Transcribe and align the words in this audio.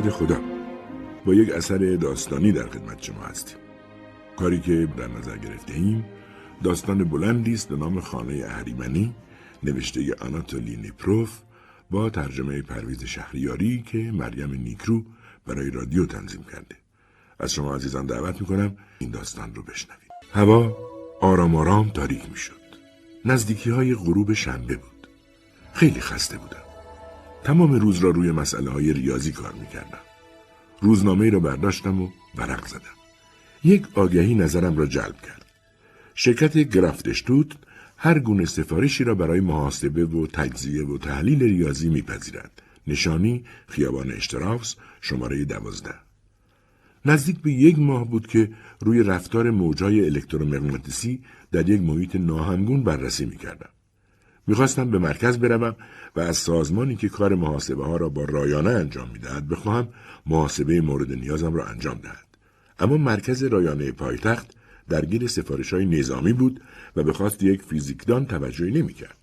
یاد 0.00 0.08
خدا. 0.08 0.40
با 1.24 1.34
یک 1.34 1.50
اثر 1.50 1.96
داستانی 2.00 2.52
در 2.52 2.68
خدمت 2.68 3.02
شما 3.02 3.20
هستیم. 3.20 3.56
کاری 4.36 4.60
که 4.60 4.88
در 4.96 5.08
نظر 5.08 5.36
گرفته 5.36 5.74
ایم 5.74 6.04
داستان 6.62 7.04
بلندی 7.04 7.54
است 7.54 7.68
به 7.68 7.76
نام 7.76 8.00
خانه 8.00 8.44
اهریمنی 8.46 9.14
نوشته 9.62 10.14
آناتولی 10.20 10.76
نیپروف 10.76 11.38
با 11.90 12.10
ترجمه 12.10 12.62
پرویز 12.62 13.04
شهریاری 13.04 13.82
که 13.86 13.98
مریم 13.98 14.52
نیکرو 14.54 15.02
برای 15.46 15.70
رادیو 15.70 16.06
تنظیم 16.06 16.44
کرده. 16.52 16.76
از 17.38 17.52
شما 17.52 17.74
عزیزان 17.74 18.06
دعوت 18.06 18.40
می‌کنم 18.40 18.76
این 18.98 19.10
داستان 19.10 19.54
رو 19.54 19.62
بشنوید. 19.62 20.10
هوا 20.34 20.76
آرام 21.20 21.54
آرام 21.54 21.88
تاریک 21.88 22.30
می‌شد. 22.30 22.60
نزدیکی 23.24 23.70
های 23.70 23.94
غروب 23.94 24.32
شنبه 24.32 24.76
بود. 24.76 25.08
خیلی 25.72 26.00
خسته 26.00 26.38
بودم. 26.38 26.69
تمام 27.44 27.72
روز 27.72 27.98
را 27.98 28.10
روی 28.10 28.30
مسئله 28.30 28.70
های 28.70 28.92
ریاضی 28.92 29.32
کار 29.32 29.52
می‌کردم. 29.52 29.98
روزنامه 30.80 31.30
را 31.30 31.40
برداشتم 31.40 32.02
و 32.02 32.08
ورق 32.36 32.66
زدم. 32.66 32.96
یک 33.64 33.86
آگهی 33.94 34.34
نظرم 34.34 34.76
را 34.76 34.86
جلب 34.86 35.16
کرد. 35.20 35.46
شرکت 36.14 36.58
گرفتشتوت 36.58 37.52
هر 37.96 38.18
گونه 38.18 38.44
سفارشی 38.44 39.04
را 39.04 39.14
برای 39.14 39.40
محاسبه 39.40 40.04
و 40.04 40.26
تجزیه 40.26 40.84
و 40.86 40.98
تحلیل 40.98 41.42
ریاضی 41.42 41.88
میپذیرد. 41.88 42.62
نشانی 42.86 43.44
خیابان 43.68 44.10
اشترافس 44.12 44.76
شماره 45.00 45.44
دوازده. 45.44 45.94
نزدیک 47.04 47.38
به 47.38 47.52
یک 47.52 47.78
ماه 47.78 48.08
بود 48.08 48.26
که 48.26 48.50
روی 48.80 49.02
رفتار 49.02 49.50
موجهای 49.50 50.04
الکترومغناطیسی 50.04 51.22
در 51.52 51.68
یک 51.68 51.80
محیط 51.80 52.16
ناهمگون 52.16 52.82
بررسی 52.82 53.26
می‌کردم. 53.26 53.68
می‌خواستم 54.50 54.90
به 54.90 54.98
مرکز 54.98 55.38
بروم 55.38 55.76
و 56.16 56.20
از 56.20 56.36
سازمانی 56.36 56.96
که 56.96 57.08
کار 57.08 57.34
محاسبه 57.34 57.84
ها 57.84 57.96
را 57.96 58.08
با 58.08 58.24
رایانه 58.24 58.70
انجام 58.70 59.10
می‌دهد 59.12 59.48
بخواهم 59.48 59.88
محاسبه 60.26 60.80
مورد 60.80 61.12
نیازم 61.12 61.54
را 61.54 61.66
انجام 61.66 61.98
دهد. 61.98 62.26
اما 62.78 62.96
مرکز 62.96 63.42
رایانه 63.42 63.92
پایتخت 63.92 64.50
درگیر 64.88 65.26
سفارش 65.26 65.72
های 65.72 65.86
نظامی 65.86 66.32
بود 66.32 66.60
و 66.96 67.02
به 67.02 67.12
خواست 67.12 67.42
یک 67.42 67.62
فیزیکدان 67.62 68.26
توجهی 68.26 68.70
نمی‌کرد. 68.70 69.16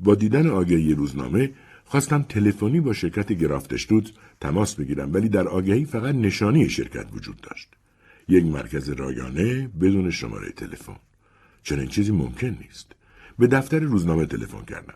با 0.00 0.14
دیدن 0.14 0.46
آگهی 0.46 0.94
روزنامه 0.94 1.50
خواستم 1.84 2.22
تلفنی 2.22 2.80
با 2.80 2.92
شرکت 2.92 3.32
گرافتشتوت 3.32 4.12
تماس 4.40 4.74
بگیرم 4.74 5.14
ولی 5.14 5.28
در 5.28 5.48
آگهی 5.48 5.84
فقط 5.84 6.14
نشانی 6.14 6.68
شرکت 6.68 7.06
وجود 7.12 7.40
داشت. 7.40 7.68
یک 8.28 8.44
مرکز 8.44 8.88
رایانه 8.88 9.70
بدون 9.80 10.10
شماره 10.10 10.50
تلفن. 10.50 10.96
چنین 11.62 11.86
چیزی 11.86 12.12
ممکن 12.12 12.56
نیست. 12.60 12.92
به 13.38 13.46
دفتر 13.46 13.78
روزنامه 13.78 14.26
تلفن 14.26 14.64
کردم. 14.64 14.94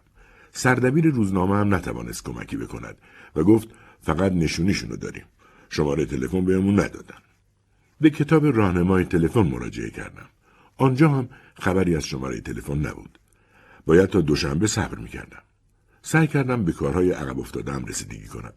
سردبیر 0.53 1.07
روزنامه 1.07 1.57
هم 1.57 1.75
نتوانست 1.75 2.25
کمکی 2.25 2.57
بکند 2.57 2.99
و 3.37 3.45
گفت 3.45 3.69
فقط 4.03 4.33
نشونیشونو 4.33 4.97
داریم. 4.97 5.25
شماره 5.71 6.07
تلفن 6.07 6.45
بهمون 6.45 6.81
ندادن. 6.81 7.19
به 8.01 8.11
کتاب 8.11 8.47
راهنمای 8.47 9.05
تلفن 9.05 9.43
مراجعه 9.43 9.91
کردم. 9.91 10.29
آنجا 10.77 11.09
هم 11.09 11.29
خبری 11.55 11.97
از 11.97 12.07
شماره 12.07 12.41
تلفن 12.41 12.79
نبود. 12.79 13.19
باید 13.87 14.09
تا 14.09 14.21
دوشنبه 14.21 14.67
صبر 14.67 14.99
می‌کردم. 14.99 15.43
سعی 16.03 16.27
کردم 16.27 16.65
به 16.65 16.73
کارهای 16.73 17.11
عقب 17.11 17.39
افتادم 17.39 17.85
رسیدگی 17.85 18.27
کنم. 18.27 18.53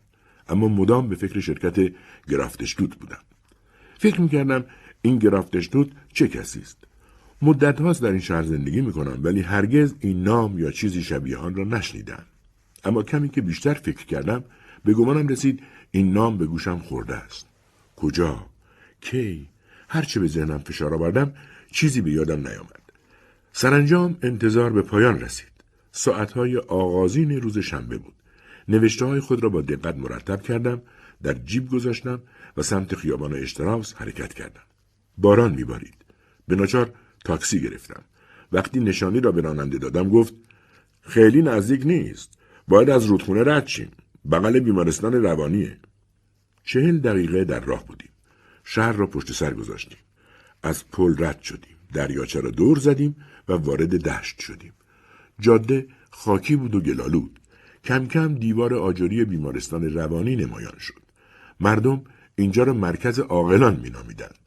اما 0.47 0.67
مدام 0.67 1.09
به 1.09 1.15
فکر 1.15 1.39
شرکت 1.39 1.93
گرافتشتوت 2.27 2.95
بودم. 2.95 3.21
فکر 3.99 4.21
می‌کردم 4.21 4.65
این 5.01 5.17
گرافتشتوت 5.19 5.87
چه 6.13 6.27
کسی 6.27 6.59
است؟ 6.59 6.77
مدت 7.43 7.81
هاست 7.81 8.01
در 8.01 8.09
این 8.09 8.19
شهر 8.19 8.43
زندگی 8.43 8.81
می‌کنم 8.81 9.19
ولی 9.23 9.41
هرگز 9.41 9.93
این 9.99 10.23
نام 10.23 10.59
یا 10.59 10.71
چیزی 10.71 11.03
شبیه 11.03 11.37
آن 11.37 11.55
را 11.55 11.63
نشنیدم. 11.63 12.23
اما 12.83 13.03
کمی 13.03 13.29
که 13.29 13.41
بیشتر 13.41 13.73
فکر 13.73 14.05
کردم 14.05 14.43
به 14.85 14.93
گمانم 14.93 15.27
رسید 15.27 15.63
این 15.91 16.13
نام 16.13 16.37
به 16.37 16.45
گوشم 16.45 16.79
خورده 16.79 17.15
است. 17.15 17.47
کجا؟ 17.95 18.45
کی؟ 19.01 19.47
هرچه 19.89 20.19
به 20.19 20.27
ذهنم 20.27 20.57
فشار 20.57 20.93
آوردم 20.93 21.33
چیزی 21.71 22.01
به 22.01 22.11
یادم 22.11 22.47
نیامد. 22.47 22.81
سرانجام 23.53 24.17
انتظار 24.21 24.73
به 24.73 24.81
پایان 24.81 25.19
رسید. 25.19 25.53
ساعتهای 25.91 26.57
آغازین 26.57 27.31
روز 27.31 27.57
شنبه 27.57 27.97
بود. 27.97 28.13
نوشته 28.67 29.05
های 29.05 29.19
خود 29.19 29.43
را 29.43 29.49
با 29.49 29.61
دقت 29.61 29.95
مرتب 29.95 30.41
کردم، 30.41 30.81
در 31.23 31.33
جیب 31.33 31.69
گذاشتم 31.69 32.21
و 32.57 32.61
سمت 32.61 32.95
خیابان 32.95 33.33
اشتراوس 33.33 33.93
حرکت 33.93 34.33
کردم. 34.33 34.61
باران 35.17 35.55
میبارید. 35.55 35.95
به 36.47 36.55
ناچار 36.55 36.93
تاکسی 37.23 37.61
گرفتم. 37.61 38.03
وقتی 38.51 38.79
نشانی 38.79 39.19
را 39.19 39.31
به 39.31 39.41
راننده 39.41 39.77
دادم 39.77 40.09
گفت 40.09 40.33
خیلی 41.01 41.41
نزدیک 41.41 41.85
نیست. 41.85 42.37
باید 42.67 42.89
از 42.89 43.05
رودخونه 43.05 43.43
رد 43.43 43.67
شیم. 43.67 43.91
بغل 44.31 44.59
بیمارستان 44.59 45.13
روانیه. 45.13 45.77
چهل 46.63 46.97
دقیقه 46.97 47.43
در 47.43 47.59
راه 47.59 47.85
بودیم. 47.85 48.09
شهر 48.63 48.91
را 48.91 49.07
پشت 49.07 49.31
سر 49.31 49.53
گذاشتیم. 49.53 49.97
از 50.63 50.89
پل 50.91 51.23
رد 51.23 51.41
شدیم. 51.41 51.77
دریاچه 51.93 52.41
را 52.41 52.51
دور 52.51 52.79
زدیم 52.79 53.15
و 53.47 53.53
وارد 53.53 53.95
دشت 53.95 54.39
شدیم. 54.39 54.73
جاده 55.39 55.87
خاکی 56.11 56.55
بود 56.55 56.75
و 56.75 56.81
گلالود. 56.81 57.39
کم 57.83 58.07
کم 58.07 58.35
دیوار 58.35 58.73
آجری 58.73 59.25
بیمارستان 59.25 59.93
روانی 59.93 60.35
نمایان 60.35 60.77
شد. 60.79 61.01
مردم 61.59 62.03
اینجا 62.35 62.63
را 62.63 62.73
مرکز 62.73 63.19
عاقلان 63.19 63.79
مینامیدند. 63.79 64.42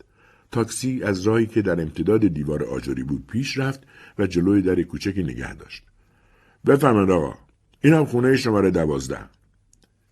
تاکسی 0.51 1.03
از 1.03 1.23
راهی 1.23 1.47
که 1.47 1.63
در 1.63 1.81
امتداد 1.81 2.27
دیوار 2.27 2.65
آجری 2.65 3.03
بود 3.03 3.27
پیش 3.27 3.59
رفت 3.59 3.81
و 4.19 4.27
جلوی 4.27 4.63
در 4.63 4.83
کوچکی 4.83 5.23
نگه 5.23 5.55
داشت. 5.55 5.83
بفرمایید 6.67 7.11
آقا. 7.11 7.35
این 7.81 7.95
هم 7.95 8.05
خونه 8.05 8.37
شماره 8.37 8.71
دوازده. 8.71 9.19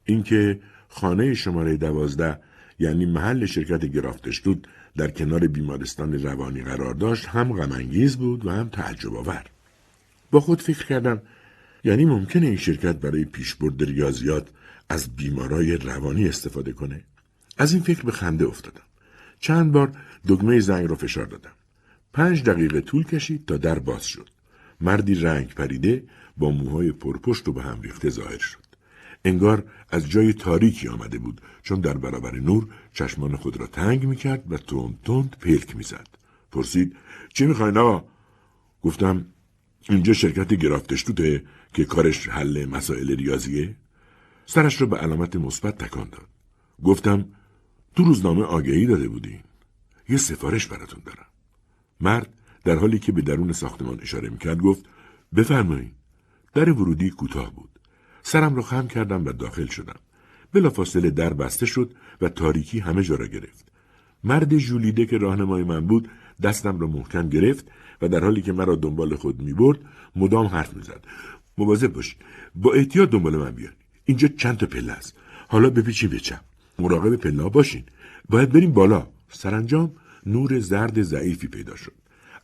اینکه 0.05 0.61
خانه 0.89 1.34
شماره 1.34 1.77
دوازده 1.77 2.39
یعنی 2.78 3.06
محل 3.06 3.47
شرکت 3.47 3.84
گرافتشتود 3.84 4.69
در 4.97 5.11
کنار 5.11 5.47
بیمارستان 5.47 6.23
روانی 6.23 6.62
قرار 6.62 6.94
داشت 6.94 7.27
هم 7.27 7.53
غمانگیز 7.53 8.17
بود 8.17 8.47
و 8.47 8.50
هم 8.50 8.69
تعجب 8.69 9.17
آور. 9.17 9.44
با 10.31 10.41
خود 10.41 10.61
فکر 10.61 10.87
کردم 10.87 11.23
یعنی 11.85 12.05
ممکنه 12.05 12.47
این 12.47 12.56
شرکت 12.56 12.97
برای 12.97 13.25
پیشبرد 13.25 13.82
ریاضیات 13.82 14.49
از 14.88 15.17
بیمارای 15.17 15.76
روانی 15.76 16.29
استفاده 16.29 16.73
کنه؟ 16.73 17.05
از 17.58 17.73
این 17.73 17.82
فکر 17.82 18.03
به 18.03 18.12
خنده 18.12 18.47
افتادم. 18.47 18.82
چند 19.41 19.73
بار 19.73 19.93
دگمه 20.29 20.61
زنگ 20.61 20.91
را 20.91 20.97
فشار 20.97 21.26
دادم. 21.26 21.53
پنج 22.12 22.43
دقیقه 22.43 22.81
طول 22.81 23.05
کشید 23.05 23.47
تا 23.47 23.56
در 23.56 23.79
باز 23.79 24.05
شد. 24.05 24.29
مردی 24.81 25.15
رنگ 25.15 25.55
پریده 25.55 26.05
با 26.37 26.50
موهای 26.50 26.93
پرپشت 26.93 27.49
و 27.49 27.53
به 27.53 27.62
هم 27.62 27.81
ریخته 27.81 28.11
ظاهر 28.11 28.38
شد. 28.38 28.65
انگار 29.25 29.65
از 29.91 30.11
جای 30.11 30.32
تاریکی 30.32 30.88
آمده 30.88 31.19
بود 31.19 31.41
چون 31.62 31.81
در 31.81 31.97
برابر 31.97 32.35
نور 32.35 32.69
چشمان 32.93 33.37
خود 33.37 33.56
را 33.56 33.67
تنگ 33.67 34.06
می‌کرد 34.06 34.53
و 34.53 34.56
تند 34.56 34.99
تند 35.05 35.37
پلک 35.41 35.76
می‌زد. 35.76 36.09
پرسید 36.53 36.97
چی 37.35 37.47
آقا؟ 37.47 38.05
گفتم 38.82 39.27
اینجا 39.88 40.12
شرکت 40.12 40.55
گرافتشتوته 40.55 41.44
که 41.75 41.85
کارش 41.85 42.29
حل 42.29 42.65
مسائل 42.65 43.17
ریاضیه؟ 43.17 43.75
سرش 44.47 44.81
را 44.81 44.87
به 44.87 44.97
علامت 44.97 45.37
مثبت 45.37 45.79
تکان 45.79 46.09
داد. 46.09 46.29
گفتم 46.85 47.25
تو 47.97 48.05
روزنامه 48.05 48.43
آگهی 48.43 48.87
داده 48.87 49.09
بودین. 49.09 49.41
یه 50.09 50.17
سفارش 50.17 50.67
براتون 50.67 51.03
دارم. 51.06 51.27
مرد 52.01 52.29
در 52.65 52.77
حالی 52.77 52.99
که 52.99 53.12
به 53.12 53.23
درون 53.23 53.53
ساختمان 53.53 54.01
اشاره 54.03 54.29
می‌کرد 54.29 54.59
گفت 54.59 54.85
بفرمایید. 55.37 55.93
در 56.55 56.71
ورودی 56.71 57.11
کوتاه 57.11 57.55
بود. 57.55 57.71
سرم 58.23 58.56
را 58.56 58.62
خم 58.62 58.89
کردم 58.89 59.27
و 59.27 59.33
داخل 59.33 59.67
شدم. 59.67 59.97
بلافاصله 60.53 61.11
در 61.11 61.33
بسته 61.33 61.67
شد 61.67 61.95
و 62.21 62.29
تاریکی 62.29 62.79
همه 62.79 63.03
جا 63.03 63.15
را 63.15 63.27
گرفت. 63.27 63.69
مرد 64.25 64.59
ژولیده 64.59 65.06
که 65.06 65.19
راهنمای 65.19 65.65
من 65.65 65.87
بود 65.87 66.09
دستم 66.43 66.81
را 66.81 66.87
محکم 66.87 67.29
گرفت 67.29 67.71
و 68.03 68.09
در 68.09 68.25
حالی 68.25 68.43
که 68.43 68.53
مرا 68.53 68.75
دنبال 68.77 69.17
خود 69.17 69.43
می 69.43 69.53
برد 69.53 69.79
مدام 70.17 70.47
حرف 70.47 70.75
می‌زد. 70.75 71.05
مواظب 71.59 71.93
باشید. 71.93 72.17
با 72.55 72.73
احتیاط 72.73 73.11
دنبال 73.11 73.37
من 73.37 73.51
بیان. 73.51 73.73
اینجا 74.05 74.29
چند 74.29 74.56
تا 74.56 74.67
پله 74.67 74.93
است. 74.93 75.17
حالا 75.49 75.71
بپیچی 75.71 76.06
به 76.06 76.21
چپ. 76.21 76.41
مراقب 76.79 77.17
پله 77.17 77.49
باشین. 77.49 77.85
باید 78.29 78.53
بریم 78.53 78.73
بالا. 78.73 79.06
سرانجام 79.34 79.92
نور 80.26 80.60
زرد 80.60 81.02
ضعیفی 81.02 81.48
پیدا 81.48 81.76
شد. 81.76 81.92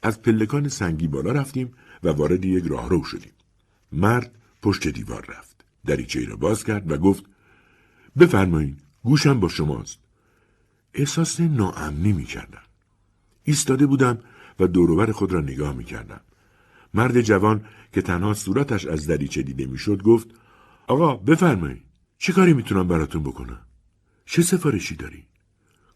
از 0.02 0.22
پلکان 0.22 0.69
سنگی 0.69 1.08
بالا 1.08 1.32
رفتیم 1.32 1.72
و 2.02 2.08
وارد 2.08 2.44
یک 2.44 2.64
راهرو 2.66 3.04
شدیم. 3.04 3.32
مرد 3.92 4.31
پشت 4.62 4.88
دیوار 4.88 5.26
رفت. 5.28 5.64
دریچه 5.87 6.25
را 6.25 6.37
باز 6.37 6.64
کرد 6.64 6.90
و 6.90 6.96
گفت 6.96 7.25
بفرمایید 8.19 8.81
گوشم 9.02 9.40
با 9.40 9.48
شماست. 9.48 9.98
احساس 10.94 11.40
ناامنی 11.40 12.12
می 12.12 12.25
کردم. 12.25 12.62
ایستاده 13.44 13.87
بودم 13.87 14.19
و 14.60 14.66
دوروبر 14.66 15.12
خود 15.12 15.32
را 15.32 15.40
نگاه 15.40 15.72
می 15.76 15.84
کردم. 15.84 16.20
مرد 16.94 17.20
جوان 17.20 17.64
که 17.92 18.02
تنها 18.02 18.34
صورتش 18.34 18.87
از 18.87 19.06
دریچه 19.06 19.42
دیده 19.42 19.66
می‌شد 19.66 20.02
گفت 20.02 20.28
آقا 20.87 21.16
بفرمایید 21.16 21.82
چه 22.19 22.32
کاری 22.32 22.52
می‌تونم 22.52 22.88
براتون 22.88 23.22
بکنم 23.22 23.60
چه 24.25 24.42
سفارشی 24.42 24.96
داری 24.96 25.26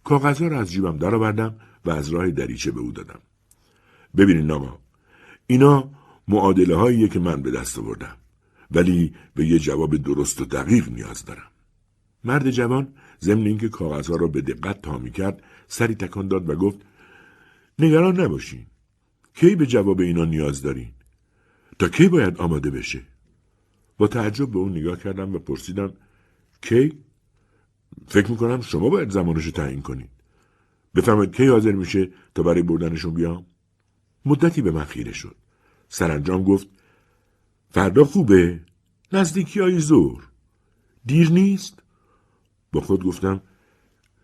کاغذها 0.05 0.49
را 0.49 0.61
از 0.61 0.73
جیبم 0.73 0.97
درآوردم 0.97 1.55
و 1.85 1.91
از 1.91 2.09
راه 2.09 2.31
دریچه 2.31 2.71
به 2.71 2.81
او 2.81 2.93
دادم. 2.93 3.21
ببینید 4.17 4.51
آقا 4.51 4.79
اینا 5.47 5.91
معادله 6.29 6.77
هاییه 6.77 7.09
که 7.09 7.19
من 7.19 7.43
به 7.43 7.51
دست 7.51 7.79
آوردم 7.79 8.17
ولی 8.71 9.15
به 9.35 9.47
یه 9.47 9.59
جواب 9.59 9.97
درست 9.97 10.41
و 10.41 10.45
دقیق 10.45 10.89
نیاز 10.89 11.25
دارم. 11.25 11.51
مرد 12.25 12.51
جوان 12.51 12.89
ضمن 13.21 13.47
اینکه 13.47 13.69
کاغذها 13.69 14.17
را 14.17 14.29
به 14.29 14.41
دقت 14.41 14.83
تا 14.83 14.99
کرد 14.99 15.43
سری 15.69 15.95
تکان 15.95 16.29
داد 16.29 16.51
و 16.51 16.55
گفت 16.55 16.79
نگران 17.79 18.21
نباشین. 18.21 18.67
کی 19.35 19.57
به 19.57 19.67
جواب 19.67 20.01
اینا 20.01 20.25
نیاز 20.25 20.63
دارین؟ 20.63 20.89
تا 21.79 21.89
کی 21.89 22.09
باید 22.09 22.37
آماده 22.39 22.71
بشه؟ 22.71 23.01
با 23.99 24.07
تعجب 24.09 24.51
به 24.51 24.59
اون 24.59 24.73
نگاه 24.73 24.99
کردم 24.99 25.35
و 25.35 25.39
پرسیدم 25.39 25.93
کی؟ 26.63 26.93
فکر 28.09 28.31
می‌کنم 28.31 28.61
شما 28.61 28.89
باید 28.89 29.11
زمانش 29.11 29.51
تعیین 29.51 29.83
کنید 29.83 30.11
بفرمایید 30.95 31.35
کی 31.35 31.47
حاضر 31.47 31.73
میشه 31.73 32.11
تا 32.35 32.43
برای 32.43 32.63
بردنشون 32.63 33.15
بیام؟ 33.15 33.47
مدتی 34.25 34.63
به 34.63 34.71
من 34.71 34.85
خیره 34.85 35.13
شد. 35.13 35.37
سرانجام 35.89 36.45
گفت 36.45 36.69
فردا 37.71 38.05
خوبه. 38.05 38.61
نزدیکی 39.13 39.61
های 39.61 39.79
زور 39.79 40.29
دیر 41.07 41.31
نیست؟ 41.31 41.83
با 42.73 42.81
خود 42.81 43.05
گفتم 43.05 43.41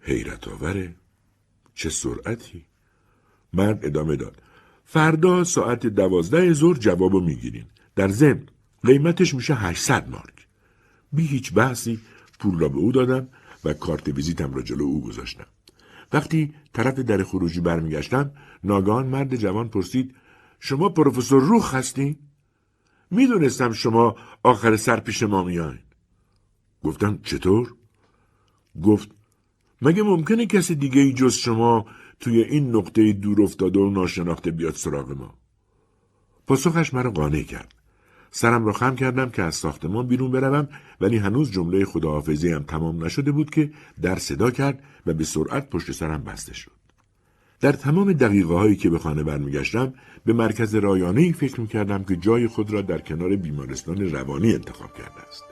حیرت 0.02 0.49
آوره. 0.49 0.94
چه 1.75 1.90
سرعتی؟ 1.90 2.67
مرد 3.52 3.87
ادامه 3.87 4.17
داد 4.17 4.43
فردا 4.84 5.44
ساعت 5.44 5.87
دوازده 5.87 6.52
ظهر 6.52 6.78
جوابو 6.78 7.20
می‌گیرین. 7.20 7.67
در 7.96 8.08
ضمن 8.08 8.46
قیمتش 8.84 9.34
میشه 9.34 9.55
800 9.55 10.08
مارک. 10.08 10.46
بی 11.12 11.26
هیچ 11.26 11.55
بحثی 11.55 12.00
پول 12.38 12.58
را 12.58 12.69
به 12.69 12.78
او 12.78 12.93
دادم. 12.93 13.28
و 13.65 13.73
کارت 13.73 14.09
ویزیتم 14.09 14.55
را 14.55 14.62
جلو 14.62 14.85
او 14.85 15.01
گذاشتم. 15.01 15.47
وقتی 16.12 16.55
طرف 16.73 16.99
در 16.99 17.25
خروجی 17.25 17.61
برمیگشتم 17.61 18.31
ناگهان 18.65 19.07
مرد 19.07 19.37
جوان 19.37 19.69
پرسید 19.69 20.15
شما 20.61 20.89
پروفسور 20.89 21.43
روخ 21.43 21.75
هستین؟ 21.75 22.17
می‌دونستم 23.11 23.73
شما 23.73 24.17
آخر 24.43 24.77
سر 24.77 25.01
پیش 25.01 25.23
ما 25.23 25.45
میاین. 25.45 25.79
گفتم 26.85 27.19
چطور؟ 27.23 27.75
گفت 28.83 29.11
مگه 29.83 30.03
ممکنه 30.03 30.47
کسی 30.47 30.75
دیگه 30.75 31.01
ای 31.01 31.13
جز 31.13 31.35
شما 31.35 31.87
توی 32.21 32.43
این 32.43 32.77
نقطه 32.77 33.13
دور 33.13 33.43
افتاده 33.43 33.79
و 33.81 33.91
ناشناخته 33.91 34.51
بیاد 34.51 34.75
سراغ 34.75 35.11
ما؟ 35.11 35.35
پاسخش 36.47 36.95
مرا 36.95 37.11
قانع 37.11 37.43
کرد. 37.43 37.75
سرم 38.31 38.67
را 38.67 38.73
خم 38.73 38.97
کردم 38.97 39.31
که 39.31 39.43
از 39.43 39.55
ساختمان 39.55 40.06
بیرون 40.06 40.31
بروم 40.31 40.69
ولی 41.00 41.17
هنوز 41.17 41.50
جمله 41.50 41.85
خداحافظی 41.85 42.53
هم 42.53 42.62
تمام 42.62 43.05
نشده 43.05 43.32
بود 43.32 43.50
که 43.50 43.71
در 44.03 44.19
صدا 44.19 44.50
کرد 44.50 44.82
و 45.06 45.15
به 45.15 45.25
سرعت 45.25 45.71
پشت 45.71 45.93
سرم 45.93 46.25
بسته 46.25 46.55
شد. 46.55 46.71
در 47.61 47.73
تمام 47.73 48.12
دقیقه 48.12 48.55
هایی 48.55 48.77
که 48.77 48.91
به 48.91 48.99
خانه 48.99 49.23
برمیگشتم 49.23 49.94
به 50.25 50.32
مرکز 50.32 50.75
رایانه 50.75 51.32
فکر 51.32 51.61
می 51.61 51.67
کردم 51.67 52.05
که 52.05 52.17
جای 52.17 52.47
خود 52.47 52.71
را 52.71 52.81
در 52.81 52.99
کنار 52.99 53.37
بیمارستان 53.37 54.11
روانی 54.11 54.53
انتخاب 54.53 54.94
کرده 54.94 55.21
است. 55.29 55.44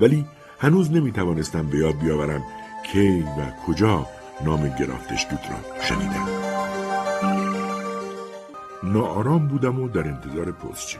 ولی 0.00 0.24
هنوز 0.58 0.90
نمی 0.90 1.12
توانستم 1.12 1.66
به 1.66 1.78
یاد 1.78 1.98
بیاورم 1.98 2.44
کی 2.92 3.20
و 3.20 3.50
کجا 3.66 4.06
نام 4.44 4.68
گرافتشتوت 4.78 5.40
را 5.50 5.80
شنیدم. 5.82 6.28
ناآرام 8.82 9.48
بودم 9.48 9.80
و 9.80 9.88
در 9.88 10.08
انتظار 10.08 10.52
پستچی. 10.52 10.98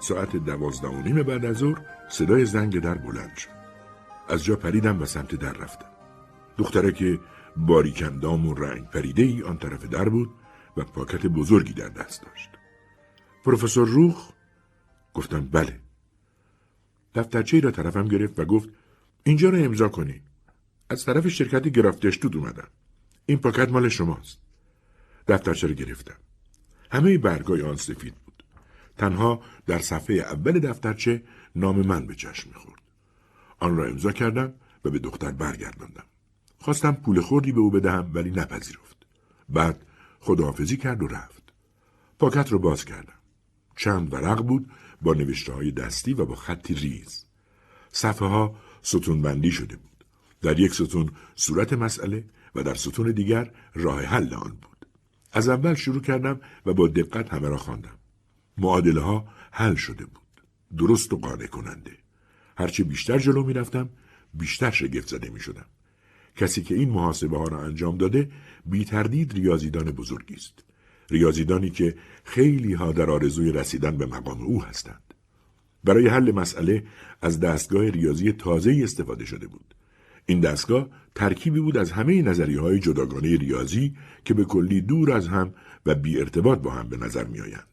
ساعت 0.00 0.36
دوازده 0.36 0.88
و 0.88 1.02
نیم 1.02 1.22
بعد 1.22 1.44
از 1.44 1.56
ظهر 1.56 1.80
صدای 2.08 2.44
زنگ 2.44 2.80
در 2.80 2.94
بلند 2.94 3.36
شد. 3.36 3.60
از 4.28 4.44
جا 4.44 4.56
پریدم 4.56 5.02
و 5.02 5.06
سمت 5.06 5.34
در 5.34 5.52
رفتم. 5.52 5.90
دختره 6.58 6.92
که 6.92 7.20
باریکندام 7.56 8.46
و 8.46 8.54
رنگ 8.54 8.90
پریده 8.90 9.22
ای 9.22 9.42
آن 9.42 9.58
طرف 9.58 9.84
در 9.84 10.08
بود 10.08 10.30
و 10.76 10.84
پاکت 10.84 11.26
بزرگی 11.26 11.72
در 11.72 11.88
دست 11.88 12.22
داشت. 12.22 12.50
پروفسور 13.44 13.88
روخ 13.88 14.32
گفتم 15.14 15.46
بله. 15.46 15.80
دفترچه 17.14 17.60
را 17.60 17.70
طرفم 17.70 18.08
گرفت 18.08 18.38
و 18.38 18.44
گفت 18.44 18.68
اینجا 19.24 19.50
را 19.50 19.58
امضا 19.58 19.88
کنی. 19.88 20.22
از 20.90 21.04
طرف 21.04 21.28
شرکت 21.28 21.68
گرافتشتود 21.68 22.36
اومدم. 22.36 22.68
این 23.26 23.38
پاکت 23.38 23.68
مال 23.68 23.88
شماست. 23.88 24.38
دفترچه 25.28 25.66
را 25.66 25.72
گرفتم. 25.72 26.16
همه 26.90 27.18
برگای 27.18 27.62
آن 27.62 27.76
سفید 27.76 28.14
بود. 28.14 28.29
تنها 29.00 29.42
در 29.66 29.78
صفحه 29.78 30.16
اول 30.16 30.58
دفترچه 30.58 31.22
نام 31.56 31.86
من 31.86 32.06
به 32.06 32.14
چشم 32.14 32.48
می‌خورد. 32.48 32.82
آن 33.58 33.76
را 33.76 33.86
امضا 33.86 34.12
کردم 34.12 34.54
و 34.84 34.90
به 34.90 34.98
دختر 34.98 35.32
برگرداندم. 35.32 36.04
خواستم 36.58 36.92
پول 36.92 37.20
خوردی 37.20 37.52
به 37.52 37.60
او 37.60 37.70
بدهم 37.70 38.10
ولی 38.14 38.30
نپذیرفت. 38.30 38.96
بعد 39.48 39.82
خداحافظی 40.20 40.76
کرد 40.76 41.02
و 41.02 41.06
رفت. 41.06 41.52
پاکت 42.18 42.52
رو 42.52 42.58
باز 42.58 42.84
کردم. 42.84 43.18
چند 43.76 44.12
ورق 44.12 44.42
بود 44.42 44.70
با 45.02 45.14
نوشته 45.14 45.52
های 45.52 45.70
دستی 45.70 46.14
و 46.14 46.24
با 46.24 46.34
خطی 46.34 46.74
ریز. 46.74 47.24
صفحه 47.92 48.28
ها 48.28 48.56
ستون 48.82 49.22
بندی 49.22 49.50
شده 49.50 49.76
بود. 49.76 50.04
در 50.42 50.60
یک 50.60 50.74
ستون 50.74 51.10
صورت 51.34 51.72
مسئله 51.72 52.24
و 52.54 52.62
در 52.62 52.74
ستون 52.74 53.12
دیگر 53.12 53.50
راه 53.74 54.02
حل 54.02 54.34
آن 54.34 54.50
بود. 54.62 54.86
از 55.32 55.48
اول 55.48 55.74
شروع 55.74 56.02
کردم 56.02 56.40
و 56.66 56.74
با 56.74 56.88
دقت 56.88 57.34
همه 57.34 57.48
را 57.48 57.56
خواندم. 57.56 57.99
معادله 58.58 59.00
ها 59.00 59.28
حل 59.50 59.74
شده 59.74 60.06
بود. 60.06 60.20
درست 60.78 61.12
و 61.12 61.16
قانع 61.16 61.46
کننده. 61.46 61.92
هرچه 62.56 62.84
بیشتر 62.84 63.18
جلو 63.18 63.42
می 63.44 63.52
رفتم 63.52 63.88
بیشتر 64.34 64.70
شگفت 64.70 65.08
زده 65.08 65.30
می 65.30 65.40
شدم. 65.40 65.66
کسی 66.36 66.62
که 66.62 66.74
این 66.74 66.90
محاسبه 66.90 67.38
ها 67.38 67.44
را 67.44 67.62
انجام 67.62 67.96
داده 67.96 68.30
بی 68.66 68.84
تردید 68.84 69.32
ریاضیدان 69.32 69.90
بزرگی 69.90 70.34
است. 70.34 70.64
ریاضیدانی 71.10 71.70
که 71.70 71.94
خیلی 72.24 72.72
ها 72.72 72.92
در 72.92 73.10
آرزوی 73.10 73.52
رسیدن 73.52 73.96
به 73.96 74.06
مقام 74.06 74.42
او 74.42 74.64
هستند. 74.64 75.02
برای 75.84 76.08
حل 76.08 76.32
مسئله 76.32 76.84
از 77.22 77.40
دستگاه 77.40 77.88
ریاضی 77.88 78.32
تازه 78.32 78.80
استفاده 78.82 79.24
شده 79.24 79.46
بود. 79.46 79.74
این 80.26 80.40
دستگاه 80.40 80.88
ترکیبی 81.14 81.60
بود 81.60 81.76
از 81.76 81.92
همه 81.92 82.22
نظریه 82.22 82.60
های 82.60 82.78
جداگانه 82.78 83.36
ریاضی 83.36 83.96
که 84.24 84.34
به 84.34 84.44
کلی 84.44 84.80
دور 84.80 85.12
از 85.12 85.28
هم 85.28 85.54
و 85.86 85.94
بی 85.94 86.18
ارتباط 86.18 86.58
با 86.58 86.70
هم 86.70 86.88
به 86.88 86.96
نظر 86.96 87.24
می 87.24 87.40
آیند. 87.40 87.69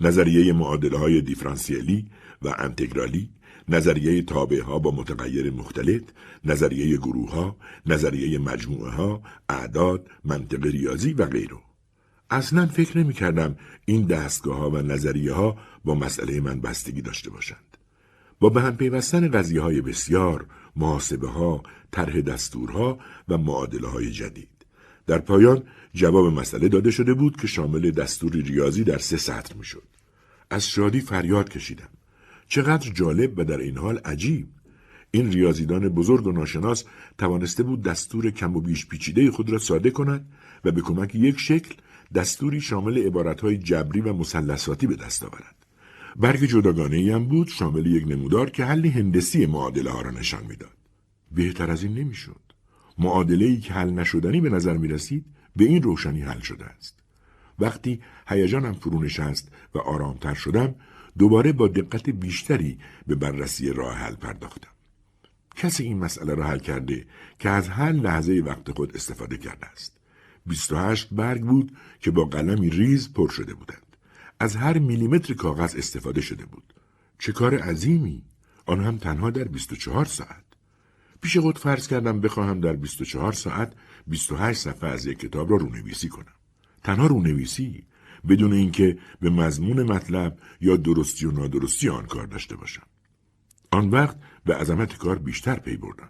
نظریه 0.00 0.52
معادله 0.52 0.98
های 0.98 1.20
دیفرانسیلی 1.20 2.06
و 2.42 2.54
انتگرالی 2.58 3.30
نظریه 3.68 4.22
تابع 4.22 4.62
ها 4.62 4.78
با 4.78 4.90
متغیر 4.90 5.50
مختلف، 5.50 6.02
نظریه 6.44 6.96
گروه 6.96 7.30
ها، 7.30 7.56
نظریه 7.86 8.38
مجموعه 8.38 8.90
ها، 8.90 9.22
اعداد، 9.48 10.10
منطق 10.24 10.66
ریاضی 10.66 11.12
و 11.12 11.26
غیره. 11.26 11.56
اصلا 12.30 12.66
فکر 12.66 12.98
نمی 12.98 13.12
کردم 13.12 13.56
این 13.84 14.02
دستگاه 14.02 14.56
ها 14.56 14.70
و 14.70 14.76
نظریه 14.76 15.32
ها 15.32 15.56
با 15.84 15.94
مسئله 15.94 16.40
من 16.40 16.60
بستگی 16.60 17.02
داشته 17.02 17.30
باشند. 17.30 17.76
با 18.40 18.48
به 18.48 18.62
هم 18.62 18.76
پیوستن 18.76 19.30
قضیه 19.30 19.60
های 19.60 19.80
بسیار، 19.80 20.46
محاسبه 20.76 21.28
ها، 21.28 21.62
طرح 21.90 22.20
دستورها 22.20 22.98
و 23.28 23.38
معادله 23.38 23.88
های 23.88 24.10
جدید. 24.10 24.55
در 25.06 25.18
پایان 25.18 25.62
جواب 25.94 26.26
مسئله 26.26 26.68
داده 26.68 26.90
شده 26.90 27.14
بود 27.14 27.40
که 27.40 27.46
شامل 27.46 27.90
دستوری 27.90 28.42
ریاضی 28.42 28.84
در 28.84 28.98
سه 28.98 29.16
سطر 29.16 29.54
می 29.54 29.64
شد. 29.64 29.82
از 30.50 30.68
شادی 30.68 31.00
فریاد 31.00 31.48
کشیدم. 31.48 31.88
چقدر 32.48 32.90
جالب 32.90 33.38
و 33.38 33.44
در 33.44 33.58
این 33.58 33.78
حال 33.78 33.98
عجیب 33.98 34.48
این 35.10 35.32
ریاضیدان 35.32 35.88
بزرگ 35.88 36.26
و 36.26 36.32
ناشناس 36.32 36.84
توانسته 37.18 37.62
بود 37.62 37.82
دستور 37.82 38.30
کم 38.30 38.56
و 38.56 38.60
بیش 38.60 38.86
پیچیده 38.86 39.30
خود 39.30 39.50
را 39.50 39.58
ساده 39.58 39.90
کند 39.90 40.28
و 40.64 40.72
به 40.72 40.80
کمک 40.80 41.14
یک 41.14 41.38
شکل 41.38 41.74
دستوری 42.14 42.60
شامل 42.60 42.98
عبارتهای 42.98 43.58
جبری 43.58 44.00
و 44.00 44.12
مسلساتی 44.12 44.86
به 44.86 44.96
دست 44.96 45.24
آورد. 45.24 45.66
برگ 46.16 46.44
جداگانه 46.44 47.14
هم 47.14 47.24
بود 47.28 47.48
شامل 47.48 47.86
یک 47.86 48.04
نمودار 48.08 48.50
که 48.50 48.64
حل 48.64 48.86
هندسی 48.86 49.46
معادله 49.46 49.90
ها 49.90 50.00
را 50.00 50.10
نشان 50.10 50.46
می‌داد. 50.46 50.76
بهتر 51.32 51.70
از 51.70 51.82
این 51.82 51.94
نمی‌شد. 51.94 52.45
معادله 52.98 53.46
ای 53.46 53.60
که 53.60 53.72
حل 53.72 53.90
نشدنی 53.90 54.40
به 54.40 54.50
نظر 54.50 54.76
می 54.76 54.88
رسید 54.88 55.26
به 55.56 55.64
این 55.64 55.82
روشنی 55.82 56.22
حل 56.22 56.40
شده 56.40 56.64
است. 56.64 56.98
وقتی 57.58 58.00
هیجانم 58.28 58.72
فرو 58.72 59.02
نشست 59.02 59.48
و 59.74 59.78
آرامتر 59.78 60.34
شدم 60.34 60.74
دوباره 61.18 61.52
با 61.52 61.68
دقت 61.68 62.10
بیشتری 62.10 62.78
به 63.06 63.14
بررسی 63.14 63.72
راه 63.72 63.96
حل 63.96 64.14
پرداختم. 64.14 64.70
کسی 65.56 65.82
این 65.84 65.98
مسئله 65.98 66.34
را 66.34 66.46
حل 66.46 66.58
کرده 66.58 67.06
که 67.38 67.50
از 67.50 67.68
هر 67.68 67.92
لحظه 67.92 68.42
وقت 68.46 68.70
خود 68.70 68.96
استفاده 68.96 69.38
کرده 69.38 69.66
است. 69.66 69.96
28 70.46 71.08
برگ 71.12 71.42
بود 71.42 71.76
که 72.00 72.10
با 72.10 72.24
قلمی 72.24 72.70
ریز 72.70 73.12
پر 73.12 73.28
شده 73.28 73.54
بودند. 73.54 73.96
از 74.40 74.56
هر 74.56 74.78
میلیمتر 74.78 75.34
کاغذ 75.34 75.76
استفاده 75.76 76.20
شده 76.20 76.46
بود. 76.46 76.74
چه 77.18 77.32
کار 77.32 77.58
عظیمی! 77.58 78.22
آن 78.66 78.84
هم 78.84 78.98
تنها 78.98 79.30
در 79.30 79.44
24 79.44 80.04
ساعت. 80.04 80.45
پیش 81.26 81.36
خود 81.36 81.58
فرض 81.58 81.88
کردم 81.88 82.20
بخواهم 82.20 82.60
در 82.60 82.72
24 82.72 83.32
ساعت 83.32 83.72
28 84.06 84.58
صفحه 84.58 84.90
از 84.90 85.06
یک 85.06 85.18
کتاب 85.18 85.50
را 85.50 85.56
رونویسی 85.56 86.08
کنم. 86.08 86.34
تنها 86.84 87.06
رونویسی 87.06 87.84
بدون 88.28 88.52
اینکه 88.52 88.98
به 89.20 89.30
مضمون 89.30 89.82
مطلب 89.82 90.38
یا 90.60 90.76
درستی 90.76 91.26
و 91.26 91.30
نادرستی 91.30 91.88
آن 91.88 92.06
کار 92.06 92.26
داشته 92.26 92.56
باشم. 92.56 92.82
آن 93.70 93.90
وقت 93.90 94.16
به 94.44 94.54
عظمت 94.54 94.98
کار 94.98 95.18
بیشتر 95.18 95.58
پی 95.58 95.76
بردم. 95.76 96.08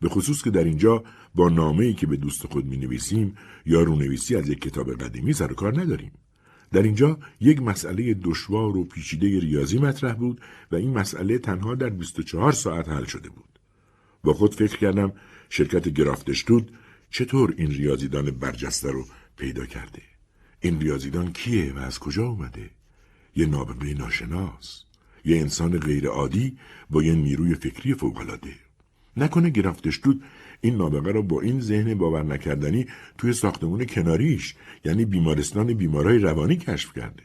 به 0.00 0.08
خصوص 0.08 0.42
که 0.42 0.50
در 0.50 0.64
اینجا 0.64 1.04
با 1.34 1.48
نامه 1.48 1.84
ای 1.84 1.94
که 1.94 2.06
به 2.06 2.16
دوست 2.16 2.46
خود 2.46 2.66
می 2.66 2.76
نویسیم 2.76 3.34
یا 3.66 3.82
رونویسی 3.82 4.36
از 4.36 4.48
یک 4.48 4.60
کتاب 4.60 4.94
قدیمی 4.94 5.32
سر 5.32 5.52
کار 5.52 5.80
نداریم. 5.80 6.12
در 6.72 6.82
اینجا 6.82 7.18
یک 7.40 7.62
مسئله 7.62 8.14
دشوار 8.14 8.76
و 8.76 8.84
پیچیده 8.84 9.40
ریاضی 9.40 9.78
مطرح 9.78 10.12
بود 10.12 10.40
و 10.72 10.76
این 10.76 10.98
مسئله 10.98 11.38
تنها 11.38 11.74
در 11.74 11.88
24 11.88 12.52
ساعت 12.52 12.88
حل 12.88 13.04
شده 13.04 13.28
بود. 13.28 13.51
با 14.24 14.32
خود 14.32 14.54
فکر 14.54 14.76
کردم 14.76 15.12
شرکت 15.50 15.88
گرافتشتود 15.88 16.72
چطور 17.10 17.54
این 17.56 17.70
ریاضیدان 17.70 18.30
برجسته 18.30 18.90
رو 18.90 19.06
پیدا 19.36 19.66
کرده؟ 19.66 20.02
این 20.60 20.80
ریاضیدان 20.80 21.32
کیه 21.32 21.72
و 21.72 21.78
از 21.78 21.98
کجا 21.98 22.26
اومده؟ 22.26 22.70
یه 23.36 23.46
نابغه 23.46 23.94
ناشناس 23.94 24.84
یه 25.24 25.36
انسان 25.40 25.78
غیر 25.78 26.06
عادی 26.06 26.58
با 26.90 27.02
یه 27.02 27.14
نیروی 27.14 27.54
فکری 27.54 27.94
فوقالعاده. 27.94 28.54
نکنه 29.16 29.50
گرفتشتود 29.50 30.22
این 30.60 30.76
نابغه 30.76 31.12
را 31.12 31.22
با 31.22 31.40
این 31.40 31.60
ذهن 31.60 31.94
باور 31.94 32.22
نکردنی 32.22 32.86
توی 33.18 33.32
ساختمون 33.32 33.84
کناریش 33.84 34.54
یعنی 34.84 35.04
بیمارستان 35.04 35.74
بیمارای 35.74 36.18
روانی 36.18 36.56
کشف 36.56 36.92
کرده. 36.92 37.22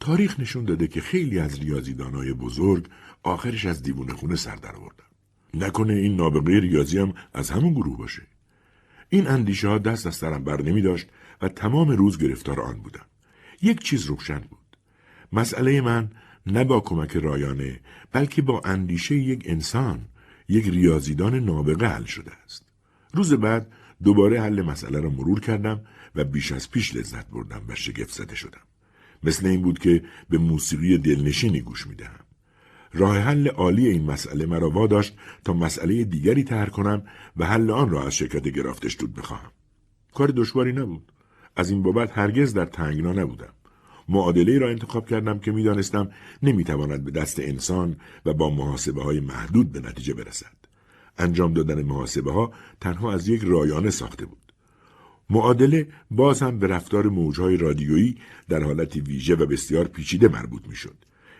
تاریخ 0.00 0.40
نشون 0.40 0.64
داده 0.64 0.86
که 0.86 1.00
خیلی 1.00 1.38
از 1.38 1.60
ریاضیدانای 1.60 2.32
بزرگ 2.32 2.88
آخرش 3.22 3.66
از 3.66 3.82
دیوونه 3.82 4.12
خونه 4.12 4.36
سر 4.36 4.56
در 4.56 4.76
آوردن. 4.76 5.04
نکنه 5.54 5.92
این 5.92 6.16
نابغه 6.16 6.60
ریاضی 6.60 6.98
هم 6.98 7.14
از 7.34 7.50
همون 7.50 7.72
گروه 7.72 7.98
باشه. 7.98 8.22
این 9.08 9.26
اندیشه 9.26 9.68
ها 9.68 9.78
دست 9.78 10.06
از 10.06 10.14
سرم 10.14 10.44
بر 10.44 10.62
نمی 10.62 10.82
داشت 10.82 11.06
و 11.42 11.48
تمام 11.48 11.90
روز 11.90 12.18
گرفتار 12.18 12.60
آن 12.60 12.80
بودم. 12.80 13.06
یک 13.62 13.82
چیز 13.82 14.04
روشن 14.04 14.38
بود. 14.38 14.76
مسئله 15.32 15.80
من 15.80 16.10
نه 16.46 16.64
با 16.64 16.80
کمک 16.80 17.16
رایانه 17.16 17.80
بلکه 18.12 18.42
با 18.42 18.62
اندیشه 18.64 19.14
یک 19.14 19.42
انسان 19.46 20.08
یک 20.48 20.68
ریاضیدان 20.68 21.34
نابغه 21.34 21.86
حل 21.88 22.04
شده 22.04 22.32
است. 22.44 22.66
روز 23.12 23.32
بعد 23.32 23.72
دوباره 24.04 24.40
حل 24.40 24.62
مسئله 24.62 25.00
را 25.00 25.10
مرور 25.10 25.40
کردم 25.40 25.80
و 26.14 26.24
بیش 26.24 26.52
از 26.52 26.70
پیش 26.70 26.96
لذت 26.96 27.30
بردم 27.30 27.62
و 27.68 27.74
شگفت 27.74 28.14
زده 28.14 28.34
شدم. 28.34 28.60
مثل 29.22 29.46
این 29.46 29.62
بود 29.62 29.78
که 29.78 30.02
به 30.30 30.38
موسیقی 30.38 30.98
دلنشینی 30.98 31.60
گوش 31.60 31.86
می‌دهم. 31.86 32.23
راه 32.94 33.18
حل 33.18 33.48
عالی 33.48 33.88
این 33.88 34.04
مسئله 34.04 34.46
مرا 34.46 34.70
واداشت 34.70 35.16
تا 35.44 35.52
مسئله 35.52 36.04
دیگری 36.04 36.44
طرح 36.44 36.68
کنم 36.68 37.02
و 37.36 37.46
حل 37.46 37.70
آن 37.70 37.90
را 37.90 38.06
از 38.06 38.14
شرکت 38.14 38.48
گرافتش 38.48 38.96
دود 39.00 39.14
بخواهم 39.14 39.50
کار 40.14 40.28
دشواری 40.28 40.72
نبود 40.72 41.12
از 41.56 41.70
این 41.70 41.82
بابت 41.82 42.18
هرگز 42.18 42.54
در 42.54 42.64
تنگنا 42.64 43.12
نبودم 43.12 43.52
معادله 44.08 44.58
را 44.58 44.70
انتخاب 44.70 45.08
کردم 45.08 45.38
که 45.38 45.52
می‌دانستم 45.52 46.10
نمی‌تواند 46.42 47.04
به 47.04 47.10
دست 47.10 47.40
انسان 47.40 47.96
و 48.26 48.34
با 48.34 48.50
محاسبه 48.50 49.02
های 49.02 49.20
محدود 49.20 49.72
به 49.72 49.80
نتیجه 49.80 50.14
برسد. 50.14 50.56
انجام 51.18 51.52
دادن 51.52 51.82
محاسبه 51.82 52.32
ها 52.32 52.52
تنها 52.80 53.12
از 53.12 53.28
یک 53.28 53.42
رایانه 53.44 53.90
ساخته 53.90 54.26
بود. 54.26 54.52
معادله 55.30 55.88
باز 56.10 56.42
هم 56.42 56.58
به 56.58 56.66
رفتار 56.66 57.06
موجهای 57.06 57.56
رادیویی 57.56 58.18
در 58.48 58.62
حالتی 58.62 59.00
ویژه 59.00 59.34
و 59.34 59.46
بسیار 59.46 59.88
پیچیده 59.88 60.28
مربوط 60.28 60.68
می‌شد. 60.68 60.96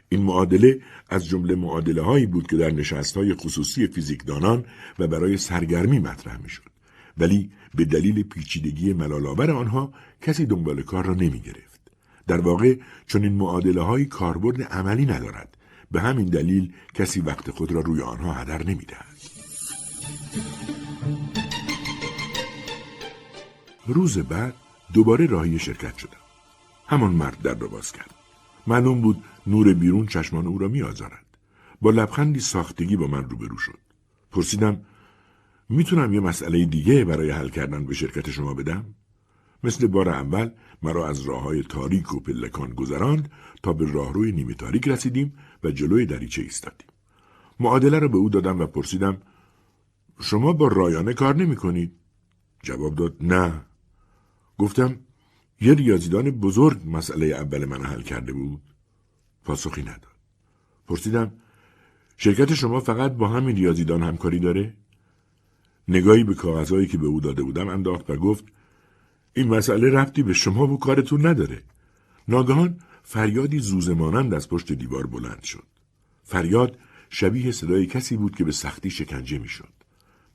این 0.08 0.23
معادله 0.23 0.80
از 1.11 1.26
جمله 1.26 1.54
معادله 1.54 2.02
هایی 2.02 2.26
بود 2.26 2.46
که 2.46 2.56
در 2.56 2.70
نشست 2.70 3.16
های 3.16 3.34
خصوصی 3.34 3.87
فیزیکدانان 3.87 4.64
و 4.99 5.06
برای 5.06 5.37
سرگرمی 5.37 5.99
مطرح 5.99 6.42
می‌شد. 6.42 6.62
ولی 7.18 7.50
به 7.75 7.84
دلیل 7.84 8.23
پیچیدگی 8.23 8.92
ملالآور 8.92 9.50
آنها 9.50 9.92
کسی 10.23 10.46
دنبال 10.46 10.82
کار 10.82 11.06
را 11.06 11.14
نمی 11.14 11.40
گرفت. 11.40 11.80
در 12.26 12.40
واقع 12.40 12.76
چون 13.06 13.23
این 13.23 13.32
معادله 13.32 13.82
های 13.82 14.04
کاربرد 14.04 14.62
عملی 14.62 15.06
ندارد 15.06 15.56
به 15.90 16.00
همین 16.00 16.26
دلیل 16.26 16.73
کسی 16.94 17.20
وقت 17.20 17.50
خود 17.50 17.73
را 17.73 17.80
روی 17.80 18.00
آنها 18.00 18.32
هدر 18.32 18.62
نمی‌دهد 18.62 19.14
روز 23.87 24.18
بعد 24.18 24.54
دوباره 24.92 25.26
راهی 25.26 25.58
شرکت 25.58 25.99
شدم 25.99 26.16
همان 26.87 27.12
مرد 27.12 27.42
در 27.42 27.54
را 27.54 27.68
باز 27.68 27.92
کرد 27.92 28.14
معلوم 28.66 29.00
بود 29.00 29.25
نور 29.46 29.74
بیرون 29.74 30.06
چشمان 30.06 30.46
او 30.46 30.58
را 30.58 30.68
می 30.68 30.82
آزارد. 30.82 31.26
با 31.80 31.90
لبخندی 31.90 32.40
ساختگی 32.40 32.96
با 32.96 33.06
من 33.06 33.30
روبرو 33.30 33.58
شد 33.58 33.78
پرسیدم 34.30 34.80
می‌تونم 35.68 36.14
یه 36.14 36.20
مسئله 36.20 36.64
دیگه 36.64 37.04
برای 37.04 37.30
حل 37.30 37.48
کردن 37.48 37.84
به 37.84 37.94
شرکت 37.94 38.30
شما 38.30 38.54
بدم 38.54 38.84
مثل 39.64 39.86
بار 39.86 40.08
اول 40.08 40.50
مرا 40.82 41.08
از 41.08 41.20
راه 41.20 41.42
های 41.42 41.62
تاریک 41.62 42.14
و 42.14 42.20
پلکان 42.20 42.70
گذراند 42.70 43.30
تا 43.62 43.72
به 43.72 43.92
راهروی 43.92 44.32
نیمه 44.32 44.54
تاریک 44.54 44.88
رسیدیم 44.88 45.32
و 45.64 45.70
جلوی 45.70 46.06
دریچه 46.06 46.42
ایستادیم. 46.42 46.88
معادله 47.60 47.98
را 47.98 48.08
به 48.08 48.16
او 48.16 48.28
دادم 48.30 48.60
و 48.60 48.66
پرسیدم 48.66 49.16
شما 50.20 50.52
با 50.52 50.68
رایانه 50.68 51.14
کار 51.14 51.36
نمی 51.36 51.56
کنید؟ 51.56 51.92
جواب 52.62 52.94
داد 52.94 53.16
نه. 53.20 53.60
گفتم 54.58 54.96
یه 55.60 55.74
ریاضیدان 55.74 56.30
بزرگ 56.30 56.82
مسئله 56.86 57.26
اول 57.26 57.64
من 57.64 57.84
حل 57.84 58.02
کرده 58.02 58.32
بود. 58.32 58.74
پاسخی 59.44 59.82
نداد. 59.82 60.14
پرسیدم 60.88 61.32
شرکت 62.16 62.54
شما 62.54 62.80
فقط 62.80 63.12
با 63.12 63.28
همین 63.28 63.56
ریاضیدان 63.56 64.02
همکاری 64.02 64.38
داره؟ 64.38 64.74
نگاهی 65.88 66.24
به 66.24 66.34
کاغذهایی 66.34 66.86
که 66.86 66.98
به 66.98 67.06
او 67.06 67.20
داده 67.20 67.42
بودم 67.42 67.68
انداخت 67.68 68.10
و 68.10 68.16
گفت 68.16 68.44
این 69.34 69.48
مسئله 69.48 69.90
رفتی 69.90 70.22
به 70.22 70.32
شما 70.32 70.66
و 70.66 70.78
کارتون 70.78 71.26
نداره. 71.26 71.62
ناگهان 72.28 72.78
فریادی 73.02 73.58
زوزمانند 73.58 74.34
از 74.34 74.48
پشت 74.48 74.72
دیوار 74.72 75.06
بلند 75.06 75.42
شد. 75.42 75.64
فریاد 76.24 76.78
شبیه 77.10 77.52
صدای 77.52 77.86
کسی 77.86 78.16
بود 78.16 78.36
که 78.36 78.44
به 78.44 78.52
سختی 78.52 78.90
شکنجه 78.90 79.38
می‌شد. 79.38 79.68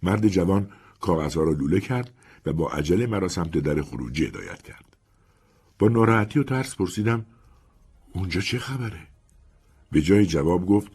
مرد 0.03 0.27
جوان 0.27 0.69
کاغذها 0.99 1.43
را 1.43 1.51
لوله 1.51 1.79
کرد 1.79 2.13
و 2.45 2.53
با 2.53 2.69
عجله 2.69 3.07
مرا 3.07 3.27
سمت 3.27 3.57
در 3.57 3.81
خروجی 3.81 4.25
هدایت 4.25 4.61
کرد. 4.61 4.85
با 5.79 5.87
ناراحتی 5.87 6.39
و 6.39 6.43
ترس 6.43 6.75
پرسیدم 6.75 7.25
اونجا 8.13 8.41
چه 8.41 8.59
خبره؟ 8.59 8.99
به 9.91 10.01
جای 10.01 10.25
جواب 10.25 10.65
گفت 10.65 10.91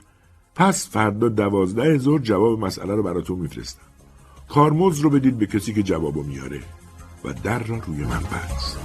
پس 0.54 0.88
فردا 0.88 1.28
دوازده 1.28 1.82
هزار 1.82 2.18
جواب 2.18 2.58
مسئله 2.58 2.94
رو 2.94 3.02
براتون 3.02 3.38
میفرستم. 3.38 3.82
کارمز 4.48 5.00
رو 5.00 5.10
بدید 5.10 5.38
به 5.38 5.46
کسی 5.46 5.74
که 5.74 5.82
جوابو 5.82 6.22
میاره. 6.22 6.60
و 7.24 7.32
در 7.32 7.62
را 7.62 7.76
روی 7.76 8.04
من 8.04 8.22
بست 8.22 8.78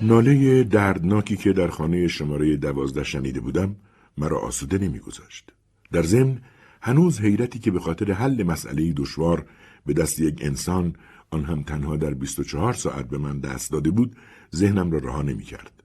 ناله 0.00 0.64
دردناکی 0.64 1.36
که 1.36 1.52
در 1.52 1.68
خانه 1.68 2.08
شماره 2.08 2.56
دوازده 2.56 3.04
شنیده 3.04 3.40
بودم 3.40 3.76
مرا 4.18 4.38
آسوده 4.40 4.78
نمیگذاشت. 4.78 5.52
در 5.92 6.02
ضمن 6.02 6.40
هنوز 6.82 7.20
حیرتی 7.20 7.58
که 7.58 7.70
به 7.70 7.80
خاطر 7.80 8.12
حل 8.12 8.42
مسئله 8.42 8.92
دشوار 8.92 9.46
به 9.86 9.92
دست 9.92 10.20
یک 10.20 10.38
انسان 10.42 10.94
آن 11.30 11.44
هم 11.44 11.62
تنها 11.62 11.96
در 11.96 12.14
24 12.14 12.72
ساعت 12.72 13.08
به 13.08 13.18
من 13.18 13.40
دست 13.40 13.72
داده 13.72 13.90
بود 13.90 14.16
ذهنم 14.56 14.90
را 14.90 14.98
رها 14.98 15.22
نمی 15.22 15.42
کرد. 15.42 15.82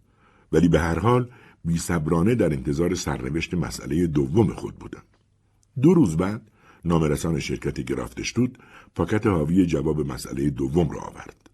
ولی 0.52 0.68
به 0.68 0.80
هر 0.80 1.00
حال 1.00 1.30
بی 1.66 1.78
صبرانه 1.78 2.36
در 2.36 2.54
انتظار 2.54 2.96
سرنوشت 2.96 3.54
مسئله 3.54 4.08
دوم 4.08 4.54
خود 4.54 4.76
بودم. 4.76 5.04
دو 5.82 5.94
روز 5.94 6.18
بعد 6.18 6.52
نامرسان 6.86 7.40
شرکت 7.40 7.80
گرافتشتود 7.80 8.58
پاکت 8.96 9.28
حاوی 9.28 9.66
جواب 9.66 10.00
مسئله 10.08 10.50
دوم 10.50 10.90
را 10.90 11.02
آورد. 11.02 11.50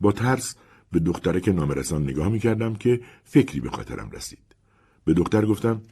با 0.00 0.12
ترس 0.12 0.56
به 0.92 0.98
دخترک 0.98 1.48
نامرسان 1.48 2.02
نگاه 2.02 2.28
می 2.28 2.38
کردم 2.38 2.74
که 2.74 3.00
فکری 3.24 3.60
به 3.60 3.70
خاطرم 3.70 4.10
رسید. 4.10 4.56
به 5.04 5.14
دختر 5.14 5.46
گفتم 5.46 5.82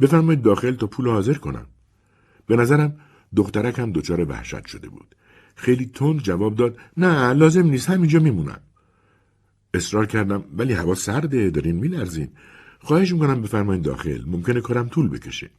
بفرمایید 0.00 0.42
داخل 0.42 0.74
تا 0.74 0.86
پول 0.86 1.08
حاضر 1.08 1.34
کنم. 1.34 1.66
به 2.46 2.56
نظرم 2.56 3.00
دخترک 3.36 3.78
هم 3.78 3.92
دچار 3.92 4.28
وحشت 4.30 4.66
شده 4.66 4.88
بود. 4.88 5.14
خیلی 5.54 5.86
تند 5.86 6.20
جواب 6.20 6.56
داد 6.56 6.78
نه 6.96 7.32
لازم 7.32 7.66
نیست 7.66 7.90
همینجا 7.90 8.18
میمونم. 8.18 8.60
اصرار 9.74 10.06
کردم 10.06 10.44
ولی 10.56 10.72
هوا 10.72 10.94
سرده 10.94 11.50
دارین 11.50 11.76
میلرزین. 11.76 12.28
خواهش 12.80 13.12
می‌کنم 13.12 13.42
بفرمایید 13.42 13.84
داخل 13.84 14.22
ممکنه 14.26 14.60
کارم 14.60 14.88
طول 14.88 15.08
بکشه. 15.08 15.50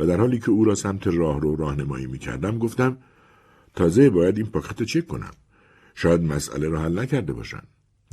و 0.00 0.06
در 0.06 0.16
حالی 0.16 0.38
که 0.38 0.50
او 0.50 0.64
را 0.64 0.74
سمت 0.74 1.06
راه 1.06 1.40
رو 1.40 1.56
راهنمایی 1.56 2.06
می 2.06 2.18
کردم 2.18 2.58
گفتم 2.58 2.98
تازه 3.74 4.10
باید 4.10 4.38
این 4.38 4.46
پاکت 4.46 4.82
چک 4.82 5.06
کنم. 5.06 5.30
شاید 5.94 6.22
مسئله 6.22 6.68
را 6.68 6.82
حل 6.82 6.98
نکرده 6.98 7.32
باشن. 7.32 7.62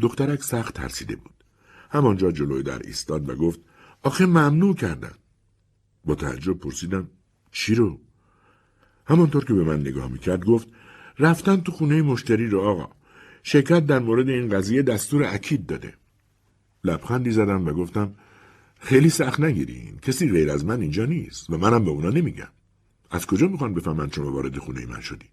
دخترک 0.02 0.44
سخت 0.44 0.74
ترسیده 0.74 1.16
بود. 1.16 1.34
همانجا 1.90 2.32
جلوی 2.32 2.64
در 2.64 2.80
ایستاد 2.80 3.30
و 3.30 3.36
گفت 3.36 3.60
آخه 4.04 4.26
ممنوع 4.26 4.76
کردن. 4.76 5.12
با 6.06 6.16
تعجب 6.16 6.54
پرسیدم 6.54 7.10
چی 7.52 7.76
رو؟ 7.76 8.00
همانطور 9.06 9.46
که 9.46 9.54
به 9.54 9.64
من 9.64 9.80
نگاه 9.80 10.12
می‌کرد 10.12 10.46
گفت 10.46 10.68
رفتن 11.22 11.62
تو 11.62 11.72
خونه 11.72 12.02
مشتری 12.02 12.48
رو 12.48 12.62
آقا. 12.62 12.90
شرکت 13.44 13.86
در 13.86 14.00
مورد 14.00 14.30
این 14.30 14.50
قضیه 14.50 14.82
دستور 14.82 15.24
اکید 15.24 15.66
داده. 15.66 15.94
لبخندی 16.84 17.32
زدم 17.32 17.68
و 17.68 17.74
گفتم 17.74 18.16
خیلی 18.80 19.10
سخت 19.10 19.40
نگیرین 19.40 19.98
کسی 20.02 20.32
غیر 20.32 20.52
از 20.52 20.66
من 20.66 20.82
اینجا 20.82 21.06
نیست 21.06 21.50
و 21.50 21.58
منم 21.58 21.86
به 21.86 21.92
اونا 21.92 22.10
نمیگم 22.10 22.48
از 23.12 23.26
کجا 23.26 23.48
می‌خوان 23.48 23.74
بفهمن 23.74 24.10
شما 24.10 24.32
وارد 24.32 24.58
خونه 24.58 24.86
من 24.86 25.02
شدین 25.02 25.30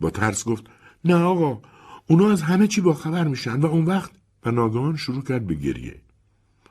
با 0.00 0.10
ترس 0.10 0.44
گفت 0.44 0.64
نه 1.04 1.14
آقا 1.14 1.60
اونا 2.06 2.32
از 2.32 2.42
همه 2.42 2.66
چی 2.66 2.80
با 2.80 2.92
خبر 2.94 3.28
میشن 3.28 3.60
و 3.60 3.66
اون 3.66 3.84
وقت 3.84 4.10
و 4.44 4.50
ناگهان 4.50 4.96
شروع 4.96 5.22
کرد 5.22 5.46
به 5.46 5.54
گریه 5.54 6.00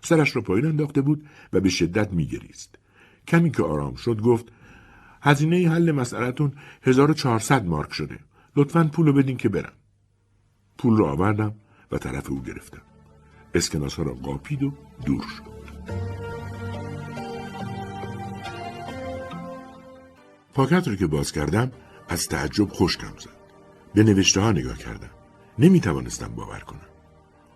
سرش 0.01 0.35
را 0.35 0.41
پایین 0.41 0.65
انداخته 0.65 1.01
بود 1.01 1.25
و 1.53 1.59
به 1.59 1.69
شدت 1.69 2.13
میگریست 2.13 2.75
کمی 3.27 3.51
که 3.51 3.63
آرام 3.63 3.95
شد 3.95 4.21
گفت 4.21 4.45
هزینه 5.21 5.69
حل 5.69 5.91
مسئلتون 5.91 6.53
1400 6.83 7.65
مارک 7.65 7.93
شده 7.93 8.19
لطفا 8.55 8.89
پولو 8.93 9.13
بدین 9.13 9.37
که 9.37 9.49
برم 9.49 9.73
پول 10.77 10.97
رو 10.97 11.05
آوردم 11.05 11.55
و 11.91 11.97
طرف 11.97 12.29
او 12.29 12.41
گرفتم 12.41 12.81
اسکناس 13.53 13.95
ها 13.95 14.03
را 14.03 14.13
قاپید 14.13 14.63
و 14.63 14.73
دور 15.05 15.21
شد 15.21 15.57
پاکت 20.57 20.87
رو 20.87 20.95
که 20.95 21.07
باز 21.07 21.31
کردم 21.31 21.71
از 22.09 22.27
تعجب 22.27 22.69
خشکم 22.69 23.13
زد. 23.19 23.37
به 23.93 24.03
نوشته 24.03 24.41
ها 24.41 24.51
نگاه 24.51 24.77
کردم. 24.77 25.09
نمی 25.59 25.79
توانستم 25.79 26.27
باور 26.27 26.59
کنم. 26.59 26.87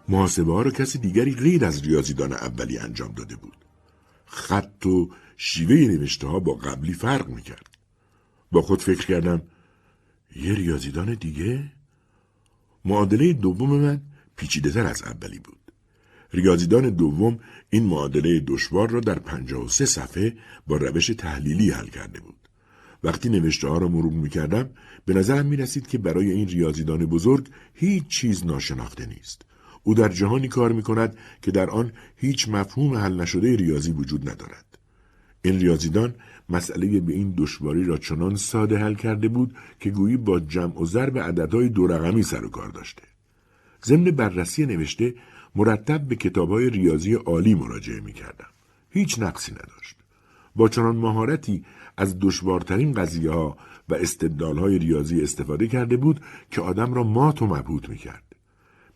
محاسبه 0.09 0.53
ها 0.53 0.61
رو 0.61 0.71
کسی 0.71 0.99
دیگری 0.99 1.35
غیر 1.35 1.65
از 1.65 1.81
ریاضیدان 1.81 2.33
اولی 2.33 2.77
انجام 2.77 3.11
داده 3.11 3.35
بود. 3.35 3.57
خط 4.25 4.85
و 4.85 5.09
شیوه 5.43 5.75
نوشته 5.75 6.27
ها 6.27 6.39
با 6.39 6.53
قبلی 6.53 6.93
فرق 6.93 7.29
می 7.29 7.41
کرد. 7.41 7.69
با 8.51 8.61
خود 8.61 8.81
فکر 8.81 9.05
کردم 9.05 9.41
یه 10.35 10.53
ریاضیدان 10.53 11.13
دیگه؟ 11.13 11.71
معادله 12.85 13.33
دوم 13.33 13.79
من 13.79 14.01
پیچیده 14.35 14.71
تر 14.71 14.85
از 14.85 15.03
اولی 15.03 15.39
بود. 15.39 15.71
ریاضیدان 16.33 16.89
دوم 16.89 17.39
این 17.69 17.83
معادله 17.83 18.39
دشوار 18.39 18.89
را 18.89 18.99
در 18.99 19.19
53 19.19 19.85
صفحه 19.85 20.35
با 20.67 20.77
روش 20.77 21.07
تحلیلی 21.07 21.71
حل 21.71 21.87
کرده 21.87 22.19
بود. 22.19 22.49
وقتی 23.03 23.29
نوشته 23.29 23.67
ها 23.67 23.77
را 23.77 23.87
مرور 23.87 24.13
می 24.13 24.29
کردم 24.29 24.69
به 25.05 25.13
نظرم 25.13 25.45
می 25.45 25.57
رسید 25.57 25.87
که 25.87 25.97
برای 25.97 26.31
این 26.31 26.47
ریاضیدان 26.47 27.05
بزرگ 27.05 27.47
هیچ 27.73 28.07
چیز 28.07 28.45
ناشناخته 28.45 29.05
نیست. 29.05 29.41
او 29.83 29.93
در 29.93 30.09
جهانی 30.09 30.47
کار 30.47 30.71
می 30.71 30.83
کند 30.83 31.17
که 31.41 31.51
در 31.51 31.69
آن 31.69 31.91
هیچ 32.15 32.49
مفهوم 32.49 32.95
حل 32.95 33.21
نشده 33.21 33.55
ریاضی 33.55 33.91
وجود 33.91 34.29
ندارد. 34.29 34.70
این 35.41 35.59
ریاضیدان 35.59 36.15
مسئله 36.49 36.99
به 36.99 37.13
این 37.13 37.33
دشواری 37.37 37.83
را 37.83 37.97
چنان 37.97 38.35
ساده 38.35 38.77
حل 38.77 38.93
کرده 38.93 39.27
بود 39.27 39.55
که 39.79 39.89
گویی 39.89 40.17
با 40.17 40.39
جمع 40.39 40.81
و 40.81 40.85
ضرب 40.85 41.17
عددهای 41.19 41.69
دو 41.69 41.87
رقمی 41.87 42.23
سر 42.23 42.45
و 42.45 42.49
کار 42.49 42.69
داشته. 42.69 43.03
ضمن 43.85 44.03
بررسی 44.03 44.65
نوشته 44.65 45.13
مرتب 45.55 46.01
به 46.01 46.15
کتابهای 46.15 46.69
ریاضی 46.69 47.13
عالی 47.13 47.55
مراجعه 47.55 47.99
می 47.99 48.13
کردم. 48.13 48.47
هیچ 48.89 49.19
نقصی 49.19 49.51
نداشت. 49.51 49.95
با 50.55 50.69
چنان 50.69 50.95
مهارتی 50.95 51.65
از 51.97 52.19
دشوارترین 52.19 52.93
قضیه 52.93 53.31
ها 53.31 53.57
و 53.89 53.95
استدلال 53.95 54.57
های 54.57 54.79
ریاضی 54.79 55.21
استفاده 55.21 55.67
کرده 55.67 55.97
بود 55.97 56.21
که 56.51 56.61
آدم 56.61 56.93
را 56.93 57.03
مات 57.03 57.41
و 57.41 57.47
مبهوت 57.47 57.89
می 57.89 57.97
کرد. 57.97 58.30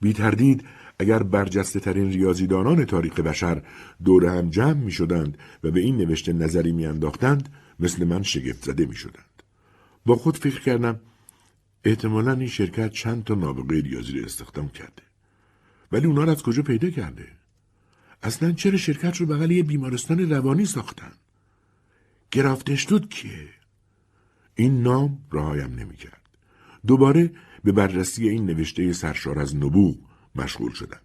بی 0.05 0.13
تردید 0.13 0.65
اگر 0.99 1.23
برجسته 1.23 1.79
ترین 1.79 2.11
ریاضیدانان 2.11 2.85
تاریخ 2.85 3.19
بشر 3.19 3.61
دور 4.03 4.25
هم 4.25 4.49
جمع 4.49 4.73
می 4.73 4.91
شدند 4.91 5.37
و 5.63 5.71
به 5.71 5.79
این 5.79 5.97
نوشته 5.97 6.33
نظری 6.33 6.71
می 6.71 6.85
انداختند 6.85 7.49
مثل 7.79 8.03
من 8.03 8.23
شگفت 8.23 8.65
زده 8.65 8.85
می 8.85 8.95
شدند. 8.95 9.43
با 10.05 10.15
خود 10.15 10.37
فکر 10.37 10.61
کردم 10.61 10.99
احتمالا 11.83 12.31
این 12.31 12.47
شرکت 12.47 12.91
چند 12.91 13.23
تا 13.23 13.33
نابغه 13.33 13.81
ریاضی 13.81 14.19
را 14.19 14.25
استخدام 14.25 14.69
کرده. 14.69 15.03
ولی 15.91 16.07
اونا 16.07 16.23
رو 16.23 16.29
از 16.29 16.43
کجا 16.43 16.63
پیدا 16.63 16.89
کرده؟ 16.89 17.27
اصلا 18.23 18.51
چرا 18.51 18.77
شرکت 18.77 19.17
رو 19.17 19.25
بغل 19.25 19.51
یه 19.51 19.63
بیمارستان 19.63 20.29
روانی 20.31 20.65
ساختن؟ 20.65 21.11
گرافتشتود 22.31 23.09
کیه؟ 23.09 23.49
این 24.55 24.83
نام 24.83 25.17
رهایم 25.31 25.75
نمی‌کرد. 25.79 26.21
دوباره 26.87 27.31
به 27.65 27.71
بررسی 27.71 28.29
این 28.29 28.45
نوشته 28.45 28.93
سرشار 28.93 29.39
از 29.39 29.55
نبوغ 29.55 29.95
مشغول 30.35 30.71
شدم. 30.71 30.99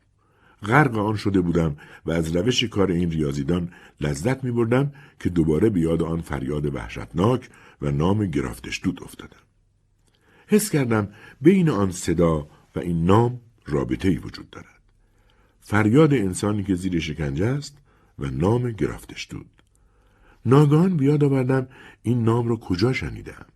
غرق 0.62 0.98
آن 0.98 1.16
شده 1.16 1.40
بودم 1.40 1.76
و 2.06 2.10
از 2.10 2.36
روش 2.36 2.64
کار 2.64 2.90
این 2.90 3.10
ریاضیدان 3.10 3.72
لذت 4.00 4.44
می 4.44 4.50
بردم 4.50 4.92
که 5.20 5.28
دوباره 5.28 5.70
به 5.70 5.80
یاد 5.80 6.02
آن 6.02 6.20
فریاد 6.20 6.74
وحشتناک 6.74 7.48
و 7.82 7.90
نام 7.90 8.26
گرافتشتود 8.26 9.02
افتادم. 9.02 9.42
حس 10.46 10.70
کردم 10.70 11.08
بین 11.40 11.68
آن 11.68 11.90
صدا 11.90 12.48
و 12.76 12.78
این 12.78 13.04
نام 13.04 13.40
رابطه 13.66 14.08
ای 14.08 14.16
وجود 14.16 14.50
دارد. 14.50 14.80
فریاد 15.60 16.14
انسانی 16.14 16.62
که 16.62 16.74
زیر 16.74 17.00
شکنجه 17.00 17.46
است 17.46 17.78
و 18.18 18.26
نام 18.26 18.70
گرافتشتود. 18.70 19.50
ناگهان 20.46 20.96
بیاد 20.96 21.24
آوردم 21.24 21.68
این 22.02 22.24
نام 22.24 22.48
را 22.48 22.56
کجا 22.56 22.92
شنیدم. 22.92 23.46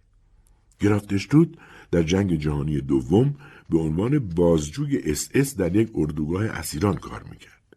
گرافتشتود 0.81 1.59
در 1.95 2.03
جنگ 2.03 2.35
جهانی 2.35 2.81
دوم 2.81 3.35
به 3.71 3.79
عنوان 3.79 4.19
بازجوی 4.19 4.99
اس 4.99 5.29
اس 5.35 5.57
در 5.57 5.77
یک 5.77 5.91
اردوگاه 5.95 6.45
اسیران 6.45 6.95
کار 6.95 7.23
می‌کرد. 7.31 7.77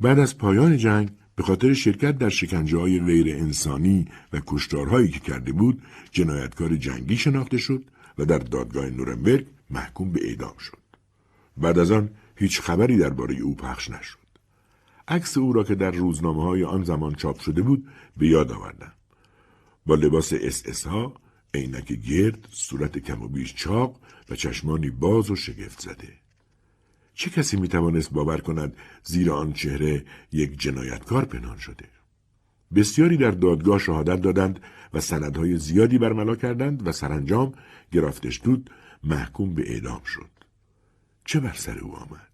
بعد 0.00 0.18
از 0.18 0.38
پایان 0.38 0.76
جنگ 0.76 1.10
به 1.36 1.42
خاطر 1.42 1.74
شرکت 1.74 2.18
در 2.18 2.28
شکنجه 2.28 2.78
های 2.78 3.00
غیر 3.00 3.36
انسانی 3.36 4.08
و 4.32 4.40
کشتارهایی 4.46 5.08
که 5.08 5.20
کرده 5.20 5.52
بود 5.52 5.82
جنایتکار 6.10 6.76
جنگی 6.76 7.16
شناخته 7.16 7.58
شد 7.58 7.84
و 8.18 8.24
در 8.24 8.38
دادگاه 8.38 8.90
نورنبرگ 8.90 9.46
محکوم 9.70 10.12
به 10.12 10.20
اعدام 10.28 10.56
شد. 10.58 10.78
بعد 11.56 11.78
از 11.78 11.90
آن 11.90 12.10
هیچ 12.36 12.60
خبری 12.60 12.96
درباره 12.96 13.34
او 13.36 13.54
پخش 13.54 13.90
نشد. 13.90 14.18
عکس 15.08 15.38
او 15.38 15.52
را 15.52 15.64
که 15.64 15.74
در 15.74 15.90
روزنامه 15.90 16.42
های 16.42 16.64
آن 16.64 16.84
زمان 16.84 17.14
چاپ 17.14 17.38
شده 17.40 17.62
بود 17.62 17.86
به 18.16 18.28
یاد 18.28 18.52
آوردم. 18.52 18.92
با 19.86 19.94
لباس 19.94 20.32
اس 20.32 20.62
اس 20.66 20.86
ها، 20.86 21.14
عینک 21.54 21.92
گرد، 21.92 22.48
صورت 22.50 22.98
کم 22.98 23.22
و 23.22 23.28
بیش 23.28 23.54
چاق 23.54 24.00
و 24.30 24.34
چشمانی 24.34 24.90
باز 24.90 25.30
و 25.30 25.36
شگفت 25.36 25.80
زده. 25.80 26.08
چه 27.14 27.30
کسی 27.30 27.56
می 27.56 27.68
توانست 27.68 28.12
باور 28.12 28.40
کند 28.40 28.76
زیر 29.02 29.30
آن 29.30 29.52
چهره 29.52 30.04
یک 30.32 30.60
جنایتکار 30.60 31.24
پنهان 31.24 31.58
شده؟ 31.58 31.84
بسیاری 32.74 33.16
در 33.16 33.30
دادگاه 33.30 33.78
شهادت 33.78 34.20
دادند 34.20 34.60
و 34.94 35.00
سندهای 35.00 35.56
زیادی 35.56 35.98
برملا 35.98 36.36
کردند 36.36 36.86
و 36.88 36.92
سرانجام 36.92 37.52
گرافتش 37.92 38.40
دود 38.44 38.70
محکوم 39.04 39.54
به 39.54 39.72
اعدام 39.72 40.02
شد. 40.04 40.30
چه 41.24 41.40
بر 41.40 41.52
سر 41.52 41.78
او 41.78 41.96
آمد؟ 41.96 42.28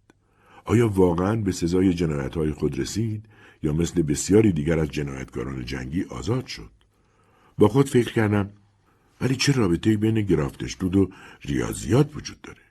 آیا 0.65 0.89
واقعا 0.89 1.37
به 1.37 1.53
سزای 1.53 1.95
جنایتهای 1.95 2.53
خود 2.53 2.79
رسید 2.79 3.27
یا 3.63 3.73
مثل 3.73 4.03
بسیاری 4.03 4.53
دیگر 4.53 4.79
از 4.79 4.89
جنایتکاران 4.89 5.65
جنگی 5.65 6.05
آزاد 6.05 6.47
شد؟ 6.47 6.71
با 7.59 7.69
خود 7.69 7.89
فکر 7.89 8.13
کردم 8.13 8.51
ولی 9.21 9.37
چه 9.37 9.53
رابطه‌ای 9.53 9.97
بین 9.97 10.21
گرافتشدود 10.21 10.97
و 10.97 11.11
ریاضیات 11.43 12.17
وجود 12.17 12.41
داره؟ 12.41 12.63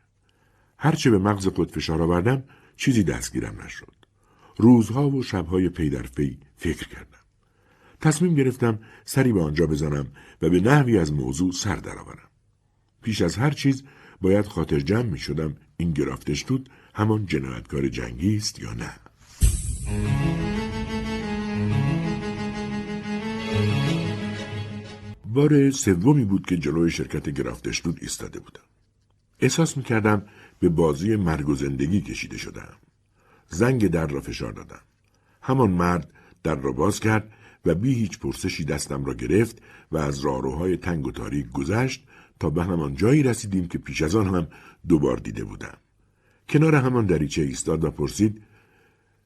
هرچه 0.77 1.09
به 1.09 1.17
مغز 1.17 1.47
خود 1.47 1.71
فشار 1.71 2.01
آوردم 2.01 2.43
چیزی 2.77 3.03
دستگیرم 3.03 3.61
نشد. 3.65 3.93
روزها 4.57 5.09
و 5.09 5.23
شبهای 5.23 5.69
پی 5.69 5.89
در 5.89 6.01
پی 6.01 6.37
فکر 6.57 6.87
کردم. 6.87 7.05
تصمیم 8.01 8.35
گرفتم 8.35 8.79
سری 9.05 9.33
به 9.33 9.41
آنجا 9.41 9.65
بزنم 9.65 10.07
و 10.41 10.49
به 10.49 10.59
نحوی 10.59 10.97
از 10.97 11.13
موضوع 11.13 11.51
سر 11.51 11.75
درآورم. 11.75 12.29
پیش 13.01 13.21
از 13.21 13.35
هر 13.35 13.51
چیز 13.51 13.83
باید 14.21 14.45
خاطر 14.45 14.79
جمع 14.79 15.09
می 15.09 15.19
شدم 15.19 15.55
این 15.77 15.91
گرافتشدود 15.91 16.69
همان 16.95 17.25
جنایتکار 17.25 17.87
جنگی 17.87 18.35
است 18.35 18.59
یا 18.59 18.73
نه 18.73 18.91
بار 25.33 25.71
سومی 25.71 26.25
بود 26.25 26.45
که 26.45 26.57
جلوی 26.57 26.91
شرکت 26.91 27.29
گرافتشدود 27.29 27.99
ایستاده 28.01 28.39
بودم. 28.39 28.61
احساس 29.39 29.77
می‌کردم 29.77 30.25
به 30.59 30.69
بازی 30.69 31.15
مرگ 31.15 31.49
و 31.49 31.55
زندگی 31.55 32.01
کشیده 32.01 32.37
شدم. 32.37 32.73
زنگ 33.47 33.87
در 33.87 34.07
را 34.07 34.21
فشار 34.21 34.51
دادم. 34.51 34.81
همان 35.41 35.71
مرد 35.71 36.13
در 36.43 36.55
را 36.55 36.71
باز 36.71 36.99
کرد 36.99 37.31
و 37.65 37.75
بی 37.75 37.93
هیچ 37.93 38.19
پرسشی 38.19 38.65
دستم 38.65 39.05
را 39.05 39.13
گرفت 39.13 39.61
و 39.91 39.97
از 39.97 40.19
راهروهای 40.19 40.77
تنگ 40.77 41.07
و 41.07 41.11
تاریک 41.11 41.51
گذشت 41.51 42.07
تا 42.39 42.49
به 42.49 42.63
همان 42.63 42.95
جایی 42.95 43.23
رسیدیم 43.23 43.67
که 43.67 43.77
پیش 43.77 44.01
از 44.01 44.15
آن 44.15 44.35
هم 44.35 44.47
دوبار 44.87 45.17
دیده 45.17 45.43
بودم. 45.43 45.77
کنار 46.49 46.75
همان 46.75 47.05
دریچه 47.05 47.41
ایستاد 47.41 47.83
و 47.83 47.91
پرسید 47.91 48.41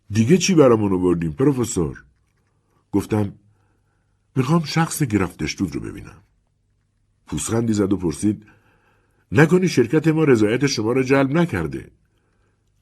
دیگه 0.09 0.37
چی 0.37 0.55
برامون 0.55 0.93
آوردیم 0.93 1.31
پروفسور؟ 1.31 2.03
گفتم 2.91 3.33
می‌خوام 4.35 4.63
شخص 4.63 5.03
گرفتشتود 5.03 5.75
رو 5.75 5.81
ببینم. 5.81 6.23
پوسخندی 7.27 7.73
زد 7.73 7.93
و 7.93 7.97
پرسید 7.97 8.45
نکنی 9.31 9.67
شرکت 9.67 10.07
ما 10.07 10.23
رضایت 10.23 10.65
شما 10.65 10.91
را 10.91 11.03
جلب 11.03 11.31
نکرده؟ 11.31 11.91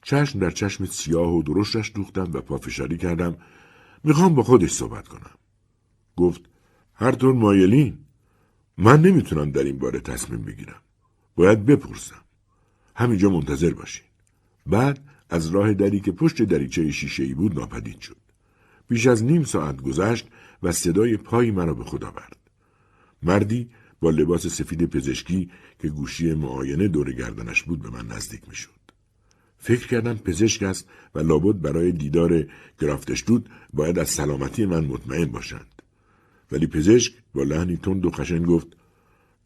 چشم 0.02 0.38
در 0.38 0.50
چشم 0.50 0.84
سیاه 0.84 1.34
و 1.34 1.42
درشتش 1.42 1.92
دوختم 1.94 2.30
و 2.32 2.40
پافشاری 2.40 2.98
کردم. 2.98 3.36
می‌خوام 4.04 4.34
با 4.34 4.42
خودش 4.42 4.70
صحبت 4.70 5.08
کنم. 5.08 5.30
گفت 6.16 6.40
هر 6.94 7.12
طور 7.12 7.34
مایلین. 7.34 7.98
من 8.78 9.02
نمی‌تونم 9.02 9.50
در 9.50 9.62
این 9.62 9.78
باره 9.78 10.00
تصمیم 10.00 10.42
بگیرم. 10.42 10.80
باید 11.34 11.66
بپرسم. 11.66 12.22
همینجا 12.96 13.30
منتظر 13.30 13.70
باشین. 13.70 14.04
بعد 14.66 15.04
از 15.30 15.48
راه 15.48 15.74
دری 15.74 16.00
که 16.00 16.12
پشت 16.12 16.42
دریچه 16.42 16.90
شیشه 16.90 17.22
ای 17.22 17.34
بود 17.34 17.58
ناپدید 17.58 18.00
شد. 18.00 18.16
بیش 18.88 19.06
از 19.06 19.24
نیم 19.24 19.44
ساعت 19.44 19.82
گذشت 19.82 20.28
و 20.62 20.72
صدای 20.72 21.16
پایی 21.16 21.50
مرا 21.50 21.74
به 21.74 21.84
خدا 21.84 22.10
برد. 22.10 22.36
مردی 23.22 23.70
با 24.00 24.10
لباس 24.10 24.46
سفید 24.46 24.86
پزشکی 24.86 25.50
که 25.78 25.88
گوشی 25.88 26.34
معاینه 26.34 26.88
دور 26.88 27.12
گردنش 27.12 27.62
بود 27.62 27.82
به 27.82 27.90
من 27.90 28.06
نزدیک 28.06 28.48
می 28.48 28.54
شد. 28.54 28.70
فکر 29.58 29.86
کردم 29.86 30.14
پزشک 30.14 30.62
است 30.62 30.88
و 31.14 31.18
لابد 31.18 31.60
برای 31.60 31.92
دیدار 31.92 32.46
گرافتشدود 32.78 33.48
باید 33.72 33.98
از 33.98 34.08
سلامتی 34.08 34.66
من 34.66 34.84
مطمئن 34.84 35.24
باشند. 35.24 35.82
ولی 36.52 36.66
پزشک 36.66 37.12
با 37.34 37.42
لحنی 37.42 37.76
تند 37.76 38.06
و 38.06 38.10
خشن 38.10 38.42
گفت 38.42 38.66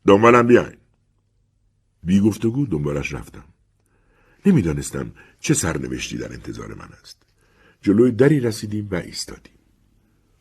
دنبالم 0.06 0.46
بیاین. 0.46 0.76
بی 2.02 2.20
گفتگو 2.20 2.66
دنبالش 2.66 3.12
رفتم. 3.12 3.44
نمی‌دانستم 4.46 5.12
چه 5.40 5.54
سرنوشتی 5.54 6.18
در 6.18 6.32
انتظار 6.32 6.74
من 6.74 6.88
است. 7.02 7.22
جلوی 7.82 8.12
دری 8.12 8.40
رسیدیم 8.40 8.88
و 8.90 8.94
ایستادیم. 8.94 9.55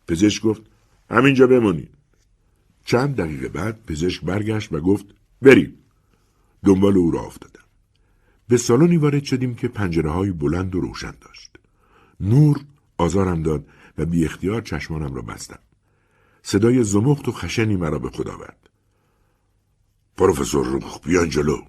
پزشک 0.07 0.43
گفت 0.43 0.61
همینجا 1.09 1.47
بمونید. 1.47 1.89
چند 2.85 3.15
دقیقه 3.15 3.49
بعد 3.49 3.85
پزشک 3.85 4.21
برگشت 4.21 4.73
و 4.73 4.79
گفت 4.79 5.05
بریم. 5.41 5.77
دنبال 6.65 6.97
او 6.97 7.11
را 7.11 7.21
افتادم. 7.21 7.63
به 8.47 8.57
سالنی 8.57 8.97
وارد 8.97 9.23
شدیم 9.23 9.55
که 9.55 9.67
پنجره 9.67 10.11
های 10.11 10.31
بلند 10.31 10.75
و 10.75 10.81
روشن 10.81 11.13
داشت. 11.21 11.51
نور 12.19 12.61
آزارم 12.97 13.43
داد 13.43 13.67
و 13.97 14.05
بی 14.05 14.25
اختیار 14.25 14.61
چشمانم 14.61 15.13
را 15.13 15.21
بستم. 15.21 15.59
صدای 16.43 16.83
زمخت 16.83 17.27
و 17.27 17.31
خشنی 17.31 17.75
مرا 17.75 17.99
به 17.99 18.09
خود 18.09 18.29
آورد. 18.29 18.69
پروفسور 20.17 20.65
روخ 20.65 20.99
بیان 20.99 21.29
جلو. 21.29 21.61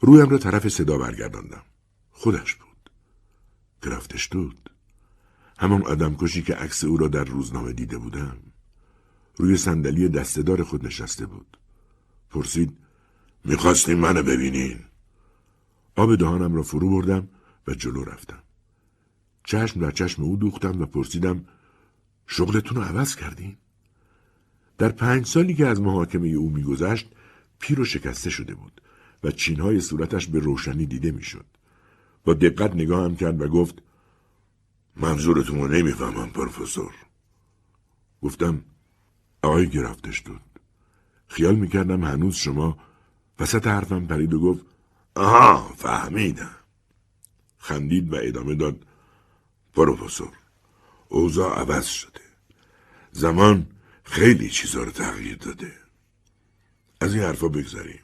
رویم 0.00 0.28
را 0.28 0.38
طرف 0.38 0.68
صدا 0.68 0.98
برگرداندم. 0.98 1.62
خودش 2.10 2.54
بود. 2.54 2.90
گرفتش 3.82 4.28
دود. 4.32 4.71
همان 5.58 5.82
آدم 5.82 6.16
کشی 6.16 6.42
که 6.42 6.54
عکس 6.54 6.84
او 6.84 6.96
را 6.96 7.08
در 7.08 7.24
روزنامه 7.24 7.72
دیده 7.72 7.98
بودم. 7.98 8.36
روی 9.36 9.56
صندلی 9.56 10.08
دستدار 10.08 10.62
خود 10.62 10.86
نشسته 10.86 11.26
بود. 11.26 11.58
پرسید 12.30 12.76
می‌خواستیم 13.44 13.98
منو 13.98 14.22
ببینین. 14.22 14.78
آب 15.96 16.16
دهانم 16.16 16.54
را 16.54 16.62
فرو 16.62 16.90
بردم 16.90 17.28
و 17.68 17.74
جلو 17.74 18.04
رفتم. 18.04 18.42
چشم 19.44 19.80
در 19.80 19.90
چشم 19.90 20.22
او 20.22 20.36
دوختم 20.36 20.82
و 20.82 20.86
پرسیدم 20.86 21.44
شغلتون 22.26 22.76
رو 22.76 22.82
عوض 22.82 23.16
کردین؟ 23.16 23.56
در 24.78 24.88
پنج 24.88 25.26
سالی 25.26 25.54
که 25.54 25.66
از 25.66 25.80
محاکمه 25.80 26.28
او 26.28 26.50
میگذشت 26.50 27.08
پیر 27.58 27.80
و 27.80 27.84
شکسته 27.84 28.30
شده 28.30 28.54
بود 28.54 28.80
و 29.24 29.30
چینهای 29.30 29.80
صورتش 29.80 30.26
به 30.26 30.38
روشنی 30.38 30.86
دیده 30.86 31.10
می‌شد. 31.10 31.44
با 32.24 32.34
دقت 32.34 32.74
نگاهم 32.74 33.16
کرد 33.16 33.40
و 33.40 33.48
گفت 33.48 33.82
منظورتون 34.96 35.58
رو 35.58 35.68
نمی‌فهمم 35.68 36.30
پروفسور. 36.30 36.94
گفتم 38.22 38.64
آقای 39.42 39.68
گرفتش 39.68 40.22
دود. 40.26 40.40
خیال 41.28 41.54
می‌کردم 41.54 42.04
هنوز 42.04 42.36
شما 42.36 42.78
وسط 43.38 43.66
حرفم 43.66 44.06
پرید 44.06 44.34
و 44.34 44.40
گفت 44.40 44.64
آها 45.14 45.74
فهمیدم. 45.76 46.56
خندید 47.58 48.12
و 48.12 48.16
ادامه 48.22 48.54
داد 48.54 48.86
پروفسور 49.74 50.32
اوضاع 51.08 51.58
عوض 51.58 51.86
شده. 51.86 52.20
زمان 53.12 53.66
خیلی 54.04 54.50
چیزا 54.50 54.82
رو 54.82 54.90
تغییر 54.90 55.36
داده. 55.36 55.72
از 57.00 57.14
این 57.14 57.22
حرفا 57.22 57.48
بگذاریم. 57.48 58.00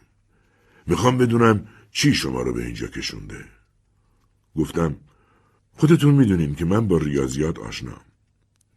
می‌خوام 0.86 1.18
بدونم 1.18 1.68
چی 1.90 2.14
شما 2.14 2.42
رو 2.42 2.52
به 2.52 2.64
اینجا 2.64 2.86
کشونده. 2.86 3.44
گفتم 4.56 4.96
خودتون 5.78 6.14
می‌دونین 6.14 6.54
که 6.54 6.64
من 6.64 6.88
با 6.88 6.96
ریاضیات 6.96 7.58
آشنام. 7.58 8.00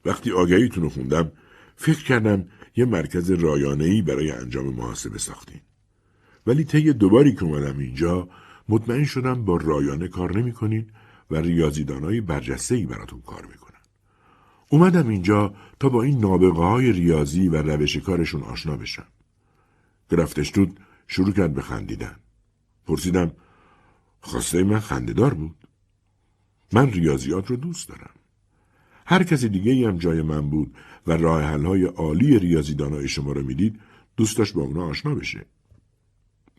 وقتی 0.06 0.32
آگهیتون 0.32 0.84
رو 0.84 0.90
خوندم 0.90 1.32
فکر 1.76 2.04
کردم 2.04 2.46
یه 2.76 2.86
مرکز 2.86 3.32
رایانه‌ای 3.32 4.02
برای 4.02 4.32
انجام 4.32 4.66
محاسبه 4.66 5.18
ساختین. 5.18 5.62
ولی 6.48 6.64
طی 6.64 6.94
دوباری 6.94 7.36
که 7.36 7.44
اومدم 7.44 7.80
اینجا 7.80 8.30
مطمئن 8.70 9.04
شدم 9.04 9.46
با 9.46 9.58
رایانه 9.58 10.08
کار 10.08 10.38
نمی‌کنین 10.38 10.90
و 11.32 11.36
ریاضیدانای 11.36 12.22
برجسته 12.22 12.86
براتون 12.86 13.22
کار 13.22 13.46
می‌کنن. 13.46 13.82
اومدم 14.70 15.08
اینجا 15.08 15.54
تا 15.80 15.90
با 15.90 16.04
این 16.04 16.20
نابغه 16.20 16.64
های 16.64 16.92
ریاضی 16.92 17.48
و 17.48 17.56
روش 17.56 17.98
کارشون 17.98 18.44
آشنا 18.44 18.78
بشم. 18.78 19.08
گرفتشتود 20.10 20.80
شروع 21.08 21.32
کرد 21.32 21.54
به 21.54 21.62
خندیدن. 21.62 22.16
پرسیدم 22.88 23.32
خواسته 24.22 24.64
من 24.64 24.80
خندهدار 24.80 25.34
بود. 25.34 25.61
من 26.74 26.92
ریاضیات 26.92 27.48
رو 27.48 27.56
دوست 27.56 27.90
دارم. 27.90 28.10
هر 29.06 29.24
کسی 29.24 29.50
دیگه 29.50 29.88
هم 29.88 29.98
جای 29.98 30.22
من 30.22 30.50
بود 30.50 30.76
و 31.08 31.12
راه 31.12 31.44
های 31.44 31.84
عالی 31.84 32.40
ریاضیدانای 32.40 33.08
شما 33.08 33.32
رو 33.32 33.44
می‌دید 33.44 33.80
دوست 34.18 34.38
داشت 34.38 34.54
با 34.54 34.62
اونا 34.62 34.86
آشنا 34.86 35.16
بشه. 35.16 35.46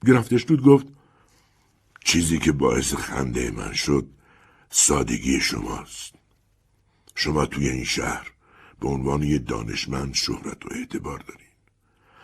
گرفتشتود 0.07 0.62
گفت 0.62 0.87
چیزی 2.05 2.38
که 2.38 2.53
باعث 2.53 2.94
خنده 2.94 3.51
من 3.51 3.72
شد 3.72 4.07
سادگی 4.70 5.40
شماست. 5.40 6.14
شما 7.14 7.46
توی 7.46 7.68
این 7.68 7.85
شهر 7.85 8.33
به 8.81 8.88
عنوان 8.88 9.22
یه 9.22 9.38
دانشمند 9.38 10.14
شهرت 10.14 10.66
و 10.66 10.68
اعتبار 10.70 11.18
دارین. 11.18 11.46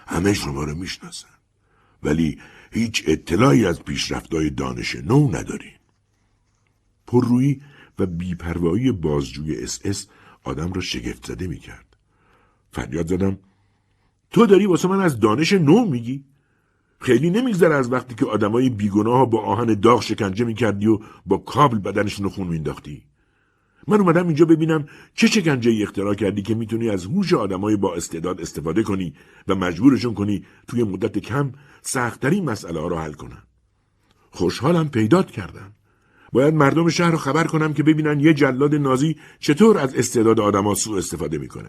همه 0.06 0.34
شما 0.34 0.64
رو 0.64 0.74
می‌شناسن. 0.74 1.28
ولی 2.02 2.40
هیچ 2.72 3.04
اطلاعی 3.06 3.66
از 3.66 3.82
پیشرفتهای 3.82 4.50
دانش 4.50 4.96
نو 4.96 5.36
ندارین. 5.36 5.78
پررویی 7.06 7.62
و 7.98 8.06
بیپروایی 8.06 8.92
بازجوی 8.92 9.62
اس 9.62 9.80
اس 9.84 10.06
آدم 10.44 10.72
را 10.72 10.80
شگفت 10.80 11.26
زده 11.26 11.46
می 11.46 11.58
کرد. 11.58 11.96
فریاد 12.72 13.06
زدم 13.06 13.38
تو 14.30 14.46
داری 14.46 14.66
واسه 14.66 14.88
من 14.88 15.00
از 15.00 15.20
دانش 15.20 15.52
نو 15.52 15.84
میگی؟ 15.84 16.24
خیلی 17.00 17.30
نمیگذره 17.30 17.74
از 17.74 17.92
وقتی 17.92 18.14
که 18.14 18.26
آدمای 18.26 18.70
بیگناه 18.70 19.30
با 19.30 19.42
آهن 19.42 19.74
داغ 19.74 20.02
شکنجه 20.02 20.44
می‌کردی 20.44 20.86
و 20.86 20.98
با 21.26 21.38
کابل 21.38 21.78
بدنشون 21.78 22.28
خون 22.28 22.46
مینداختی. 22.46 23.02
من 23.88 24.00
اومدم 24.00 24.26
اینجا 24.26 24.44
ببینم 24.44 24.86
چه 25.14 25.26
شکنجه 25.26 25.70
ای 25.70 25.82
اختراع 25.82 26.14
کردی 26.14 26.42
که 26.42 26.54
می‌تونی 26.54 26.90
از 26.90 27.04
هوش 27.04 27.32
آدمای 27.32 27.76
با 27.76 27.94
استعداد 27.94 28.40
استفاده 28.40 28.82
کنی 28.82 29.14
و 29.48 29.54
مجبورشون 29.54 30.14
کنی 30.14 30.44
توی 30.66 30.82
مدت 30.82 31.18
کم 31.18 31.52
سختترین 31.82 32.44
مسئله 32.44 32.80
ها 32.80 32.86
رو 32.86 32.98
حل 32.98 33.12
کنن. 33.12 33.42
خوشحالم 34.30 34.88
پیدات 34.88 35.30
کردم. 35.30 35.72
باید 36.32 36.54
مردم 36.54 36.88
شهر 36.88 37.10
رو 37.10 37.18
خبر 37.18 37.46
کنم 37.46 37.74
که 37.74 37.82
ببینن 37.82 38.20
یه 38.20 38.34
جلاد 38.34 38.74
نازی 38.74 39.16
چطور 39.38 39.78
از 39.78 39.94
استعداد 39.94 40.40
آدما 40.40 40.74
سوء 40.74 40.98
استفاده 40.98 41.38
می‌کنه. 41.38 41.68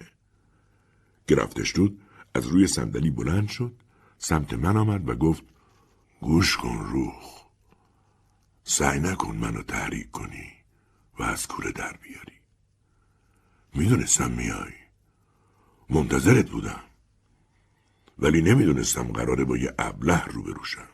گرفتش 1.28 1.76
دود 1.76 2.02
از 2.34 2.48
روی 2.48 2.68
صندلی 2.68 3.12
بلند 3.12 3.50
شد 3.50 3.74
سمت 4.18 4.54
من 4.54 4.78
آمد 4.78 5.10
و 5.10 5.16
گفت 5.16 5.44
گوش 6.22 6.58
کن 6.58 6.78
روح. 6.78 7.14
سعی 8.64 9.00
نکن 9.00 9.36
منو 9.36 9.62
تحریک 9.62 10.12
کنی 10.12 10.52
و 11.20 11.24
از 11.24 11.48
کوره 11.48 11.72
در 11.72 11.98
بیاری. 12.04 12.40
می‌دونستم 13.74 14.32
میای. 14.32 14.72
منتظرت 15.90 16.50
بودم. 16.50 16.82
ولی 18.20 18.42
نمی‌دونستم 18.42 19.04
قراره 19.04 19.44
با 19.44 19.58
یه 19.58 19.74
ابله 19.80 20.26
روبرو 20.26 20.64
شم 20.64 20.88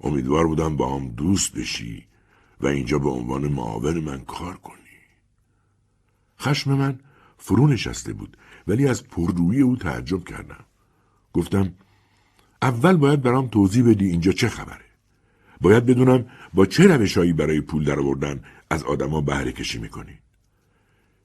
امیدوار 0.00 0.46
بودم 0.46 0.76
با 0.76 0.96
هم 0.96 1.08
دوست 1.08 1.54
بشی 1.54 2.06
و 2.62 2.66
اینجا 2.66 2.98
به 2.98 3.08
عنوان 3.08 3.48
معاون 3.48 3.98
من 3.98 4.20
کار 4.20 4.56
کنی. 4.56 4.76
خشم 6.40 6.74
من 6.74 6.98
فرو 7.38 7.66
نشسته 7.66 8.12
بود 8.12 8.36
ولی 8.66 8.88
از 8.88 9.04
پررویی 9.08 9.60
او 9.60 9.76
تعجب 9.76 10.24
کردم. 10.24 10.64
گفتم 11.32 11.74
اول 12.62 12.96
باید 12.96 13.22
برام 13.22 13.48
توضیح 13.48 13.90
بدی 13.90 14.06
اینجا 14.06 14.32
چه 14.32 14.48
خبره. 14.48 14.84
باید 15.60 15.86
بدونم 15.86 16.26
با 16.54 16.66
چه 16.66 16.86
روشهایی 16.86 17.32
برای 17.32 17.60
پول 17.60 17.84
درآوردن 17.84 18.44
از 18.70 18.84
آدما 18.84 19.20
بهره 19.20 19.52
کشی 19.52 19.78
می‌کنی. 19.78 20.18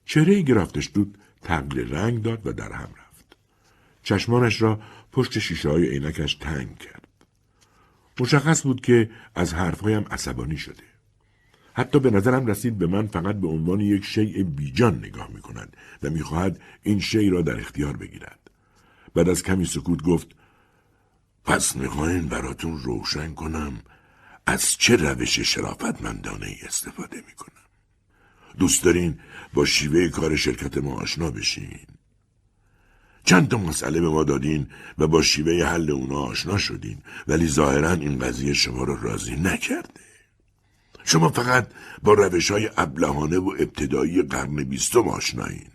چهره 0.04 0.42
گرفتش 0.42 0.90
دود 0.94 1.18
تغییر 1.42 1.86
رنگ 1.86 2.22
داد 2.22 2.46
و 2.46 2.52
در 2.52 2.72
هم 2.72 2.88
رفت. 2.88 3.36
چشمانش 4.02 4.62
را 4.62 4.80
پشت 5.12 5.38
شیشه 5.38 5.68
های 5.68 5.88
عینکش 5.88 6.34
تنگ 6.34 6.78
کرد. 6.78 7.08
مشخص 8.20 8.62
بود 8.62 8.80
که 8.80 9.10
از 9.34 9.54
حرفهایم 9.54 10.04
عصبانی 10.10 10.56
شده. 10.56 10.82
حتی 11.78 12.00
به 12.00 12.10
نظرم 12.10 12.46
رسید 12.46 12.78
به 12.78 12.86
من 12.86 13.06
فقط 13.06 13.36
به 13.36 13.48
عنوان 13.48 13.80
یک 13.80 14.04
شیء 14.04 14.44
بیجان 14.44 14.98
نگاه 14.98 15.28
می 15.28 15.40
کند 15.40 15.76
و 16.02 16.10
می‌خواهد 16.10 16.60
این 16.82 17.00
شی 17.00 17.30
را 17.30 17.42
در 17.42 17.60
اختیار 17.60 17.96
بگیرد. 17.96 18.38
بعد 19.14 19.28
از 19.28 19.42
کمی 19.42 19.64
سکوت 19.64 20.02
گفت 20.02 20.28
پس 21.44 21.76
می‌خواین 21.76 22.28
براتون 22.28 22.78
روشن 22.78 23.34
کنم 23.34 23.72
از 24.46 24.72
چه 24.72 24.96
روش 24.96 25.40
شرافتمندانه 25.40 26.46
ای 26.46 26.56
استفاده 26.66 27.16
می‌کنم. 27.16 27.66
دوست 28.58 28.84
دارین 28.84 29.18
با 29.54 29.64
شیوه 29.64 30.08
کار 30.08 30.36
شرکت 30.36 30.78
ما 30.78 30.94
آشنا 30.94 31.30
بشین. 31.30 31.86
چند 33.24 33.48
تا 33.48 33.58
مسئله 33.58 34.00
به 34.00 34.08
ما 34.08 34.24
دادین 34.24 34.66
و 34.98 35.06
با 35.06 35.22
شیوه 35.22 35.64
حل 35.64 35.90
اونا 35.90 36.18
آشنا 36.18 36.58
شدین 36.58 36.98
ولی 37.28 37.46
ظاهرا 37.46 37.92
این 37.92 38.18
قضیه 38.18 38.52
شما 38.52 38.84
رو 38.84 38.96
راضی 39.02 39.36
نکرده. 39.36 40.07
شما 41.08 41.28
فقط 41.28 41.68
با 42.02 42.12
روش 42.12 42.50
های 42.50 42.70
ابلهانه 42.76 43.38
و 43.38 43.54
ابتدایی 43.58 44.22
قرن 44.22 44.64
بیستم 44.64 45.08
آشنایین 45.08 45.68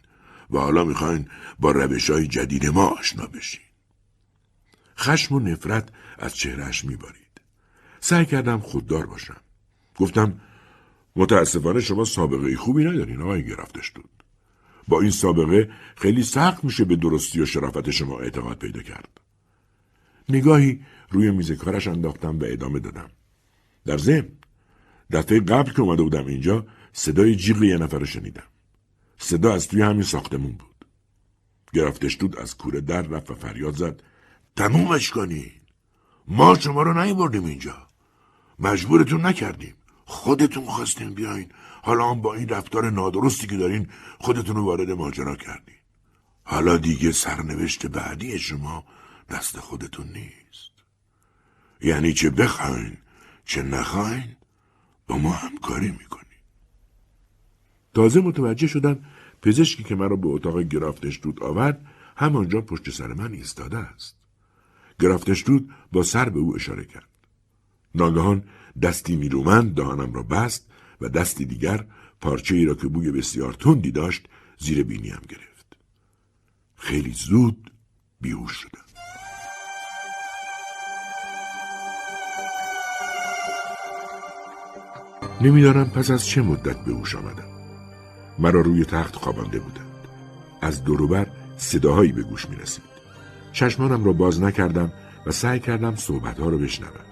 و 0.52 0.58
حالا 0.58 0.84
می‌خواین 0.84 1.28
با 1.60 1.72
روش 1.72 2.10
های 2.10 2.28
جدید 2.28 2.66
ما 2.66 2.86
آشنا 2.86 3.28
بشین. 3.28 3.62
خشم 4.98 5.36
و 5.36 5.40
نفرت 5.40 5.90
از 6.20 6.36
چهرهش 6.36 6.86
میبارید. 6.86 7.42
سعی 8.00 8.26
کردم 8.26 8.60
خوددار 8.60 9.06
باشم. 9.06 9.38
گفتم 9.96 10.40
متاسفانه 11.16 11.82
شما 11.82 12.06
سابقه 12.06 12.56
خوبی 12.56 12.86
ندارین 12.86 13.22
آقای 13.22 13.46
گرفتش 13.46 13.92
دود. 13.96 14.24
با 14.88 15.02
این 15.02 15.12
سابقه 15.12 15.70
خیلی 15.96 16.24
سخت 16.24 16.64
میشه 16.64 16.86
به 16.86 16.96
درستی 16.96 17.42
و 17.42 17.46
شرافت 17.46 17.92
شما 17.92 18.20
اعتقاد 18.20 18.58
پیدا 18.58 18.82
کرد. 18.82 19.22
نگاهی 20.30 20.86
روی 21.10 21.32
میز 21.32 21.52
کارش 21.52 21.88
انداختم 21.88 22.40
و 22.40 22.44
ادامه 22.48 22.80
دادم. 22.80 23.10
در 23.86 23.98
ضمن 23.98 24.28
دفعه 25.14 25.40
قبل 25.40 25.72
که 25.72 25.82
اومده 25.82 26.04
بودم 26.04 26.26
اینجا 26.26 26.66
صدای 26.94 27.36
جیغ 27.36 27.64
یه 27.64 27.78
نفر 27.78 28.00
رو 28.00 28.06
شنیدم. 28.06 28.48
صدا 29.18 29.54
از 29.54 29.68
توی 29.68 29.82
همین 29.82 30.04
ساختمون 30.04 30.52
بود. 30.52 30.86
گرفتشتود 31.74 32.38
از 32.38 32.58
کوره 32.58 32.82
در 32.82 33.02
رفت 33.02 33.32
و 33.32 33.36
فریاد 33.36 33.76
زد. 33.76 34.04
تمومش 34.56 35.12
کنین. 35.12 35.52
ما 36.28 36.60
شما 36.60 36.82
رو 36.84 37.04
نیوردیم 37.04 37.46
اینجا. 37.46 37.88
مجبورتون 38.60 39.26
نکردیم. 39.26 39.76
خودتون 40.06 40.66
خواستین 40.66 41.14
بیاین. 41.14 41.50
حالا 41.82 42.12
هم 42.12 42.22
با 42.22 42.34
این 42.34 42.50
رفتار 42.50 42.90
نادرستی 42.90 43.48
که 43.48 43.58
دارین 43.58 43.88
خودتون 44.20 44.56
رو 44.56 44.66
وارد 44.66 44.92
ماجرا 44.92 45.36
کردین. 45.36 45.76
حالا 46.44 46.78
دیگه 46.78 47.12
سرنوشت 47.12 47.88
بعدی 47.88 48.40
شما 48.40 48.84
دست 49.30 49.60
خودتون 49.60 50.08
نیست. 50.08 50.72
یعنی 51.82 52.14
چه 52.14 52.30
بخواین 52.30 52.98
چه 53.46 53.62
نخواین 53.62 54.36
با 55.08 55.18
ما 55.18 55.32
همکاری 55.32 55.92
می‌کنین 55.92 56.24
تازه 57.94 58.22
متوجه 58.22 58.68
شدم 58.68 59.06
پزشکی 59.42 59.84
که 59.84 59.96
مرا 59.96 60.16
به 60.16 60.28
اتاق 60.28 60.62
گرافتشدود 60.62 61.44
آورد 61.44 61.86
همانجا 62.16 62.62
پشت 62.62 62.90
سر 62.90 63.14
من 63.14 63.34
ایستاده 63.34 63.78
است 63.78 64.16
گرافتشدود 65.00 65.74
با 65.92 66.04
سر 66.04 66.30
به 66.30 66.40
او 66.40 66.56
اشاره 66.56 66.86
کرد 66.86 67.10
ناگهان 67.96 68.44
دستی 68.82 69.16
میرومند 69.16 69.76
دهانم 69.76 70.14
را 70.14 70.24
بست 70.24 70.68
و 71.02 71.10
دستی 71.10 71.46
دیگر 71.46 71.86
پارچه 72.22 72.56
ای 72.56 72.66
را 72.66 72.76
که 72.76 72.88
بوی 72.88 73.12
بسیار 73.12 73.54
تندی 73.54 73.92
داشت 73.92 74.28
زیر 74.58 74.84
بینیم 74.84 75.22
گرفت. 75.30 75.78
خیلی 76.76 77.14
زود 77.14 77.72
بیهوش 78.22 78.52
شدم. 78.52 78.83
نمی‌دانم 85.44 85.90
پس 85.90 86.12
از 86.12 86.26
چه 86.26 86.42
مدت 86.42 86.78
به 86.86 86.92
هوش 86.94 87.16
آمدم. 87.16 87.44
مرا 88.40 88.62
روی 88.62 88.86
تخت 88.86 89.16
خوابانده 89.16 89.60
بودند. 89.60 89.86
از 90.62 90.84
دوروبر 90.84 91.28
صداهایی 91.58 92.12
به 92.12 92.24
گوش 92.24 92.50
می 92.50 92.56
رسید. 92.56 92.84
چشمانم 93.52 94.04
را 94.04 94.14
باز 94.14 94.42
نکردم 94.42 94.92
و 95.26 95.32
سعی 95.32 95.60
کردم 95.60 95.96
صحبتها 95.96 96.50
را 96.50 96.58
بشنوم. 96.58 97.06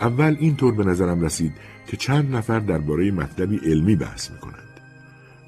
اول 0.00 0.36
اینطور 0.40 0.74
به 0.74 0.84
نظرم 0.84 1.20
رسید 1.20 1.52
که 1.86 1.96
چند 1.96 2.36
نفر 2.36 2.60
درباره 2.60 3.10
مطلبی 3.10 3.56
علمی 3.56 3.96
بحث 3.96 4.30
می‌کنند 4.30 4.80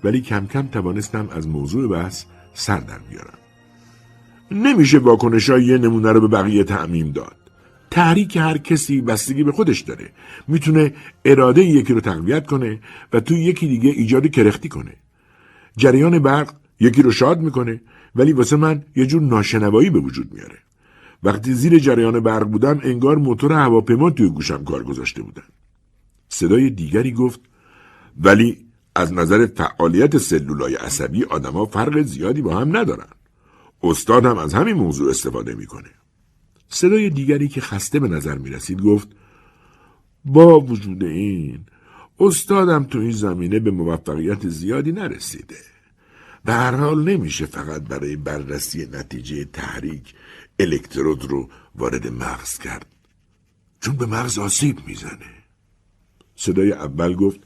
ولی 0.05 0.20
کم 0.20 0.46
کم 0.46 0.66
توانستم 0.66 1.29
از 1.29 1.48
موضوع 1.48 1.88
بحث 1.88 2.24
سر 2.55 2.81
در 2.81 2.98
بیارم 2.98 3.38
نمیشه 4.51 4.98
واکنش 4.98 5.48
یه 5.48 5.79
نمونه 5.79 6.12
رو 6.12 6.20
به 6.20 6.29
بقیه 6.29 6.64
تعمیم 6.64 7.12
داد 7.12 7.37
تحریک 7.90 8.37
هر 8.37 8.59
کسی 8.59 9.01
بستگی 9.01 9.44
به 9.44 9.53
خودش 9.53 9.81
داره 9.81 10.11
می‌تونه 10.48 10.94
اراده 11.24 11.64
یکی 11.64 11.92
رو 11.92 12.01
تقویت 12.01 12.46
کنه 12.46 12.81
و 13.12 13.20
تو 13.20 13.35
یکی 13.35 13.68
دیگه 13.68 13.90
ایجاد 13.90 14.27
کرختی 14.27 14.68
کنه 14.68 14.92
جریان 15.77 16.18
برق 16.18 16.55
یکی 16.81 17.03
رو 17.03 17.11
شاد 17.11 17.40
می‌کنه 17.40 17.81
ولی 18.14 18.33
واسه 18.33 18.57
من 18.57 18.85
یه 18.96 19.07
جور 19.07 19.22
ناشنوایی 19.22 19.90
به 19.90 20.01
وجود 20.01 20.35
میاره 20.35 20.59
وقتی 21.22 21.55
زیر 21.55 21.79
جریان 21.79 22.20
برق 22.20 22.44
بودم 22.44 22.81
انگار 22.83 23.18
موتور 23.18 23.53
هواپیما 23.53 24.11
توی 24.11 24.29
گوشم 24.29 24.64
کار 24.64 24.83
گذاشته 24.83 25.22
بودن. 25.22 25.42
صدای 26.29 26.70
دیگری 26.70 27.12
گفت 27.12 27.40
ولی 28.20 28.66
از 28.94 29.12
نظر 29.12 29.46
فعالیت 29.46 30.18
سلولای 30.18 30.74
عصبی 30.74 31.24
آدما 31.24 31.66
فرق 31.66 32.03
زیادی 32.03 32.42
با 32.42 32.57
هم 32.57 32.77
ندارن. 32.77 33.09
استادم 33.83 34.38
از 34.38 34.55
همین 34.55 34.74
موضوع 34.74 35.11
استفاده 35.11 35.55
می‌کنه. 35.55 35.90
صدای 36.68 37.11
دیگری 37.11 37.48
که 37.48 37.61
خسته 37.61 38.00
به 38.00 38.09
نظر 38.09 38.38
می 38.38 38.50
رسید 38.50 38.83
گفت 38.83 39.09
با 40.24 40.61
وجود 40.61 41.04
این 41.04 41.61
استادم 42.20 42.85
تو 42.85 42.98
این 42.98 43.11
زمینه 43.11 43.59
به 43.59 43.70
موفقیت 43.70 44.48
زیادی 44.48 44.92
نرسیده. 44.92 45.57
به 46.44 46.52
هر 46.52 46.74
حال 46.74 47.04
نمیشه 47.09 47.46
فقط 47.46 47.83
برای 47.83 48.16
بررسی 48.16 48.87
نتیجه 48.92 49.44
تحریک 49.44 50.14
الکترود 50.59 51.24
رو 51.24 51.48
وارد 51.74 52.07
مغز 52.07 52.59
کرد. 52.59 52.87
چون 53.81 53.96
به 53.96 54.07
مغز 54.07 54.38
آسیب 54.38 54.76
می‌زنه. 54.87 55.38
صدای 56.37 56.72
اول 56.72 57.14
گفت 57.14 57.40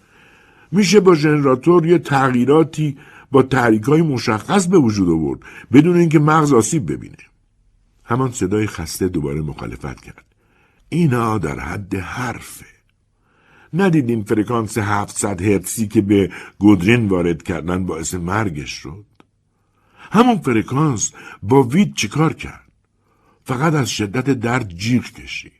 میشه 0.73 1.01
با 1.01 1.15
ژنراتور 1.15 1.87
یه 1.87 1.99
تغییراتی 1.99 2.99
با 3.31 3.43
تحریک 3.43 3.83
های 3.83 4.03
مشخص 4.03 4.67
به 4.67 4.79
وجود 4.79 5.09
آورد 5.09 5.41
بدون 5.73 5.97
اینکه 5.97 6.19
مغز 6.19 6.53
آسیب 6.53 6.93
ببینه. 6.93 7.17
همان 8.13 8.33
صدای 8.33 8.67
خسته 8.67 9.09
دوباره 9.09 9.41
مخالفت 9.41 10.01
کرد 10.01 10.25
اینا 10.89 11.39
در 11.39 11.61
حد 11.61 11.95
حرفه 11.95 12.67
ندیدین 13.75 14.25
فرکانس 14.25 14.79
700 14.79 15.43
هرتزی 15.43 15.89
که 15.89 16.01
به 16.01 16.31
گودرین 16.59 17.09
وارد 17.09 17.43
کردن 17.43 17.87
باعث 17.87 18.15
مرگش 18.15 18.71
شد 18.71 19.05
همون 20.11 20.39
فرکانس 20.39 21.13
با 21.43 21.63
وید 21.63 21.95
چیکار 21.95 22.33
کرد 22.33 22.73
فقط 23.45 23.75
از 23.75 23.91
شدت 23.91 24.31
درد 24.31 24.69
جیغ 24.69 25.05
کشید. 25.05 25.53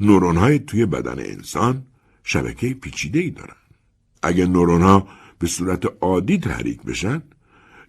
نورون 0.00 0.36
های 0.36 0.58
توی 0.58 0.86
بدن 0.86 1.18
انسان 1.18 1.86
شبکه 2.24 2.74
پیچیده 2.74 3.18
ای 3.18 3.30
دارن. 3.30 3.56
اگه 4.22 4.46
نورون 4.46 4.82
ها 4.82 5.08
به 5.38 5.46
صورت 5.46 5.84
عادی 6.00 6.38
تحریک 6.38 6.82
بشن 6.82 7.22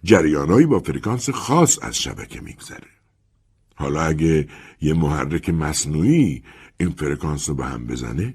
جریانهایی 0.04 0.66
با 0.66 0.80
فرکانس 0.80 1.30
خاص 1.30 1.78
از 1.82 1.98
شبکه 1.98 2.40
میگذره. 2.40 2.99
حالا 3.80 4.02
اگه 4.02 4.48
یه 4.80 4.94
محرک 4.94 5.50
مصنوعی 5.50 6.42
این 6.80 6.90
فرکانس 6.90 7.48
رو 7.48 7.54
به 7.54 7.66
هم 7.66 7.86
بزنه 7.86 8.34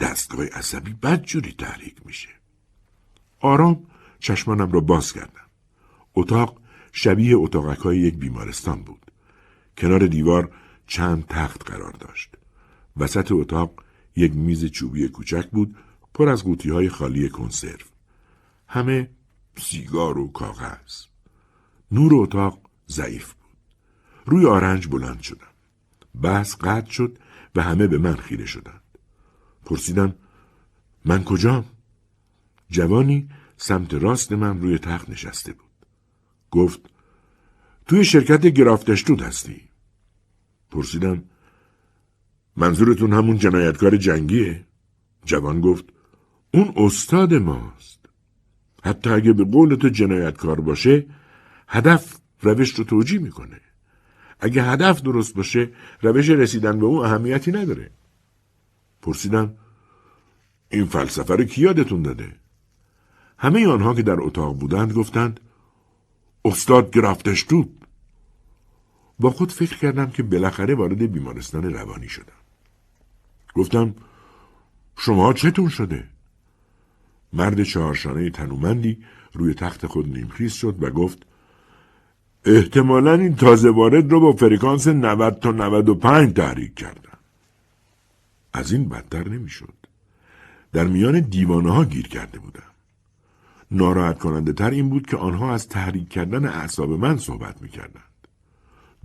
دستگاه 0.00 0.46
عصبی 0.46 0.92
بدجوری 0.92 1.52
تحریک 1.52 1.96
میشه. 2.04 2.28
آرام 3.40 3.86
چشمانم 4.20 4.72
را 4.72 4.80
باز 4.80 5.12
کردم. 5.12 5.48
اتاق 6.14 6.60
شبیه 6.92 7.36
اتاقک 7.36 7.78
های 7.78 7.98
یک 7.98 8.14
بیمارستان 8.14 8.82
بود. 8.82 9.10
کنار 9.78 10.06
دیوار 10.06 10.52
چند 10.86 11.26
تخت 11.26 11.70
قرار 11.70 11.92
داشت. 11.92 12.30
وسط 12.96 13.32
اتاق 13.32 13.84
یک 14.16 14.32
میز 14.34 14.64
چوبی 14.64 15.08
کوچک 15.08 15.50
بود 15.50 15.76
پر 16.14 16.28
از 16.28 16.44
قوطی 16.44 16.70
های 16.70 16.88
خالی 16.88 17.28
کنسرو. 17.28 17.86
همه 18.68 19.10
سیگار 19.58 20.18
و 20.18 20.32
کاغذ. 20.32 21.04
نور 21.92 22.14
اتاق 22.14 22.60
ضعیف 22.88 23.32
بود. 23.32 23.41
روی 24.26 24.46
آرنج 24.46 24.86
بلند 24.86 25.20
شدم. 25.20 25.46
بحث 26.22 26.56
قطع 26.60 26.90
شد 26.90 27.18
و 27.54 27.62
همه 27.62 27.86
به 27.86 27.98
من 27.98 28.16
خیره 28.16 28.46
شدند. 28.46 28.82
پرسیدم 29.64 30.14
من 31.04 31.24
کجام؟ 31.24 31.64
جوانی 32.70 33.28
سمت 33.56 33.94
راست 33.94 34.32
من 34.32 34.60
روی 34.60 34.78
تخت 34.78 35.10
نشسته 35.10 35.52
بود. 35.52 35.86
گفت 36.50 36.80
توی 37.86 38.04
شرکت 38.04 38.46
گرافتشتود 38.46 39.22
هستی؟ 39.22 39.60
پرسیدم 40.70 41.24
منظورتون 42.56 43.12
همون 43.12 43.38
جنایتکار 43.38 43.96
جنگیه؟ 43.96 44.64
جوان 45.24 45.60
گفت 45.60 45.84
اون 46.54 46.72
استاد 46.76 47.34
ماست. 47.34 47.98
حتی 48.82 49.10
اگه 49.10 49.32
به 49.32 49.44
قول 49.44 49.74
تو 49.74 49.88
جنایتکار 49.88 50.60
باشه 50.60 51.06
هدف 51.68 52.16
روش 52.40 52.74
رو 52.74 52.84
توجیه 52.84 53.18
می‌کنه. 53.18 53.60
اگه 54.42 54.62
هدف 54.62 55.02
درست 55.02 55.34
باشه 55.34 55.70
روش 56.00 56.28
رسیدن 56.28 56.78
به 56.78 56.86
اون 56.86 57.04
اهمیتی 57.04 57.52
نداره. 57.52 57.90
پرسیدم 59.02 59.54
این 60.70 60.86
فلسفه 60.86 61.36
رو 61.36 61.44
کی 61.44 61.62
یادتون 61.62 62.02
داده؟ 62.02 62.32
همه 63.38 63.66
آنها 63.66 63.94
که 63.94 64.02
در 64.02 64.20
اتاق 64.20 64.58
بودند 64.58 64.92
گفتند 64.92 65.40
استاد 66.44 66.90
گرفتشتود 66.90 67.86
با 69.18 69.30
خود 69.30 69.52
فکر 69.52 69.78
کردم 69.78 70.10
که 70.10 70.22
بالاخره 70.22 70.74
وارد 70.74 71.12
بیمارستان 71.12 71.74
روانی 71.74 72.08
شدم. 72.08 72.42
گفتم 73.54 73.94
شما 74.96 75.32
چتون 75.32 75.68
شده؟ 75.68 76.04
مرد 77.32 77.62
چهارشانه 77.62 78.30
تنومندی 78.30 79.04
روی 79.32 79.54
تخت 79.54 79.86
خود 79.86 80.08
نیمخیز 80.08 80.52
شد 80.52 80.82
و 80.82 80.90
گفت 80.90 81.26
احتمالا 82.44 83.14
این 83.14 83.36
تازه 83.36 83.70
وارد 83.70 84.12
رو 84.12 84.20
با 84.20 84.32
فرکانس 84.32 84.88
90 84.88 85.40
تا 85.40 85.50
95 85.52 86.34
تحریک 86.34 86.74
کردن. 86.74 87.18
از 88.52 88.72
این 88.72 88.88
بدتر 88.88 89.28
نمی‌شد. 89.28 89.74
در 90.72 90.84
میان 90.84 91.20
دیوانه 91.20 91.72
ها 91.72 91.84
گیر 91.84 92.08
کرده 92.08 92.38
بودم. 92.38 92.62
ناراحت 93.70 94.18
کننده 94.18 94.52
تر 94.52 94.70
این 94.70 94.88
بود 94.88 95.06
که 95.06 95.16
آنها 95.16 95.54
از 95.54 95.68
تحریک 95.68 96.08
کردن 96.08 96.44
اعصاب 96.44 96.90
من 96.90 97.16
صحبت 97.16 97.62
می‌کردند. 97.62 98.02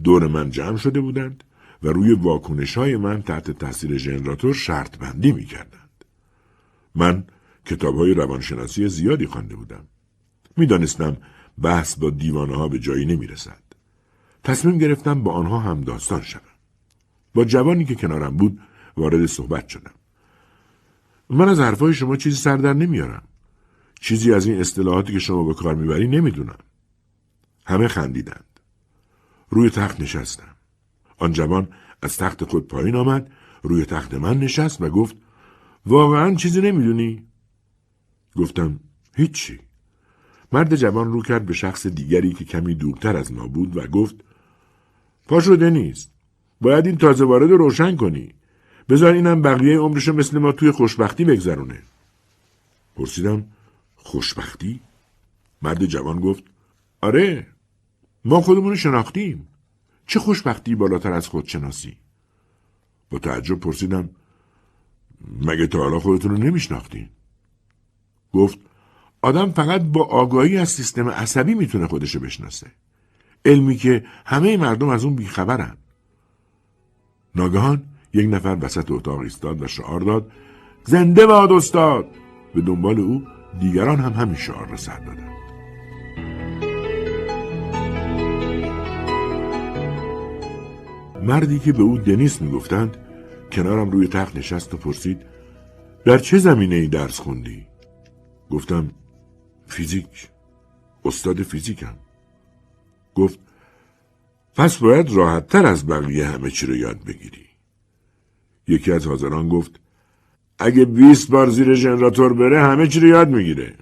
دور 0.03 0.27
من 0.27 0.49
جمع 0.49 0.77
شده 0.77 1.01
بودند 1.01 1.43
و 1.83 1.87
روی 1.87 2.13
واکنش 2.13 2.77
های 2.77 2.97
من 2.97 3.21
تحت 3.21 3.51
تاثیر 3.51 3.97
ژنراتور 3.97 4.53
شرط 4.53 4.97
بندی 4.97 5.31
می 5.31 5.45
کردند. 5.45 6.05
من 6.95 7.23
کتاب 7.65 7.95
های 7.95 8.13
روانشناسی 8.13 8.87
زیادی 8.87 9.27
خوانده 9.27 9.55
بودم. 9.55 9.87
می‌دانستم 10.57 11.17
بحث 11.61 11.95
با 11.95 12.09
دیوانه 12.09 12.55
ها 12.55 12.67
به 12.67 12.79
جایی 12.79 13.05
نمی 13.05 13.27
رسد. 13.27 13.63
تصمیم 14.43 14.77
گرفتم 14.77 15.23
با 15.23 15.31
آنها 15.33 15.59
هم 15.59 15.81
داستان 15.81 16.21
شدم. 16.21 16.41
با 17.33 17.45
جوانی 17.45 17.85
که 17.85 17.95
کنارم 17.95 18.37
بود 18.37 18.59
وارد 18.97 19.25
صحبت 19.25 19.67
شدم. 19.67 19.91
من 21.29 21.49
از 21.49 21.59
حرفای 21.59 21.93
شما 21.93 22.15
چیزی 22.15 22.35
سر 22.35 22.57
در 22.57 22.73
نمیارم. 22.73 23.23
چیزی 24.01 24.33
از 24.33 24.45
این 24.45 24.59
اصطلاحاتی 24.59 25.13
که 25.13 25.19
شما 25.19 25.43
به 25.43 25.53
کار 25.53 25.75
می‌بری 25.75 26.07
نمی‌دونم. 26.07 26.57
همه 27.65 27.87
خندیدند. 27.87 28.59
روی 29.49 29.69
تخت 29.69 30.01
نشستم. 30.01 30.55
آن 31.17 31.33
جوان 31.33 31.67
از 32.01 32.17
تخت 32.17 32.43
خود 32.43 32.67
پایین 32.67 32.95
آمد 32.95 33.31
روی 33.63 33.85
تخت 33.85 34.13
من 34.13 34.39
نشست 34.39 34.81
و 34.81 34.89
گفت 34.89 35.15
واقعا 35.85 36.35
چیزی 36.35 36.61
نمی‌دونی؟ 36.61 37.27
گفتم 38.35 38.79
هیچی. 39.15 39.59
مرد 40.51 40.75
جوان 40.75 41.11
رو 41.11 41.21
کرد 41.21 41.45
به 41.45 41.53
شخص 41.53 41.87
دیگری 41.87 42.33
که 42.33 42.45
کمی 42.45 42.75
دورتر 42.75 43.17
از 43.17 43.31
ما 43.31 43.47
بود 43.47 43.77
و 43.77 43.87
گفت 43.87 44.15
پا 45.27 45.39
شده 45.41 45.69
نیست. 45.69 46.11
باید 46.61 46.87
این 46.87 46.97
تازه 46.97 47.25
وارد 47.25 47.51
روشن 47.51 47.95
کنی. 47.95 48.33
بذار 48.89 49.13
اینم 49.13 49.41
بقیه 49.41 49.77
عمرشو 49.77 50.13
مثل 50.13 50.39
ما 50.39 50.51
توی 50.51 50.71
خوشبختی 50.71 51.25
بگذرونه. 51.25 51.81
پرسیدم 52.95 53.45
خوشبختی؟ 53.95 54.79
مرد 55.61 55.85
جوان 55.85 56.19
گفت 56.19 56.43
آره 57.01 57.47
ما 58.25 58.41
خودمون 58.41 58.75
شناختیم. 58.75 59.47
چه 60.07 60.19
خوشبختی 60.19 60.75
بالاتر 60.75 61.13
از 61.13 61.27
خودشناسی؟ 61.27 61.97
با 63.09 63.19
تعجب 63.19 63.59
پرسیدم 63.59 64.09
مگه 65.41 65.67
تا 65.67 65.79
حالا 65.79 65.99
خودتون 65.99 66.31
رو 66.31 66.37
نمیشناختین؟ 66.37 67.09
گفت 68.33 68.59
آدم 69.21 69.51
فقط 69.51 69.81
با 69.81 70.03
آگاهی 70.03 70.57
از 70.57 70.69
سیستم 70.69 71.09
عصبی 71.09 71.53
می‌تونه 71.53 71.87
خودشو 71.87 72.19
بشناسه. 72.19 72.67
علمی 73.45 73.75
که 73.75 74.05
همه 74.25 74.57
مردم 74.57 74.89
از 74.89 75.03
اون 75.03 75.15
بیخبرن. 75.15 75.77
ناگهان 77.35 77.83
یک 78.13 78.29
نفر 78.29 78.57
وسط 78.61 78.91
اتاق 78.91 79.19
ایستاد 79.19 79.61
و 79.61 79.67
شعار 79.67 79.99
داد 79.99 80.31
زنده 80.83 81.25
باد 81.25 81.51
استاد 81.51 82.07
به 82.55 82.61
دنبال 82.61 82.99
او 82.99 83.23
دیگران 83.59 83.99
هم 83.99 84.13
همین 84.13 84.35
شعار 84.35 84.67
را 84.67 84.77
سر 84.77 84.99
دادند 84.99 85.37
مردی 91.23 91.59
که 91.59 91.73
به 91.73 91.83
او 91.83 91.97
دنیس 91.97 92.41
می‌گفتند 92.41 92.97
کنارم 93.51 93.89
روی 93.89 94.07
تخت 94.07 94.37
نشست 94.37 94.73
و 94.73 94.77
پرسید 94.77 95.21
در 96.05 96.17
چه 96.17 96.37
زمینه 96.37 96.75
ای 96.75 96.87
درس 96.87 97.19
خوندی؟ 97.19 97.65
گفتم 98.49 98.91
فیزیک. 99.67 100.29
استاد 101.05 101.43
فیزیکم. 101.43 101.95
گفت 103.15 103.39
پس 104.55 104.77
باید 104.77 105.09
راحت 105.09 105.47
تر 105.47 105.65
از 105.65 105.87
بقیه 105.87 106.27
همه 106.27 106.51
چی 106.51 106.65
رو 106.65 106.75
یاد 106.75 107.03
بگیری. 107.03 107.45
یکی 108.67 108.91
از 108.91 109.07
حاضران 109.07 109.49
گفت 109.49 109.79
اگه 110.59 110.85
20 110.85 111.29
بار 111.29 111.49
زیر 111.49 111.73
ژنراتور 111.73 112.33
بره 112.33 112.61
همه 112.61 112.87
چی 112.87 112.99
رو 112.99 113.07
یاد 113.07 113.29
می‌گیره. 113.29 113.75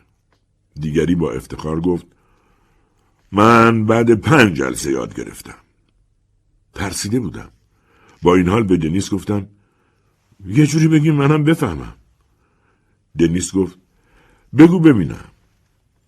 دیگری 0.80 1.15
با 1.15 1.32
افتخار 1.32 1.82
گفت 1.82 2.06
من 3.32 3.86
بعد 3.86 4.13
پنج 4.13 4.58
جلسه 4.58 4.91
یاد 4.91 5.15
گرفتم. 5.15 5.58
ترسیده 6.74 7.19
بودم. 7.19 7.52
با 8.21 8.36
این 8.36 8.48
حال 8.48 8.63
به 8.63 8.78
دنیس 8.78 9.10
گفتم 9.10 9.48
یه 10.45 10.67
جوری 10.67 10.88
بگی 10.88 11.12
منم 11.12 11.43
بفهمم. 11.43 11.95
دنیس 13.19 13.56
گفت 13.56 13.80
بگو 14.58 14.80
ببینم. 14.80 15.26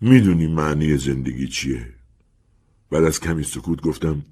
می‌دونی 0.02 0.48
معنی 0.48 0.98
زندگی 0.98 1.48
چیه؟ 1.48 1.94
بعد 2.92 3.04
از 3.04 3.20
کمی 3.20 3.44
سکوت 3.44 3.82
گفتم 3.82 4.26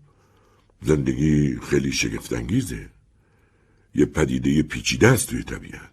زندگی 0.81 1.59
خیلی 1.59 1.91
شگفتانگیزه. 1.91 2.89
یه 3.95 4.05
پدیده 4.05 4.63
پیچیده 4.63 5.07
است 5.07 5.29
توی 5.29 5.43
طبیعت. 5.43 5.91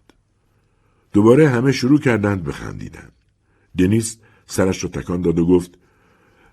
دوباره 1.12 1.48
همه 1.48 1.72
شروع 1.72 2.00
کردند 2.00 2.42
به 2.42 2.52
خندیدن. 2.52 3.08
دنیس 3.78 4.18
سرش 4.46 4.78
رو 4.78 4.88
تکان 4.88 5.20
داد 5.22 5.38
و 5.38 5.46
گفت 5.46 5.78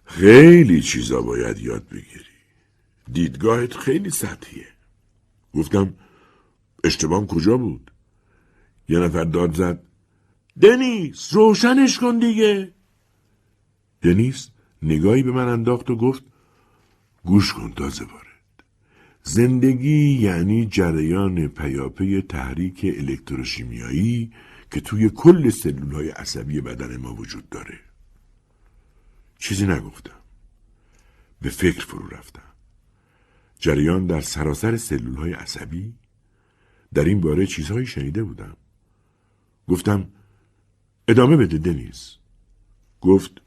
خیلی 0.05 0.82
چیزا 0.82 1.21
باید 1.21 1.60
یاد 1.60 1.88
بگیری. 1.89 2.23
دیدگاهت 3.13 3.73
خیلی 3.73 4.10
سطحیه. 4.10 4.67
گفتم 5.53 5.93
اشتباهم 6.84 7.27
کجا 7.27 7.58
بود؟ 7.58 7.91
یه 8.89 8.99
نفر 8.99 9.23
داد 9.23 9.55
زد 9.55 9.84
دنیس 10.62 11.34
روشنش 11.34 11.99
کن 11.99 12.19
دیگه. 12.19 12.73
دنیس 14.01 14.49
نگاهی 14.81 15.23
به 15.23 15.31
من 15.31 15.47
انداخت 15.47 15.89
و 15.89 15.95
گفت 15.95 16.23
گوش 17.23 17.53
کن 17.53 17.71
تازه 17.71 18.05
وارد. 18.05 18.63
زندگی 19.23 20.13
یعنی 20.13 20.65
جریان 20.65 21.47
پیاپی 21.47 22.21
تحریک 22.21 22.85
الکتروشیمیایی 22.97 24.31
که 24.71 24.81
توی 24.81 25.09
کل 25.09 25.49
سلول 25.49 25.91
های 25.91 26.09
عصبی 26.09 26.62
بدن 26.62 26.97
ما 26.97 27.13
وجود 27.13 27.49
داره. 27.49 27.79
چیزی 29.39 29.67
نگفتم. 29.67 30.19
به 31.41 31.49
فکر 31.49 31.85
فرو 31.85 32.07
رفتم. 32.07 32.41
جریان 33.59 34.05
در 34.05 34.21
سراسر 34.21 34.77
سلول 34.77 35.15
های 35.15 35.33
عصبی. 35.33 35.93
در 36.93 37.03
این 37.03 37.21
باره 37.21 37.45
چیزهایی 37.45 37.85
شنیده 37.85 38.23
بودم. 38.23 38.57
گفتم 39.67 40.09
ادامه 41.07 41.38
بده 41.38 41.57
دنیز 41.57 42.15
گفت 43.01 43.41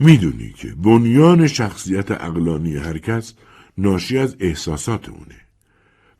می‌دونی 0.00 0.52
که 0.52 0.68
بنیان 0.68 1.46
شخصیت 1.46 2.10
اقلانی 2.10 2.76
هر 2.76 2.98
کس 2.98 3.34
ناشی 3.78 4.18
از 4.18 4.36
احساسات 4.40 5.08
اونه. 5.08 5.40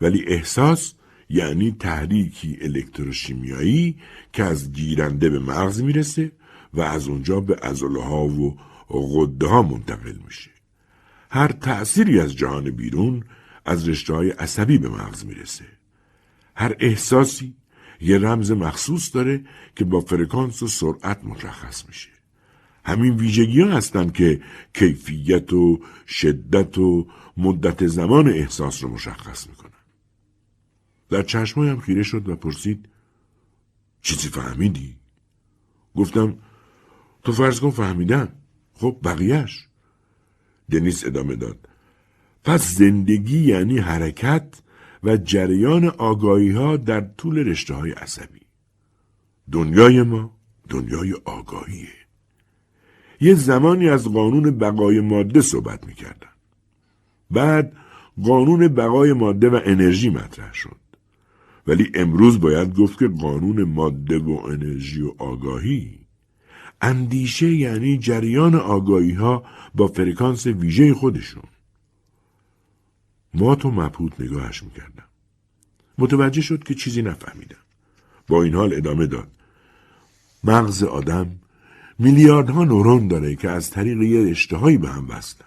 ولی 0.01 0.25
احساس 0.27 0.95
یعنی 1.29 1.77
تحریکی 1.79 2.59
الکتروشیمیایی 2.61 3.97
که 4.33 4.45
از 4.45 4.73
گیرنده 4.73 5.31
به 5.31 5.39
مغز 5.39 5.83
می‌رسه 5.83 6.33
و 6.75 6.81
از 6.81 7.09
اونجا 7.09 7.41
به 7.41 7.57
ازوله 7.63 8.03
ها 8.03 8.25
و 8.25 8.57
غده 8.91 9.47
ها 9.47 9.63
منتقل 9.63 10.17
میشه. 10.27 10.51
هر 11.31 11.49
تأثیری 11.49 12.21
از 12.21 12.37
جهان 12.37 12.71
بیرون 12.71 13.25
از 13.65 13.89
رشته 13.89 14.15
های 14.15 14.31
عصبی 14.31 14.79
به 14.79 14.89
مغز 14.89 15.25
می‌رسه. 15.25 15.65
هر 16.57 16.77
احساسی 16.79 17.55
یه 18.01 18.19
رمز 18.19 18.51
مخصوص 18.51 19.15
داره 19.15 19.45
که 19.77 19.85
با 19.85 20.01
فرکانس 20.01 20.63
و 20.63 20.69
سرعت 20.69 21.25
مشخص 21.25 21.89
میشه. 21.89 22.20
همین 22.91 23.17
ویژگی 23.17 23.61
ها 23.61 23.71
هستن 23.71 24.11
که 24.11 24.41
کیفیت 24.75 25.53
و 25.53 25.81
شدت 26.07 26.79
و 26.79 27.07
مدت 27.37 27.87
زمان 27.87 28.29
احساس 28.29 28.83
رو 28.85 28.91
مشخص 28.91 29.49
می‌کنن. 29.49 29.71
در 31.11 31.23
چشمایم 31.23 31.81
خیره 31.81 32.03
شد 32.03 32.29
و 32.29 32.37
پرسید 32.37 32.89
چیزی 34.03 34.29
فهمیدی؟ 34.29 34.97
گفتم 35.97 36.39
تو 37.25 37.33
فرض 37.33 37.61
کن 37.61 37.71
فهمیدم. 37.71 38.29
خب 38.75 38.97
بقیهش. 39.05 39.67
دنیس 40.71 41.07
ادامه 41.07 41.37
داد. 41.37 41.69
پس 42.45 42.75
زندگی 42.75 43.39
یعنی 43.39 43.79
حرکت 43.79 44.63
و 45.05 45.17
جریان 45.17 45.85
آگاهی 45.85 46.51
ها 46.51 46.77
در 46.77 47.01
طول 47.01 47.39
رشته 47.39 47.75
های 47.75 47.93
عصبی. 47.93 48.41
دنیای 49.53 50.03
ما 50.03 50.37
دنیای 50.69 51.13
آگاهیه. 51.25 52.00
یه 53.21 53.35
زمانی 53.35 53.89
از 53.89 54.09
قانون 54.09 54.59
بقای 54.59 55.01
ماده 55.01 55.41
صحبت 55.41 55.87
می‌کردن. 55.87 56.29
بعد 57.31 57.73
قانون 58.23 58.69
بقای 58.69 59.13
ماده 59.13 59.49
و 59.49 59.61
انرژی 59.65 60.11
مطرح 60.11 60.53
شد. 60.53 60.77
ولی 61.67 61.91
امروز 61.95 62.41
باید 62.41 62.75
گفت 62.75 62.99
که 62.99 63.09
قانون 63.09 63.65
ماده 63.65 64.19
و 64.19 64.31
انرژی 64.31 65.03
و 65.03 65.13
آگاهی 65.19 65.99
اندیشه 66.81 67.53
یعنی 67.53 67.99
جریان 67.99 68.55
آگاهی 68.55 69.13
ها 69.13 69.45
با 69.75 69.87
فرکانس 69.87 70.47
ویژه 70.47 70.95
خودشون. 70.95 71.43
ما 73.35 73.55
تو 73.55 73.71
مبهوت 73.71 74.21
نگاهش 74.21 74.63
می‌کردم. 74.63 75.05
متوجه 75.99 76.41
شد 76.41 76.65
که 76.65 76.75
چیزی 76.75 77.03
نفهمیدم. 77.03 77.57
با 78.29 78.43
این 78.43 78.55
حال 78.55 78.75
ادامه 78.75 79.07
داد. 79.07 79.29
مغز 80.45 80.83
آدم 80.83 81.40
میلیاردها 82.03 82.65
نورون 82.65 83.09
داره 83.09 83.35
که 83.35 83.51
از 83.51 83.71
طریق 83.71 84.03
یه 84.03 84.31
رشتههایی 84.31 84.79
به 84.79 84.89
هم 84.89 85.11
وصلن. 85.11 85.47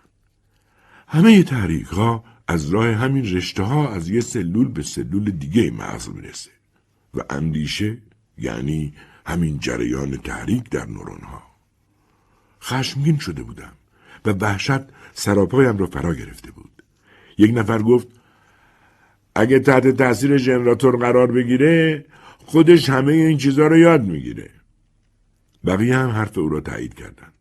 همه 1.07 1.43
تحریک 1.43 1.87
ها 1.87 2.23
از 2.47 2.69
راه 2.69 2.87
همین 2.87 3.25
رشته 3.35 3.63
ها 3.63 3.89
از 3.89 4.09
یه 4.09 4.21
سلول 4.21 4.67
به 4.67 4.83
سلول 4.83 5.31
دیگه 5.31 5.71
مغز 5.71 6.09
می‌رسه 6.09 6.49
و 7.13 7.21
اندیشه 7.29 7.97
یعنی 8.37 8.93
همین 9.25 9.59
جریان 9.59 10.17
تحریک 10.17 10.69
در 10.69 10.85
نورون 10.85 11.21
ها. 11.21 11.43
خشمگین 12.61 13.17
شده 13.17 13.43
بودم 13.43 13.73
و 14.25 14.29
وحشت 14.29 14.81
سراپایم 15.13 15.77
را 15.77 15.87
فرا 15.87 16.13
گرفته 16.13 16.51
بود. 16.51 16.83
یک 17.37 17.51
نفر 17.53 17.81
گفت 17.81 18.07
اگه 19.35 19.59
تحت 19.59 19.87
تاثیر 19.87 20.37
ژنراتور 20.37 20.97
قرار 20.97 21.31
بگیره 21.31 22.05
خودش 22.45 22.89
همه 22.89 23.13
این 23.13 23.37
چیزها 23.37 23.67
رو 23.67 23.77
یاد 23.77 24.03
می‌گیره. 24.03 24.49
بقیه 25.65 25.97
هم 25.97 26.09
حرف 26.09 26.37
او 26.37 26.49
را 26.49 26.59
تایید 26.59 26.93
کردند. 26.93 27.33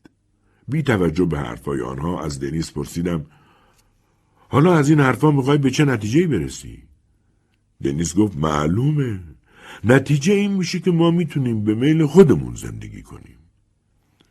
بی 0.69 0.83
توجه 0.83 1.25
به 1.25 1.39
حرفای 1.39 1.81
آنها 1.81 2.25
از 2.25 2.41
دنیس 2.41 2.73
پرسیدم 2.73 3.27
حالا 4.49 4.75
از 4.75 4.91
این 4.91 5.01
حرفا 5.01 5.31
می‌خوای 5.31 5.59
به 5.59 5.71
چه 5.71 5.85
نتیجه 5.85 6.27
برسی؟ 6.27 6.83
دنیس 7.85 8.17
گفت 8.17 8.37
معلومه. 8.37 9.21
نتیجه 9.85 10.33
این 10.33 10.53
میشه 10.53 10.81
که 10.81 10.91
ما 10.91 11.11
می‌تونیم 11.11 11.65
به 11.65 11.75
میل 11.75 12.07
خودمون 12.07 12.55
زندگی 12.55 13.03
کنیم. 13.03 13.39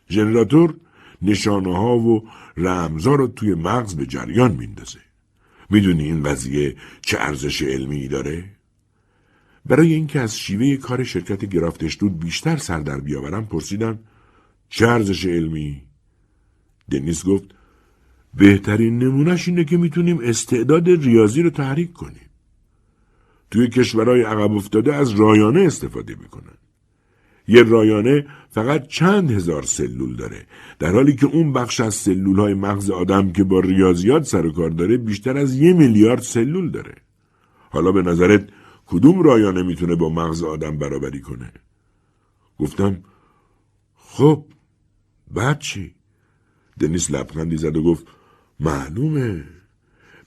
ژنراتور 0.10 0.76
نشانه 1.22 1.78
ها 1.78 1.98
و 1.98 2.30
رمزا 2.58 3.16
رو 3.16 3.28
توی 3.28 3.54
مغز 3.54 3.96
به 3.96 4.06
جریان 4.06 4.52
میندازه. 4.52 5.00
می‌دونی 5.70 6.04
این 6.04 6.24
قضیه 6.24 6.76
چه 7.02 7.18
ارزش 7.20 7.62
علمی 7.62 8.08
داره؟ 8.08 8.46
برای 9.66 9.94
اینکه 9.94 10.20
از 10.20 10.38
شیوه 10.38 10.78
کار 10.78 11.04
شرکت 11.04 11.46
گرافتشدود 11.46 12.20
بیشتر 12.20 12.58
سر 12.58 12.80
در 12.80 13.00
بیاورم 13.00 13.46
پرسیدم 13.46 14.00
چه 14.70 14.88
ارزش 14.88 15.26
علمی؟ 15.26 15.82
دنیس 16.92 17.26
گفت 17.26 17.46
بهترین 18.34 19.00
نمونهش 19.00 19.48
اینه 19.48 19.64
که 19.64 19.78
می‌تونیم 19.78 20.20
استعداد 20.24 20.90
ریاضی 20.90 21.42
رو 21.42 21.50
تحریک 21.50 21.94
کنیم. 21.94 22.30
توی 23.52 23.68
کشورهای 23.68 24.22
عقب 24.22 24.52
افتاده 24.52 24.96
از 24.96 25.10
رایانه 25.12 25.62
استفاده 25.62 26.16
می‌کنن. 26.16 26.58
یه 27.48 27.64
رایانه 27.64 28.26
فقط 28.50 28.88
چند 28.88 29.32
هزار 29.32 29.64
سلول 29.64 30.16
داره 30.16 30.46
در 30.80 30.92
حالی 30.92 31.16
که 31.16 31.26
اون 31.26 31.54
بخش 31.54 31.80
از 31.80 31.94
سلول 31.94 32.40
های 32.40 32.54
مغز 32.54 32.90
آدم 32.90 33.32
که 33.32 33.44
با 33.44 33.60
ریاضیات 33.60 34.24
سر 34.24 34.46
و 34.46 34.52
کار 34.52 34.70
داره 34.70 34.98
بیشتر 34.98 35.38
از 35.38 35.56
یه 35.56 35.74
میلیارد 35.74 36.22
سلول 36.22 36.70
داره 36.70 36.96
حالا 37.70 37.92
به 37.92 38.02
نظرت 38.02 38.50
کدوم 38.92 39.22
رایانه 39.22 39.64
می‌تونه 39.64 39.96
با 39.96 40.10
مغز 40.10 40.44
آدم 40.44 40.78
برابری 40.78 41.22
کنه 41.22 41.52
گفتم 42.60 43.04
خب 43.96 44.46
بعد 45.32 45.60
چی 45.60 45.96
دنیس 46.80 47.12
لبخندی 47.12 47.58
زد 47.58 47.78
و 47.78 47.84
گفت 47.84 48.08
معلومه 48.60 49.44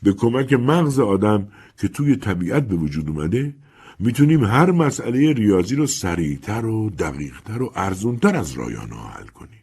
به 0.03 0.13
کمک 0.13 0.53
مغز 0.53 1.01
آدم 1.01 1.49
که 1.79 1.89
توی 1.89 2.17
طبیعت 2.17 2.69
به 2.69 2.77
وجود 2.77 3.09
اومده 3.09 3.55
می‌تونیم 3.99 4.45
هر 4.45 4.71
مسئله 4.71 5.33
ریاضی 5.33 5.77
رو 5.77 5.87
سریعتر 5.87 6.67
و 6.67 6.91
دقیقتر 6.91 7.63
و 7.63 7.73
ارزونتر 7.75 8.37
از 8.37 8.53
رایانه 8.53 8.97
حل 8.97 9.27
کنیم. 9.27 9.63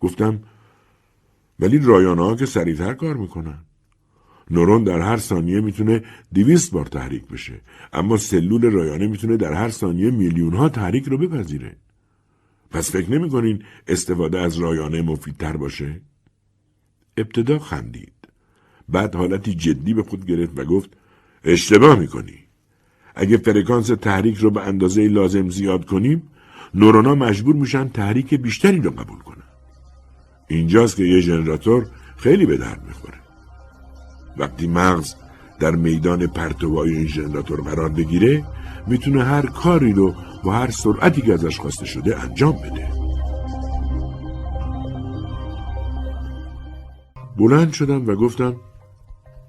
گفتم 0.00 0.42
ولی 1.60 1.78
رایانه 1.78 2.22
ها 2.22 2.36
که 2.36 2.46
سریعتر 2.46 2.94
کار 2.94 3.16
می‌کنن. 3.16 3.65
نورون 4.50 4.84
در 4.84 5.00
هر 5.00 5.16
ثانیه 5.16 5.60
می‌تونه 5.60 6.02
دویست 6.34 6.72
بار 6.72 6.86
تحریک 6.86 7.26
بشه 7.26 7.60
اما 7.92 8.16
سلول 8.16 8.62
رایانه 8.62 9.06
می‌تونه 9.06 9.36
در 9.36 9.52
هر 9.52 9.70
ثانیه 9.70 10.10
میلیون 10.10 10.54
ها 10.54 10.68
تحریک 10.68 11.04
رو 11.04 11.18
بپذیره. 11.18 11.76
پس 12.70 12.90
فکر 12.90 13.10
نمی‌کنین 13.10 13.62
استفاده 13.88 14.38
از 14.38 14.58
رایانه 14.58 15.02
مفیدتر 15.02 15.56
باشه؟ 15.56 16.00
ابتدا 17.16 17.58
خندید. 17.58 18.12
بعد 18.88 19.14
حالتی 19.14 19.54
جدی 19.54 19.94
به 19.94 20.02
خود 20.02 20.26
گرفت 20.26 20.58
و 20.58 20.64
گفت 20.64 20.90
اشتباه 21.44 21.98
می‌کنی. 21.98 22.38
اگه 23.14 23.36
فرکانس 23.36 23.86
تحریک 23.86 24.36
رو 24.36 24.50
به 24.50 24.60
اندازه 24.60 25.08
لازم 25.08 25.48
زیاد 25.48 25.84
کنیم 25.84 26.22
نورونا 26.74 27.14
مجبور 27.14 27.54
میشن 27.54 27.88
تحریک 27.88 28.34
بیشتری 28.34 28.80
رو 28.80 28.90
قبول 28.90 29.18
کنن 29.18 29.42
اینجاست 30.48 30.96
که 30.96 31.04
یه 31.04 31.20
ژنراتور 31.20 31.86
خیلی 32.16 32.46
به 32.46 32.56
درد 32.56 32.84
می‌خوره 32.86 33.25
وقتی 34.38 34.66
مغز 34.66 35.14
در 35.60 35.70
میدان 35.70 36.26
پرتوهای 36.26 36.96
این 36.96 37.06
ژنراتور 37.06 37.60
قرار 37.60 37.88
بگیره 37.88 38.44
می‌تونه 38.86 39.24
هر 39.24 39.46
کاری 39.46 39.92
رو 39.92 40.14
با 40.44 40.52
هر 40.52 40.70
سرعتی 40.70 41.22
که 41.22 41.32
ازش 41.32 41.60
خواسته 41.60 41.86
شده 41.86 42.22
انجام 42.22 42.52
بده. 42.52 42.88
بلند 47.36 47.72
شدم 47.72 48.06
و 48.06 48.14
گفتم 48.14 48.56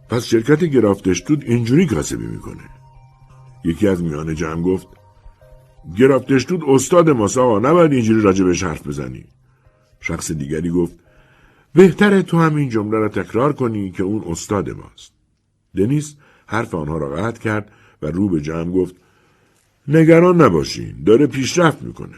پس 0.09 0.23
شرکت 0.23 0.63
گرافتشتود 0.63 1.43
اینجوری 1.43 1.85
کاسبی 1.85 2.27
می‌کنه. 2.27 2.63
یکی 3.63 3.87
از 3.87 4.03
میان 4.03 4.35
جمع 4.35 4.61
گفت 4.61 4.87
گرفتشتود 5.97 6.63
استاد 6.67 7.09
ماست 7.09 7.37
آقا 7.37 7.59
نباید 7.59 7.91
اینجوری 7.91 8.21
راجبش 8.21 8.63
حرف 8.63 8.87
بزنی. 8.87 9.25
شخص 9.99 10.31
دیگری 10.31 10.69
گفت 10.69 10.99
بهتره 11.77 12.21
تو 12.21 12.37
هم 12.37 12.55
این 12.55 12.69
جمله 12.69 12.97
را 12.97 13.09
تکرار 13.09 13.53
کنی 13.53 13.91
که 13.91 14.03
اون 14.03 14.23
استاد 14.27 14.69
ماست. 14.69 15.11
دنیس 15.75 16.15
حرف 16.47 16.75
آنها 16.75 16.97
را 16.97 17.09
قطع 17.09 17.41
کرد 17.41 17.71
و 18.01 18.07
رو 18.07 18.29
به 18.29 18.41
جمع 18.41 18.71
گفت 18.71 18.95
نگران 19.87 20.41
نباشین 20.41 21.03
داره 21.05 21.27
پیشرفت 21.27 21.81
می‌کنه. 21.81 22.15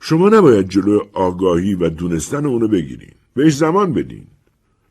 شما 0.00 0.28
نباید 0.28 0.68
جلو 0.68 1.00
آگاهی 1.12 1.74
و 1.74 1.88
دونستن 1.88 2.46
اونو 2.46 2.68
بگیرین. 2.68 3.12
بهش 3.34 3.56
زمان 3.56 3.92
بدین. 3.92 4.26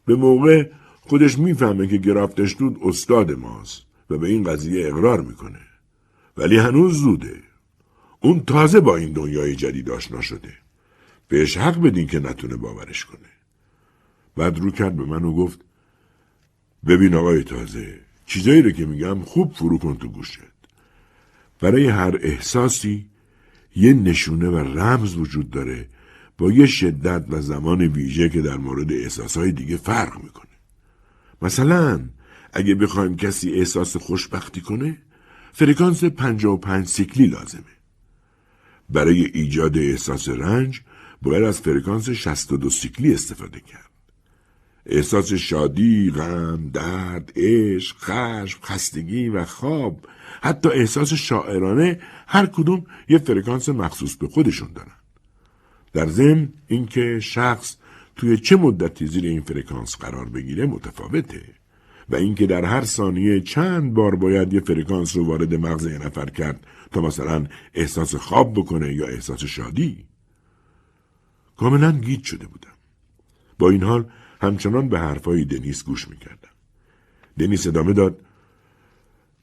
به 0.05 0.15
موقع 0.15 0.69
خودش 1.01 1.39
می‌فهمه 1.39 1.87
که 1.87 1.97
گرفتشتود 1.97 2.77
استاد 2.83 3.31
ماست 3.31 3.81
و 4.09 4.17
به 4.17 4.27
این 4.27 4.43
قضیه 4.43 4.87
اقرار 4.87 5.21
می‌کنه. 5.21 5.59
ولی 6.37 6.57
هنوز 6.57 6.97
زوده. 6.97 7.39
اون 8.19 8.39
تازه 8.39 8.79
با 8.79 8.97
این 8.97 9.13
دنیای 9.13 9.55
جدید 9.55 9.89
آشنا 9.89 10.21
شده. 10.21 10.53
بهش 11.27 11.57
حق 11.57 11.81
بدین 11.81 12.07
که 12.07 12.19
نتونه 12.19 12.55
باورش 12.55 13.05
کنه. 13.05 13.30
بعد 14.35 14.59
رو 14.59 14.71
کرد 14.71 14.95
به 14.95 15.05
من 15.05 15.23
و 15.23 15.33
گفت 15.33 15.59
ببین 16.87 17.15
آقای 17.15 17.43
تازه 17.43 17.99
چیزایی 18.25 18.61
رو 18.61 18.71
که 18.71 18.85
میگم 18.85 19.21
خوب 19.21 19.53
فرو 19.53 19.77
کن 19.77 19.97
تو 19.97 20.07
گوشت 20.07 20.39
برای 21.59 21.87
هر 21.87 22.19
احساسی 22.21 23.05
یه 23.75 23.93
نشونه 23.93 24.49
و 24.49 24.57
رمز 24.57 25.15
وجود 25.15 25.49
داره 25.49 25.87
با 26.37 26.51
یه 26.51 26.65
شدت 26.65 27.25
و 27.29 27.41
زمان 27.41 27.81
ویژه 27.81 28.29
که 28.29 28.41
در 28.41 28.57
مورد 28.57 28.91
احساسهای 28.91 29.51
دیگه 29.51 29.77
فرق 29.77 30.23
می‌کنه 30.23 30.51
مثلا 31.41 32.09
اگه 32.53 32.75
بخوایم 32.75 33.15
کسی 33.15 33.51
احساس 33.51 33.97
خوشبختی 33.97 34.61
کنه 34.61 34.97
فرکانس 35.53 36.03
55 36.03 36.87
سیکلی 36.87 37.27
لازمه. 37.27 37.63
برای 38.89 39.25
ایجاد 39.25 39.77
احساس 39.77 40.29
رنج 40.29 40.81
باید 41.21 41.43
از 41.43 41.61
فرکانس 41.61 42.09
62 42.09 42.69
سیکلی 42.69 43.13
استفاده 43.13 43.59
کرد. 43.59 43.90
احساس 44.85 45.33
شادی، 45.33 46.11
غم، 46.11 46.69
درد، 46.73 47.31
عشق، 47.35 47.97
خشم، 47.97 48.59
خستگی 48.63 49.29
و 49.29 49.45
خواب 49.45 50.07
حتی 50.41 50.69
احساس 50.69 51.13
شاعرانه 51.13 51.99
هر 52.27 52.45
کدوم 52.45 52.85
یه 53.09 53.17
فرکانس 53.17 53.69
مخصوص 53.69 54.15
به 54.15 54.27
خودشون 54.27 54.69
دارن. 54.73 54.91
در 55.93 56.07
ضمن 56.07 56.49
اینکه 56.67 57.19
شخص 57.19 57.75
توی 58.15 58.37
چه 58.37 58.55
مدتی 58.55 59.07
زیر 59.07 59.25
این 59.25 59.41
فرکانس 59.41 59.95
قرار 59.95 60.29
بگیره 60.29 60.65
متفاوته. 60.65 61.41
و 62.09 62.15
اینکه 62.15 62.47
در 62.47 62.65
هر 62.65 62.83
ثانیه 62.83 63.41
چند 63.41 63.93
بار 63.93 64.15
باید 64.15 64.53
یه 64.53 64.59
فرکانس 64.59 65.15
رو 65.15 65.25
وارد 65.25 65.53
مغز 65.53 65.85
یه 65.85 65.97
نفر 65.97 66.25
کرد 66.29 66.67
تا 66.91 67.01
مثلا 67.01 67.45
احساس 67.73 68.15
خواب 68.15 68.53
بکنه 68.53 68.93
یا 68.93 69.07
احساس 69.07 69.43
شادی 69.43 70.05
کاملا 71.57 71.91
گیج 71.91 72.23
شده 72.23 72.47
بودم 72.47 72.71
با 73.59 73.69
این 73.69 73.83
حال 73.83 74.05
همچنان 74.41 74.89
به 74.89 74.99
حرفای 74.99 75.45
دنیس 75.45 75.83
گوش 75.83 76.07
می‌کردم. 76.07 76.49
دنیس 77.39 77.67
ادامه 77.67 77.93
داد 77.93 78.19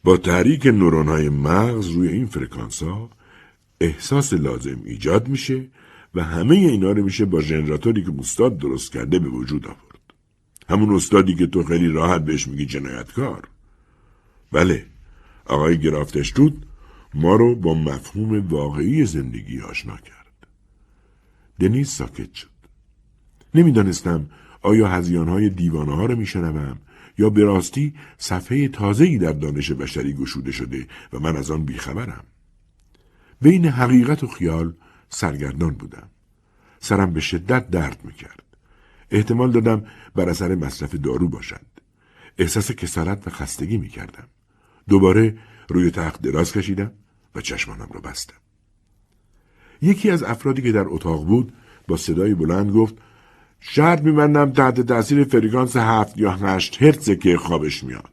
با 0.05 0.17
تحریک 0.17 0.67
نورون 0.67 1.09
های 1.09 1.29
مغز 1.29 1.89
روی 1.89 2.09
این 2.09 2.27
فرکانس 2.27 2.83
ها 2.83 3.11
احساس 3.81 4.33
لازم 4.33 4.81
ایجاد 4.85 5.29
میشه 5.29 5.67
و 6.15 6.25
همه 6.25 6.55
اینا 6.55 6.93
رو 6.93 7.05
میشه 7.05 7.25
با 7.25 7.41
ژنراتوری 7.41 8.05
که 8.05 8.11
مستاد 8.11 8.59
درست 8.59 8.93
کرده 8.93 9.19
به 9.19 9.29
وجود 9.29 9.67
آورد. 9.67 10.15
همون 10.69 10.95
استادی 10.95 11.35
که 11.35 11.47
تو 11.47 11.63
خیلی 11.63 11.89
راحت 11.89 12.25
بهش 12.25 12.49
میگی 12.49 12.67
جنایتکار. 12.67 13.49
بله 14.53 14.87
آقای 15.47 15.79
گرافتشتود 15.79 16.67
ما 17.15 17.37
رو 17.37 17.55
با 17.55 17.75
مفهوم 17.75 18.49
واقعی 18.49 19.05
زندگی 19.05 19.61
آشنا 19.61 19.97
کرد. 19.97 20.47
دنیز 21.61 21.89
ساکت 21.89 22.35
شد. 22.35 22.49
نمی‌دانستم 23.55 24.31
آیا 24.69 24.89
هزیانهای 24.89 25.51
دیوانه 25.51 25.97
ها 25.97 26.07
رو 26.07 26.17
میشنوم 26.17 26.79
یا 27.19 27.31
به 27.31 27.45
راستی 27.45 27.95
صفحه 28.19 28.69
تازه‌ای 28.69 29.19
در 29.19 29.33
دانش 29.33 29.73
بشری 29.73 30.13
گشوده 30.13 30.53
شده 30.53 30.87
و 31.13 31.19
من 31.19 31.37
از 31.37 31.51
آن 31.51 31.65
بیخبرم 31.65 32.25
بین 33.43 33.67
حقیقت 33.67 34.25
و 34.25 34.27
خیال 34.27 34.75
سرگردان 35.09 35.75
بودم 35.75 36.09
سرم 36.81 37.13
به 37.13 37.21
شدت 37.21 37.71
درد 37.71 38.01
می‌کرد 38.05 38.43
احتمال 39.11 39.51
دادم 39.53 39.85
بر 40.15 40.29
اثر 40.29 40.55
مصرف 40.55 40.95
دارو 40.95 41.29
باشد. 41.29 41.67
احساس 42.39 42.71
کسالت 42.73 43.27
و 43.27 43.31
خستگی 43.31 43.79
می 43.79 43.89
کردم. 43.89 44.29
دوباره 44.89 45.39
روی 45.69 45.91
تخت 45.91 46.23
دراز 46.23 46.53
کشیدم 46.53 46.93
و 47.35 47.41
چشمانم 47.41 47.89
را 47.95 48.01
بستم. 48.01 48.37
یکی 49.83 50.11
از 50.11 50.23
افرادی 50.23 50.63
که 50.63 50.73
در 50.73 50.85
اتاق 50.87 51.27
بود 51.27 51.53
با 51.89 51.97
صدای 51.97 52.35
بلند 52.35 52.71
گفت 52.71 52.95
شرط 53.61 54.03
میبندم 54.03 54.53
تحت 54.53 54.81
تاثیر 54.81 55.25
فریکانس 55.25 55.77
هفت 55.77 56.19
یا 56.19 56.33
هشت 56.33 56.83
هرتزه 56.83 57.17
که 57.17 57.37
خوابش 57.37 57.85
میاد. 57.85 58.11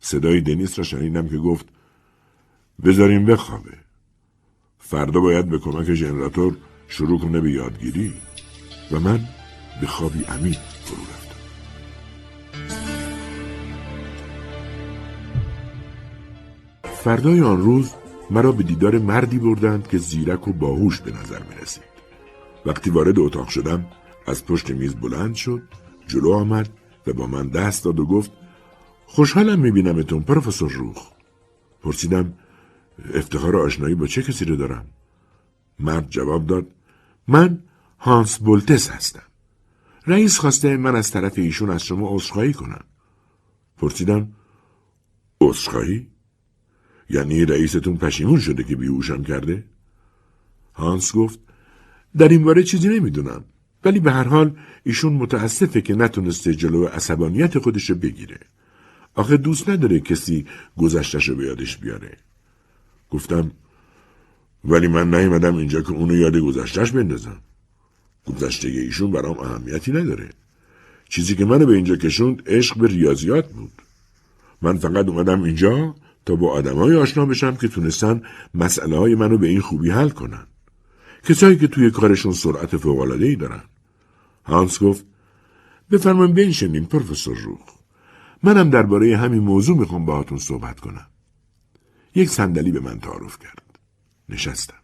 صدای 0.00 0.40
دنیس 0.40 0.78
را 0.78 0.84
شنیدم 0.84 1.28
که 1.28 1.36
گفت 1.36 1.66
بذاریم 2.84 3.26
بخوابه. 3.26 3.72
فردا 4.78 5.20
باید 5.20 5.48
به 5.48 5.58
کمک 5.58 5.94
ژنراتور 5.94 6.56
شروع 6.88 7.20
کنه 7.20 7.40
به 7.40 7.52
یادگیری 7.52 8.12
و 8.90 9.00
من 9.00 9.20
به 9.80 9.86
خوابی 9.86 10.24
عمیق 10.24 10.58
فرو 10.84 11.02
رفتم 11.02 11.32
فردای 16.84 17.40
آن 17.40 17.60
روز 17.60 17.92
مرا 18.30 18.52
به 18.52 18.62
دیدار 18.62 18.98
مردی 18.98 19.38
بردند 19.38 19.88
که 19.88 19.98
زیرک 19.98 20.48
و 20.48 20.52
باهوش 20.52 21.00
به 21.00 21.10
نظر 21.10 21.38
می 21.38 21.62
رسید. 21.62 21.82
وقتی 22.66 22.90
وارد 22.90 23.18
اتاق 23.18 23.48
شدم 23.48 23.86
از 24.26 24.46
پشت 24.46 24.70
میز 24.70 24.94
بلند 24.94 25.34
شد 25.34 25.62
جلو 26.06 26.32
آمد 26.32 26.68
و 27.06 27.12
با 27.12 27.26
من 27.26 27.48
دست 27.48 27.84
داد 27.84 28.00
و 28.00 28.06
گفت 28.06 28.30
خوشحالم 29.06 29.58
میبینمتون 29.58 30.22
پروفسور 30.22 30.72
روخ. 30.72 31.12
پرسیدم 31.82 32.32
افتخار 33.14 33.56
آشنایی 33.56 33.94
با 33.94 34.06
چه 34.06 34.22
کسی 34.22 34.44
رو 34.44 34.56
دارم؟ 34.56 34.86
مرد 35.78 36.10
جواب 36.10 36.46
داد 36.46 36.66
من 37.28 37.62
هانس 37.98 38.38
بولتس 38.38 38.90
هستم. 38.90 39.22
رئیس 40.06 40.38
خواسته 40.38 40.76
من 40.76 40.96
از 40.96 41.10
طرف 41.10 41.38
ایشون 41.38 41.70
از 41.70 41.82
شما 41.82 42.16
عذرخواهی 42.16 42.52
کنم. 42.52 42.84
پرسیدم 43.76 44.32
عذرخواهی؟ 45.40 46.08
یعنی 47.10 47.44
رئیستون 47.44 47.96
پشیمون 47.96 48.40
شده 48.40 48.64
که 48.64 48.76
بیهوشم 48.76 49.22
کرده؟ 49.22 49.64
هانس 50.74 51.14
گفت 51.14 51.38
در 52.16 52.28
این 52.28 52.44
باره 52.44 52.62
چیزی 52.62 52.88
نمی‌دونم. 52.88 53.44
ولی 53.84 54.00
به 54.00 54.12
هر 54.12 54.24
حال 54.24 54.56
ایشون 54.84 55.12
متاسفه 55.12 55.80
که 55.80 55.94
نتونسته 55.94 56.54
جلو 56.54 56.84
عصبانیت 56.84 57.58
خودش 57.58 57.90
بگیره. 57.90 58.38
آخه 59.14 59.36
دوست 59.36 59.68
نداره 59.68 60.00
کسی 60.00 60.46
گذشتش 60.76 61.28
رو 61.28 61.36
به 61.36 61.44
یادش 61.44 61.76
بیاره. 61.76 62.16
گفتم 63.10 63.50
ولی 64.64 64.88
من 64.88 65.14
نیومدم 65.14 65.56
اینجا 65.56 65.80
که 65.80 65.92
اونو 65.92 66.16
یاد 66.16 66.36
گذشتش 66.36 66.90
بندازم. 66.92 67.40
گذشته 68.26 68.68
ایشون 68.68 69.10
برام 69.10 69.38
اهمیتی 69.38 69.92
نداره. 69.92 70.30
چیزی 71.08 71.34
که 71.34 71.44
منو 71.44 71.66
به 71.66 71.74
اینجا 71.74 71.96
کشوند 71.96 72.42
عشق 72.46 72.78
به 72.78 72.88
ریاضیات 72.88 73.48
بود. 73.48 73.72
من 74.62 74.76
فقط 74.76 75.08
اومدم 75.08 75.42
اینجا 75.42 75.94
تا 76.26 76.36
با 76.36 76.52
آدمای 76.52 76.96
آشنا 76.96 77.26
بشم 77.26 77.56
که 77.56 77.68
تونستن 77.68 78.22
مسئله 78.54 78.96
های 78.96 79.14
منو 79.14 79.38
به 79.38 79.48
این 79.48 79.60
خوبی 79.60 79.90
حل 79.90 80.08
کنن. 80.08 80.46
کسایی 81.24 81.56
که 81.56 81.66
توی 81.66 81.90
کارشون 81.90 82.32
سرعت 82.32 82.76
فوقالعاده 82.76 83.26
ای 83.26 83.36
دارن. 83.36 83.62
هانس 84.44 84.82
گفت 84.82 85.04
بفرمایید 85.90 86.34
بنشینیم 86.34 86.84
پروفسور 86.84 87.38
روخ. 87.38 87.60
منم 88.42 88.70
درباره 88.70 89.16
همین 89.16 89.40
موضوع 89.40 89.78
می‌خوام 89.78 90.06
باهاتون 90.06 90.38
صحبت 90.38 90.80
کنم. 90.80 91.06
یک 92.14 92.30
صندلی 92.30 92.72
به 92.72 92.80
من 92.80 93.00
تعارف 93.00 93.38
کرد. 93.38 93.78
نشستم. 94.28 94.74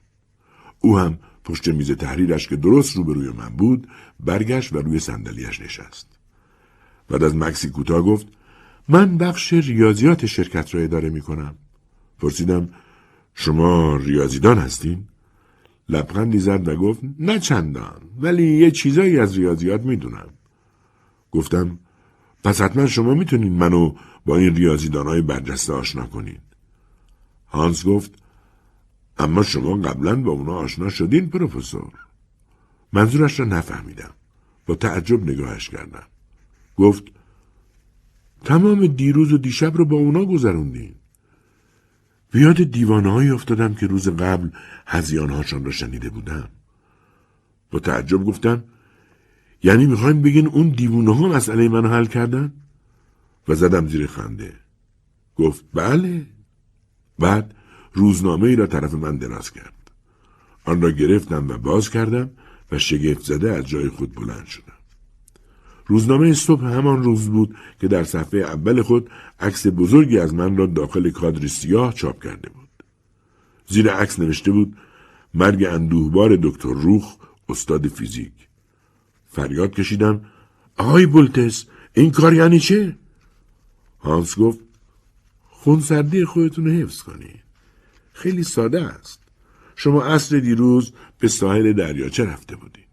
او 0.80 0.98
هم 0.98 1.18
پشت 1.44 1.68
میز 1.68 1.90
تحریرش 1.90 2.48
که 2.48 2.56
درست 2.56 2.96
روبروی 2.96 3.28
من 3.28 3.48
بود 3.48 3.88
برگشت 4.20 4.72
و 4.72 4.78
روی 4.78 4.98
صندلیاش 4.98 5.60
نشست. 5.60 6.18
بعد 7.08 7.22
از 7.22 7.36
مکسی 7.36 7.70
کوتاه 7.70 8.02
گفت 8.02 8.26
من 8.88 9.18
بخش 9.18 9.52
ریاضیات 9.52 10.26
شرکت 10.26 10.74
را 10.74 10.80
اداره 10.80 11.10
می 11.10 11.20
کنم. 11.20 11.54
پرسیدم 12.18 12.68
شما 13.34 13.96
ریاضیدان 13.96 14.58
هستین؟ 14.58 15.08
لبخندی 15.88 16.38
زد 16.38 16.68
و 16.68 16.76
گفت 16.76 17.00
نه 17.18 17.38
چندان 17.38 18.00
ولی 18.20 18.58
یه 18.58 18.70
چیزایی 18.70 19.18
از 19.18 19.38
ریاضیات 19.38 19.82
می‌دونم. 19.82 20.28
گفتم 21.32 21.78
پس 22.44 22.60
حتما 22.60 22.86
شما 22.86 23.14
می‌تونید 23.14 23.52
منو 23.52 23.94
با 24.26 24.36
این 24.36 24.56
ریاضیدانهای 24.56 25.22
برجسته 25.22 25.72
آشنا 25.72 26.06
کنید. 26.06 26.40
هانس 27.48 27.86
گفت 27.86 28.22
اما 29.18 29.42
شما 29.42 29.76
قبلا 29.76 30.16
با 30.16 30.32
اونا 30.32 30.54
آشنا 30.54 30.88
شدین 30.88 31.30
پروفسور. 31.30 31.92
منظورش 32.92 33.40
را 33.40 33.46
نفهمیدم. 33.46 34.10
با 34.66 34.74
تعجب 34.74 35.30
نگاهش 35.30 35.68
کردم. 35.68 36.06
گفت 36.76 37.04
تمام 38.44 38.86
دیروز 38.86 39.32
و 39.32 39.38
دیشب 39.38 39.76
رو 39.76 39.84
با 39.84 39.96
اونا 39.96 40.24
گذروندین. 40.24 40.94
بیاد 42.30 42.62
دیوانه 42.62 43.12
های 43.12 43.30
افتادم 43.30 43.74
که 43.74 43.86
روز 43.86 44.08
قبل 44.08 44.48
هزیانهاشان 44.86 45.64
را 45.64 45.70
شنیده 45.70 46.10
بودم. 46.10 46.48
با 47.70 47.78
تعجب 47.78 48.24
گفتم 48.24 48.64
یعنی 49.62 49.86
می‌خوایم 49.86 50.22
بگین 50.22 50.46
اون 50.46 50.68
دیوانه 50.68 51.16
ها 51.16 51.28
مسئله 51.28 51.68
منو 51.68 51.88
حل 51.88 52.06
کردن؟ 52.06 52.52
و 53.48 53.54
زدم 53.54 53.86
زیر 53.86 54.06
خنده. 54.06 54.52
گفت 55.36 55.64
بله. 55.74 56.26
بعد 57.18 57.54
روزنامه 57.92 58.48
ای 58.48 58.56
را 58.56 58.66
طرف 58.66 58.94
من 58.94 59.16
دراز 59.16 59.50
کرد. 59.50 59.90
آن 60.64 60.82
را 60.82 60.90
گرفتم 60.90 61.48
و 61.48 61.58
باز 61.58 61.90
کردم 61.90 62.30
و 62.72 62.78
شگفت 62.78 63.24
زده 63.24 63.52
از 63.52 63.64
جای 63.64 63.88
خود 63.88 64.14
بلند 64.14 64.46
شدم. 64.46 64.77
روزنامه 65.88 66.34
صبح 66.34 66.64
همان 66.64 67.02
روز 67.02 67.28
بود 67.28 67.56
که 67.80 67.88
در 67.88 68.04
صفحه 68.04 68.40
اول 68.40 68.82
خود 68.82 69.10
عکس 69.40 69.66
بزرگی 69.66 70.18
از 70.18 70.34
من 70.34 70.56
را 70.56 70.66
داخل 70.66 71.10
کادر 71.10 71.46
سیاه 71.46 71.94
چاپ 71.94 72.24
کرده 72.24 72.48
بود. 72.48 72.68
زیر 73.66 73.90
عکس 73.90 74.18
نوشته 74.18 74.50
بود 74.52 74.76
مرگ 75.34 75.64
اندوهبار 75.64 76.38
دکتر 76.42 76.72
روخ 76.72 77.16
استاد 77.48 77.88
فیزیک. 77.88 78.32
فریاد 79.30 79.70
کشیدم 79.70 80.20
آقای 80.76 81.06
بولتس 81.06 81.64
این 81.94 82.10
کار 82.10 82.34
یعنی 82.34 82.60
چه؟ 82.60 82.96
هانس 84.00 84.38
گفت 84.38 84.60
خونسردی 85.42 86.24
خودتون 86.24 86.64
رو 86.64 86.70
حفظ 86.70 87.02
کنید. 87.02 87.42
خیلی 88.12 88.42
ساده 88.42 88.82
است. 88.82 89.22
شما 89.76 90.04
عصر 90.04 90.38
دیروز 90.38 90.92
به 91.18 91.28
ساحل 91.28 91.72
دریاچه 91.72 92.24
رفته 92.24 92.56
بودید. 92.56 92.87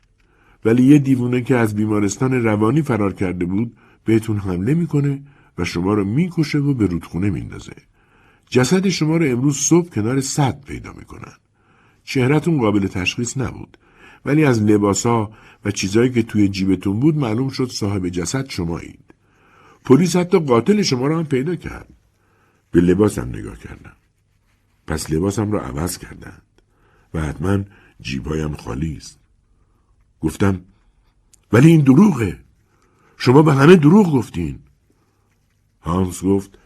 ولی 0.65 0.83
یه 0.83 0.99
دیوونه 0.99 1.41
که 1.41 1.55
از 1.55 1.75
بیمارستان 1.75 2.43
روانی 2.43 2.81
فرار 2.81 3.13
کرده 3.13 3.45
بود 3.45 3.77
بهتون 4.05 4.37
حمله 4.37 4.73
می‌کنه 4.73 5.21
و 5.57 5.65
شما 5.65 5.93
رو 5.93 6.05
می‌کشه 6.05 6.57
و 6.57 6.73
به 6.73 6.87
رودخونه 6.87 7.29
میندازه. 7.29 7.75
جسد 8.49 8.89
شما 8.89 9.17
رو 9.17 9.25
امروز 9.25 9.57
صبح 9.57 9.89
کنار 9.89 10.21
صد 10.21 10.61
پیدا 10.65 10.93
می‌کنن. 10.93 11.33
چهرهتون 12.03 12.57
قابل 12.57 12.87
تشخیص 12.87 13.37
نبود. 13.37 13.77
ولی 14.25 14.45
از 14.45 14.61
لباسا 14.61 15.31
و 15.65 15.71
چیزایی 15.71 16.11
که 16.11 16.23
توی 16.23 16.47
جیبتون 16.47 16.99
بود 16.99 17.17
معلوم 17.17 17.49
شد 17.49 17.69
صاحب 17.71 18.09
جسد 18.09 18.49
شمایید. 18.49 18.99
پلیس 19.85 20.15
حتی 20.15 20.39
قاتل 20.39 20.81
شما 20.81 21.07
رو 21.07 21.17
هم 21.17 21.25
پیدا 21.25 21.55
کرد. 21.55 21.93
به 22.71 22.81
لباسم 22.81 23.29
نگاه 23.29 23.59
کردم. 23.59 23.95
پس 24.87 25.11
لباسم 25.11 25.51
رو 25.51 25.57
عوض 25.57 25.97
کردند 25.97 26.41
و 27.13 27.21
حتما 27.21 27.63
جیبهایم 28.01 28.55
خالی 28.55 28.97
است. 28.97 29.24
گفتم 30.25 30.61
ولی 31.53 31.67
این 31.67 31.81
دروغه. 31.81 32.39
شما 33.17 33.41
به 33.41 33.53
همه 33.53 33.75
دروغ 33.75 34.13
گفتین. 34.13 34.59
هانس 35.81 36.23
گفت 36.23 36.57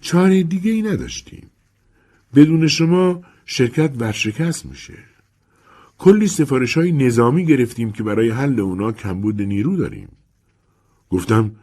چاره 0.00 0.42
دیگه 0.42 0.70
ای 0.70 0.82
نداشتیم. 0.82 1.50
بدون 2.34 2.68
شما 2.68 3.22
شرکت 3.46 3.92
ورشکست 3.98 4.66
میشه. 4.66 4.98
کلی 5.98 6.26
سفارش 6.26 6.76
های 6.76 6.92
نظامی 6.92 7.46
گرفتیم 7.46 7.92
که 7.92 8.02
برای 8.02 8.30
حل 8.30 8.60
اونا 8.60 8.92
کمبود 8.92 9.42
نیرو 9.42 9.76
داریم. 9.76 10.08
گفتم 11.10 11.56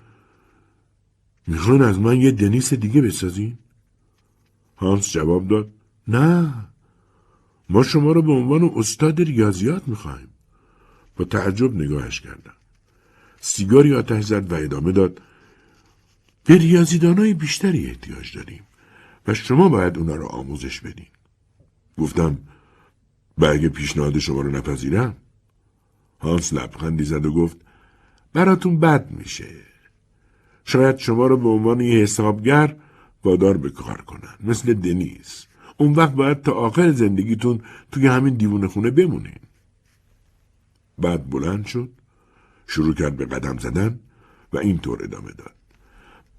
می‌خوان 1.47 1.81
از 1.81 1.99
من 1.99 2.21
یه 2.21 2.31
دنیس 2.31 2.73
دیگه 2.73 3.01
بسازین؟ 3.01 3.57
هانس 4.77 5.11
جواب 5.11 5.47
داد 5.47 5.69
نه. 6.07 6.53
ما 7.69 7.83
شما 7.83 8.11
رو 8.11 8.21
به 8.21 8.31
عنوان 8.31 8.71
استاد 8.75 9.21
ریاضیات 9.21 9.87
می‌خوایم. 9.87 10.30
با 11.15 11.25
تعجب 11.25 11.75
نگاهش 11.75 12.21
کردم. 12.21 12.53
سیگاری 13.41 13.95
آتش 13.95 14.23
زد 14.23 14.51
و 14.51 14.55
ادامه 14.55 14.91
داد 14.91 15.21
به 16.43 16.57
ریاضیدانای 16.57 17.33
بیشتری 17.33 17.85
احتیاج 17.85 18.35
داریم 18.35 18.63
و 19.27 19.33
شما 19.33 19.69
باید 19.69 19.97
اونا 19.97 20.15
رو 20.15 20.25
آموزش 20.25 20.79
بدین. 20.79 21.07
گفتم 21.97 22.37
و 23.37 23.45
اگه 23.45 23.69
پیشنهاد 23.69 24.19
شما 24.19 24.41
رو 24.41 24.51
نپذیرم 24.51 25.15
هانس 26.19 26.53
لبخندی 26.53 27.03
زد 27.03 27.25
و 27.25 27.33
گفت 27.33 27.57
براتون 28.33 28.79
بد 28.79 29.11
میشه 29.11 29.47
شاید 30.65 30.97
شما 30.97 31.27
رو 31.27 31.37
به 31.37 31.49
عنوان 31.49 31.81
یه 31.81 31.99
حسابگر 31.99 32.75
وادار 33.23 33.57
به 33.57 33.69
کار 33.69 34.01
کنن 34.01 34.35
مثل 34.43 34.73
دنیس 34.73 35.45
اون 35.77 35.93
وقت 35.93 36.11
باید 36.11 36.41
تا 36.41 36.51
آخر 36.51 36.91
زندگیتون 36.91 37.61
توی 37.91 38.07
همین 38.07 38.33
دیوونه 38.33 38.67
خونه 38.67 38.91
بمونین 38.91 39.40
بعد 41.01 41.29
بلند 41.29 41.65
شد 41.65 41.89
شروع 42.67 42.93
کرد 42.93 43.17
به 43.17 43.25
قدم 43.25 43.57
زدن 43.57 43.99
و 44.53 44.57
اینطور 44.57 45.03
ادامه 45.03 45.31
داد. 45.31 45.55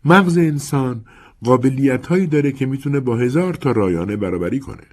مغز 0.04 0.38
انسان 0.38 1.04
قابلیت 1.44 2.06
هایی 2.06 2.26
داره 2.26 2.52
که 2.52 2.66
می‌تونه 2.66 3.00
با 3.00 3.16
هزار 3.16 3.54
تا 3.54 3.72
رایانه 3.72 4.16
برابری 4.16 4.60
کنه. 4.60 4.86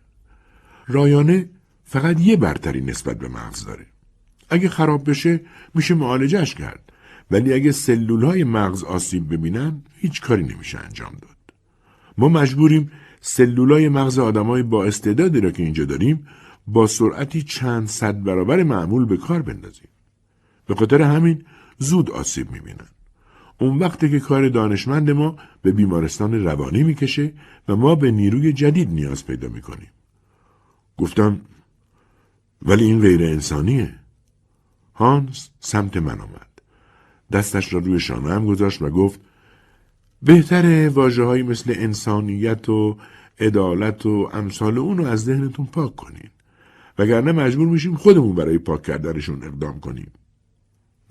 رایانه 0.87 1.49
فقط 1.83 2.21
یه 2.21 2.37
برتری 2.37 2.81
نسبت 2.81 3.17
به 3.17 3.27
مغز 3.27 3.65
داره. 3.65 3.85
اگه 4.49 4.69
خراب 4.69 5.09
بشه 5.09 5.41
میشه 5.75 5.93
معالجهش 5.93 6.53
کرد. 6.55 6.91
ولی 7.31 7.53
اگه 7.53 7.71
سلول 7.71 8.23
های 8.23 8.43
مغز 8.43 8.83
آسیب 8.83 9.33
ببینن 9.33 9.83
هیچ 9.95 10.21
کاری 10.21 10.43
نمیشه 10.43 10.79
انجام 10.79 11.13
داد. 11.21 11.37
ما 12.17 12.29
مجبوریم 12.29 12.91
سلول 13.21 13.71
های 13.71 13.89
مغز 13.89 14.19
آدمای 14.19 14.63
با 14.63 14.85
استعدادی 14.85 15.41
را 15.41 15.51
که 15.51 15.63
اینجا 15.63 15.85
داریم 15.85 16.27
با 16.73 16.87
سرعتی 16.87 17.43
چند 17.43 17.87
صد 17.87 18.23
برابر 18.23 18.63
معمول 18.63 19.05
به 19.05 19.17
کار 19.17 19.41
بندازیم. 19.41 19.87
به 20.65 20.75
خاطر 20.75 21.01
همین 21.01 21.45
زود 21.77 22.11
آسیب 22.11 22.51
می‌بینن. 22.51 22.87
اون 23.59 23.79
وقتی 23.79 24.09
که 24.09 24.19
کار 24.19 24.49
دانشمند 24.49 25.11
ما 25.11 25.35
به 25.61 25.71
بیمارستان 25.71 26.43
روانی 26.43 26.83
می‌کشه 26.83 27.33
و 27.67 27.75
ما 27.75 27.95
به 27.95 28.11
نیروی 28.11 28.53
جدید 28.53 28.89
نیاز 28.89 29.25
پیدا 29.25 29.47
می‌کنیم. 29.47 29.89
گفتم 30.97 31.41
ولی 32.61 32.83
این 32.83 33.01
غیر 33.01 33.23
انسانیه. 33.23 33.95
هانس 34.95 35.49
سمت 35.59 35.97
من 35.97 36.21
آمد. 36.21 36.49
دستش 37.31 37.73
را 37.73 37.79
روی 37.79 37.99
شانه 37.99 38.45
گذاشت 38.45 38.81
و 38.81 38.89
گفت 38.89 39.19
بهتره 40.21 40.89
واجه 40.89 41.43
مثل 41.43 41.73
انسانیت 41.77 42.69
و 42.69 42.97
عدالت 43.39 44.05
و 44.05 44.29
امثال 44.33 44.77
اون 44.77 45.05
از 45.05 45.23
ذهنتون 45.23 45.65
پاک 45.65 45.95
کنین. 45.95 46.29
وگرنه 46.99 47.31
مجبور 47.31 47.67
میشیم 47.67 47.95
خودمون 47.95 48.35
برای 48.35 48.57
پاک 48.57 48.83
کردنشون 48.83 49.43
اقدام 49.43 49.79
کنیم. 49.79 50.11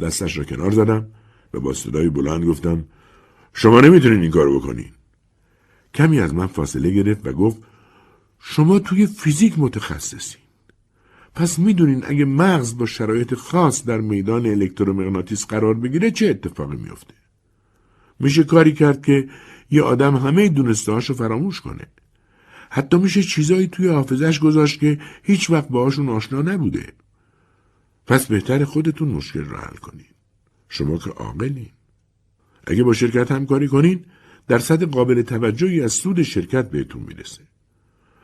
دستش 0.01 0.39
را 0.39 0.45
کنار 0.45 0.71
زدم 0.71 1.07
و 1.55 1.61
با 1.61 1.73
صدای 1.73 2.09
بلند 2.09 2.45
گفتم 2.45 2.85
شما 3.53 3.81
نمی‌تونین 3.81 4.23
این 4.23 4.31
کارو 4.31 4.61
بکنین. 4.61 4.91
کمی 5.95 6.21
از 6.21 6.35
من 6.35 6.47
فاصله 6.47 6.91
گرفت 6.91 7.27
و 7.27 7.33
گفت 7.33 7.63
شما 8.41 8.79
توی 8.79 9.07
فیزیک 9.07 9.55
متخصصین. 9.59 10.41
پس 11.35 11.59
می‌دونین 11.59 12.05
اگه 12.07 12.25
مغز 12.25 12.79
با 12.79 12.87
شرایط 12.87 13.35
خاص 13.35 13.85
در 13.85 14.01
میدان 14.01 14.47
الکترومغناطیس 14.47 15.47
قرار 15.47 15.75
بگیره 15.75 16.11
چه 16.11 16.27
اتفاقی 16.27 16.77
میفته؟ 16.77 17.15
میشه 18.21 18.45
کاری 18.45 18.73
کرد 18.73 19.07
که 19.07 19.29
یه 19.71 19.83
آدم 19.83 20.17
همه 20.17 20.49
دونسته 20.49 20.93
رو 20.93 21.01
فراموش 21.01 21.61
کنه. 21.61 21.87
حتی 22.71 22.97
میشه 22.97 23.23
چیزایی 23.23 23.67
توی 23.67 23.89
حافظش 23.89 24.39
گذاشت 24.39 24.81
که 24.81 24.99
هیچ 25.23 25.51
وقت 25.51 25.69
باهاشون 25.69 26.09
آشنا 26.09 26.43
نبوده. 26.43 26.93
پس 28.07 28.27
بهتر 28.27 28.65
خودتون 28.65 29.09
مشکل 29.09 29.45
رو 29.45 29.57
حل 29.57 29.77
کنین. 29.77 30.07
شما 30.69 30.99
که 30.99 31.11
عاقلین. 31.11 31.71
اگه 32.67 32.83
با 32.83 32.93
شرکت 32.93 33.33
همکاری 33.33 33.69
کنین 33.69 34.05
درصد 34.49 34.83
قابل 34.83 35.23
توجهی 35.23 35.81
از 35.81 35.93
سود 35.93 36.23
شرکت 36.23 36.71
بهتون 36.71 37.03
می‌رسه. 37.03 37.43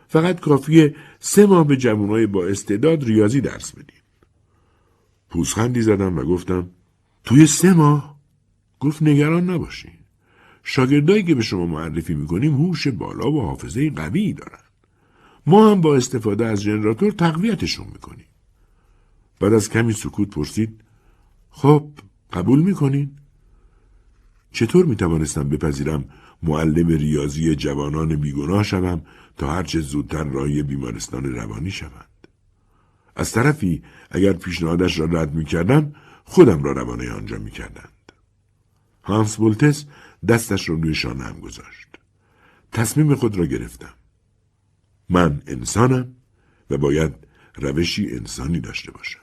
فقط 0.08 0.40
کافیه 0.40 0.94
سه 1.20 1.46
ماه 1.46 1.66
به 1.66 1.76
جوانای 1.76 2.26
با 2.26 2.46
استعداد 2.46 3.04
ریاضی 3.04 3.40
درس 3.40 3.72
بدین. 3.72 4.00
پوزخندی 5.30 5.82
زدم 5.82 6.18
و 6.18 6.22
گفتم 6.22 6.70
توی 7.24 7.46
سه 7.46 7.72
ماه 7.72 8.20
گفت 8.80 9.02
نگران 9.02 9.50
نباشین. 9.50 10.03
شاگردایی 10.64 11.22
که 11.22 11.34
به 11.34 11.42
شما 11.42 11.66
معرفی 11.66 12.14
می‌کنیم 12.14 12.54
هوش 12.54 12.88
بالا 12.88 13.32
و 13.32 13.42
حافظه 13.42 13.90
قوی 13.90 14.32
دارن. 14.32 14.58
ما 15.46 15.70
هم 15.70 15.80
با 15.80 15.96
استفاده 15.96 16.46
از 16.46 16.62
ژنراتور 16.62 17.12
تقویتشون 17.12 17.86
می‌کنیم. 17.86 18.26
بعد 19.40 19.52
از 19.52 19.70
کمی 19.70 19.92
سکوت 19.92 20.30
پرسید 20.30 20.80
خب 21.50 21.88
قبول 22.32 22.62
می‌کنین؟ 22.62 23.10
چطور 24.52 24.84
می‌توانستم 24.86 25.48
بپذیرم 25.48 26.04
معلم 26.42 26.88
ریاضی 26.88 27.54
جوانان 27.54 28.16
بیگناه 28.16 28.62
شوم 28.62 29.02
تا 29.36 29.52
هرچه 29.52 29.80
زودتر 29.80 30.24
راهی 30.24 30.62
بیمارستان 30.62 31.34
روانی 31.34 31.70
شوند. 31.70 32.28
از 33.16 33.32
طرفی 33.32 33.82
اگر 34.10 34.32
پیشنهادش 34.32 34.98
را 34.98 35.06
رد 35.06 35.34
می‌کردم 35.34 35.94
خودم 36.24 36.62
را 36.62 36.72
روانه 36.72 37.10
آنجا 37.10 37.38
می‌کردند. 37.38 38.12
هانس 39.02 39.36
بولتس 39.36 39.84
دستش 40.28 40.68
را 40.68 40.74
روی 40.74 40.94
شانم 40.94 41.40
گذاشت. 41.40 41.88
تصمیم 42.72 43.14
خود 43.14 43.36
را 43.36 43.46
گرفتم. 43.46 43.94
من 45.08 45.42
انسانم 45.46 46.16
و 46.70 46.78
باید 46.78 47.14
روشی 47.56 48.10
انسانی 48.10 48.60
داشته 48.60 48.90
باشم. 48.90 49.20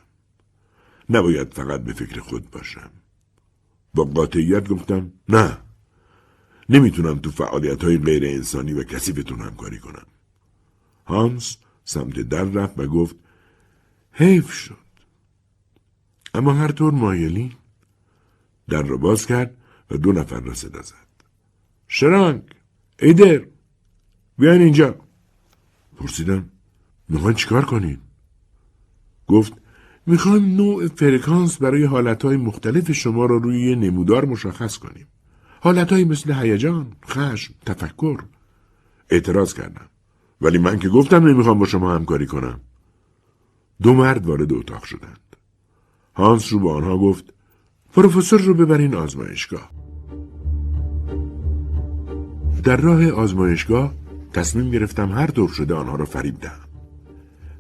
نباید 1.10 1.54
فقط 1.54 1.84
به 1.84 1.94
فکر 1.94 2.20
خود 2.20 2.52
باشم. 2.52 2.92
با 3.94 4.04
قاطعیت 4.04 4.70
گفتم 4.70 5.12
نه 5.30 5.58
نمی‌تونم 6.70 7.20
تو 7.20 7.32
فعالیت 7.32 7.84
های 7.84 7.98
غیر 7.98 8.26
انسانی 8.26 8.74
و 8.74 8.84
کسیفتون 8.84 9.42
همکاری 9.42 9.80
کنم. 9.80 10.06
هانس 11.06 11.58
سمت 11.84 12.20
در 12.20 12.44
رفت 12.44 12.80
و 12.80 12.88
گفت 12.88 13.16
حیف 14.12 14.52
شد. 14.52 14.78
اما 16.34 16.54
هر 16.54 16.72
طور 16.72 16.94
مایلی 16.94 17.58
در 18.70 18.82
را 18.84 18.98
باز 18.98 19.26
کرد 19.26 19.58
و 19.92 19.98
دو 19.98 20.12
نفر 20.12 20.40
را 20.40 20.54
صدا 20.54 20.82
زد. 20.82 20.96
شرانگ 21.88 22.42
ایدر 23.00 23.46
بیاین 24.38 24.62
اینجا 24.62 24.96
پرسیدم 25.98 26.50
می‌خواین 27.10 27.36
چیکار 27.36 27.66
کنین؟ 27.66 27.98
گفت 29.28 29.54
می‌خوایم 30.06 30.56
نوع 30.56 30.88
فرکانس 30.88 31.58
برای 31.58 31.84
حالتهای 31.84 32.38
مختلف 32.38 32.92
شما 32.92 33.26
را 33.26 33.38
روی 33.38 33.76
نمودار 33.76 34.26
مشخص 34.26 34.78
کنیم. 34.78 35.08
حالتهایی 35.62 36.06
مثل 36.06 36.34
هیجان، 36.34 36.94
خشم، 37.06 37.54
تفکر. 37.66 38.24
اعتراض 39.10 39.54
کردم. 39.54 39.90
ولی 40.42 40.58
من 40.58 40.80
که 40.80 40.90
گفتم 40.90 41.28
نمی‌خوام 41.28 41.60
با 41.60 41.66
شما 41.66 41.96
همکاری 41.96 42.26
کنم. 42.26 42.62
دو 43.82 43.94
مرد 43.94 44.26
وارد 44.26 44.54
اتاق 44.54 44.84
شدند. 44.84 45.36
هانس 46.16 46.54
رو 46.54 46.60
به 46.60 46.72
آنها 46.72 46.98
گفت 46.98 47.34
پروفسور 47.94 48.42
رو 48.42 48.54
ببرین 48.54 48.96
آزمایشگاه. 48.96 49.81
در 52.64 52.78
راه 52.78 53.12
آزمایشگاه 53.12 53.94
تصمیم 54.34 54.72
گرفتم 54.72 55.12
هر 55.12 55.28
طور 55.28 55.50
شده 55.50 55.74
آنها 55.74 55.96
را 55.96 56.06
فریب 56.06 56.40
دهم. 56.40 56.60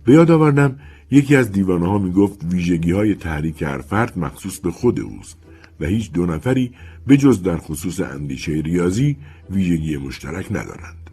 به 0.05 0.13
یاد 0.13 0.31
آوردم 0.31 0.79
یکی 1.11 1.35
از 1.35 1.51
دیوانه 1.51 1.87
ها 1.87 1.97
می 1.97 2.11
گفت 2.11 2.43
ویژگی 2.51 2.91
های 2.91 3.15
تحریک 3.15 3.61
هر 3.61 3.77
فرد 3.77 4.19
مخصوص 4.19 4.59
به 4.59 4.71
خود 4.71 4.99
اوست 4.99 5.37
و 5.79 5.85
هیچ 5.85 6.11
دو 6.11 6.25
نفری 6.25 6.71
به 7.07 7.17
جز 7.17 7.43
در 7.43 7.57
خصوص 7.57 7.99
اندیشه 7.99 8.51
ریاضی 8.51 9.17
ویژگی 9.49 9.97
مشترک 9.97 10.51
ندارند. 10.51 11.09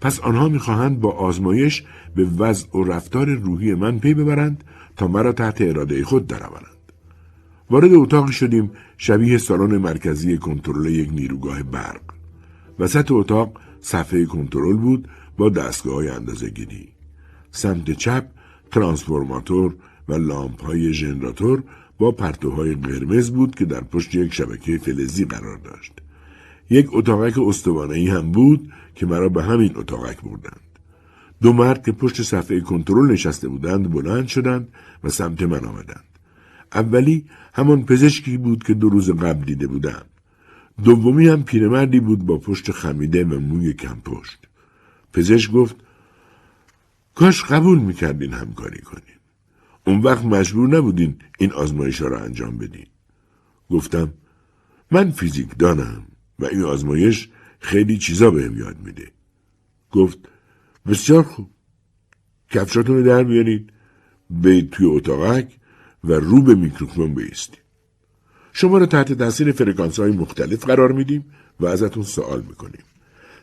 پس 0.00 0.20
آنها 0.20 0.48
می‌خواهند 0.48 1.00
با 1.00 1.12
آزمایش 1.12 1.84
به 2.14 2.24
وضع 2.24 2.78
و 2.78 2.84
رفتار 2.84 3.34
روحی 3.34 3.74
من 3.74 3.98
پی 3.98 4.14
ببرند 4.14 4.64
تا 4.96 5.08
مرا 5.08 5.32
تحت 5.32 5.60
اراده 5.60 6.04
خود 6.04 6.26
درآورند. 6.26 6.76
وارد 7.70 7.94
اتاقی 7.94 8.32
شدیم 8.32 8.70
شبیه 8.98 9.38
سالن 9.38 9.76
مرکزی 9.76 10.38
کنترل 10.38 10.86
یک 10.86 11.08
نیروگاه 11.12 11.62
برق. 11.62 12.17
وسط 12.78 13.10
اتاق 13.10 13.60
صفحه 13.80 14.24
کنترل 14.24 14.76
بود 14.76 15.08
با 15.36 15.48
دستگاه 15.48 15.94
های 15.94 16.08
اندازه 16.08 16.50
گیری. 16.50 16.88
سمت 17.50 17.90
چپ 17.90 18.26
ترانسفورماتور 18.70 19.74
و 20.08 20.14
لامپ 20.14 20.64
های 20.64 20.92
ژنراتور 20.92 21.62
با 21.98 22.10
پرتوهای 22.10 22.74
قرمز 22.74 23.30
بود 23.30 23.54
که 23.54 23.64
در 23.64 23.80
پشت 23.80 24.14
یک 24.14 24.34
شبکه 24.34 24.78
فلزی 24.78 25.24
قرار 25.24 25.56
داشت. 25.56 25.92
یک 26.70 26.86
اتاقک 26.92 27.38
استوانهی 27.38 28.08
هم 28.08 28.32
بود 28.32 28.72
که 28.94 29.06
مرا 29.06 29.28
به 29.28 29.42
همین 29.42 29.72
اتاقک 29.76 30.22
بردند. 30.22 30.60
دو 31.42 31.52
مرد 31.52 31.84
که 31.84 31.92
پشت 31.92 32.22
صفحه 32.22 32.60
کنترل 32.60 33.12
نشسته 33.12 33.48
بودند 33.48 33.90
بلند 33.90 34.26
شدند 34.26 34.68
و 35.04 35.08
سمت 35.08 35.42
من 35.42 35.64
آمدند. 35.64 36.04
اولی 36.72 37.24
همان 37.54 37.84
پزشکی 37.84 38.38
بود 38.38 38.64
که 38.64 38.74
دو 38.74 38.88
روز 38.88 39.10
قبل 39.10 39.44
دیده 39.44 39.66
بودم. 39.66 40.02
دومی 40.84 41.28
هم 41.28 41.42
پیرمردی 41.44 42.00
بود 42.00 42.26
با 42.26 42.38
پشت 42.38 42.70
خمیده 42.70 43.24
و 43.24 43.40
موی 43.40 43.72
کم 43.72 44.00
پشت. 44.00 44.38
پزشک 45.12 45.50
گفت 45.50 45.76
کاش 47.14 47.44
قبول 47.44 47.78
می‌کردین 47.78 48.32
همکاری 48.32 48.80
کنین. 48.80 49.18
اون 49.86 50.00
وقت 50.00 50.24
مجبور 50.24 50.68
نبودین 50.68 51.18
این 51.38 51.52
آزمایش 51.52 52.02
ها 52.02 52.08
را 52.08 52.20
انجام 52.20 52.58
بدین. 52.58 52.86
گفتم 53.70 54.14
من 54.90 55.10
فیزیک 55.10 55.58
دانم 55.58 56.06
و 56.38 56.44
این 56.44 56.62
آزمایش 56.62 57.28
خیلی 57.60 57.98
چیزا 57.98 58.30
بهم 58.30 58.58
یاد 58.58 58.76
میده. 58.84 59.10
گفت 59.92 60.18
بسیار 60.86 61.22
خوب. 61.22 61.50
کفشاتون 62.50 63.02
در 63.02 63.24
بیارید 63.24 63.72
به 64.30 64.62
توی 64.62 64.86
اتاقک 64.86 65.56
و 66.04 66.12
رو 66.12 66.42
به 66.42 66.54
میکروفون 66.54 67.14
بیستید. 67.14 67.67
شما 68.60 68.78
را 68.78 68.86
تحت 68.86 69.12
تاثیر 69.12 69.52
فرکانس 69.52 70.00
های 70.00 70.12
مختلف 70.12 70.64
قرار 70.64 70.92
میدیم 70.92 71.24
و 71.60 71.66
ازتون 71.66 72.02
سوال 72.02 72.42
می‌کنیم. 72.48 72.82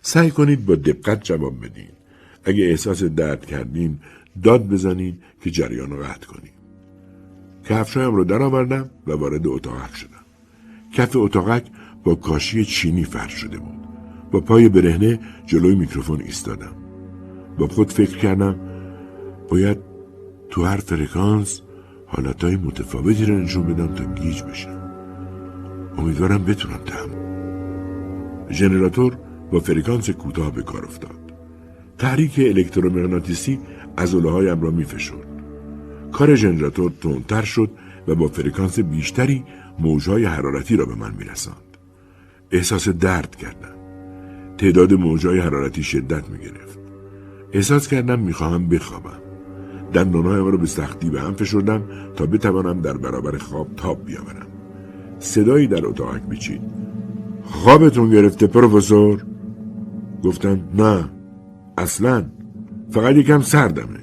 سعی 0.02 0.32
کنید 0.32 0.66
با 0.66 0.76
دقت 0.76 1.24
جواب 1.24 1.66
بدین. 1.66 1.88
اگه 2.44 2.64
احساس 2.64 3.04
درد 3.04 3.46
کردین 3.46 4.00
داد 4.44 4.68
بزنین 4.68 5.18
که 5.44 5.52
جریان 5.52 5.90
رو 5.92 6.04
قطع 6.04 6.28
کنیم. 6.28 6.52
کفشایم 7.70 8.16
رو 8.16 8.24
درآوردم 8.24 8.90
و 9.08 9.12
وارد 9.12 9.48
اتاقک 9.48 9.96
شدم. 9.96 10.26
کف 10.94 11.16
اتاقک 11.16 11.64
با 12.04 12.16
کاشی 12.16 12.66
چینی 12.66 13.04
فرش 13.04 13.34
شده 13.34 13.58
بود. 13.58 13.80
با 14.32 14.40
پای 14.40 14.70
برهنه 14.70 15.20
جلوی 15.46 15.76
میکروفون 15.76 16.22
ایستادم. 16.22 16.76
با 17.58 17.68
خود 17.68 17.92
فکر 17.92 18.18
کردم 18.18 18.60
باید 19.50 19.78
تو 20.50 20.64
هر 20.64 20.78
فرکانس 20.78 21.62
حالتهای 22.08 22.56
متفاوتی 22.56 23.26
رو 23.26 23.40
نشون 23.40 23.74
بدم 23.74 23.96
تا 23.96 24.14
گیج 24.14 24.44
بشم. 24.44 24.75
امیدوارم 25.98 26.46
بتونم 26.46 26.78
تحمل. 26.78 27.26
ژنراتور 28.52 29.18
با 29.52 29.60
فرکانس 29.60 30.10
کوتاه 30.10 30.52
به 30.52 30.64
کار 30.64 30.86
افتاد. 30.86 31.20
تحریک 31.98 32.40
الکترومغناطیسی 32.40 33.60
هایم 34.24 34.62
را 34.62 34.72
میفشرد. 34.72 35.28
کار 36.12 36.36
ژنراتور 36.36 36.92
تندتر 37.02 37.42
شد 37.42 37.72
و 38.08 38.16
با 38.16 38.28
فرکانس 38.28 38.80
بیشتری 38.80 39.44
موجهای 39.80 40.26
حرارتی 40.26 40.76
را 40.76 40.86
به 40.86 40.96
من 40.96 41.14
میرساند. 41.18 41.78
احساس 42.52 42.90
درد 42.90 43.36
کردم. 43.36 43.76
تعداد 44.58 44.94
موجهای 44.94 45.40
حرارتی 45.40 45.84
شدت 45.84 46.30
می 46.30 46.38
گرفت. 46.38 46.80
احساس 47.54 47.88
کردم 47.88 48.20
می‌خواهم 48.20 48.70
بخوابم. 48.70 49.20
دندانهایم 49.94 50.46
را 50.46 50.58
به 50.58 50.66
سختی 50.66 51.10
به 51.10 51.22
هم 51.22 51.34
فشردم 51.34 51.84
تا 52.16 52.26
بتوانم 52.26 52.82
در 52.82 52.98
برابر 52.98 53.38
خواب 53.38 53.76
تاب 53.76 54.06
بیاورم 54.06 54.55
صدایی 55.26 55.68
در 55.68 55.86
اتاقک 55.88 56.22
بیچید 56.22 56.62
خوابتون 57.44 58.10
گرفته 58.10 58.48
پروفسور؟ 58.48 59.26
گفتم 60.24 60.60
نه 60.74 61.10
اصلا. 61.78 62.26
فقط 62.90 63.16
یکم 63.16 63.42
سردمه. 63.42 64.00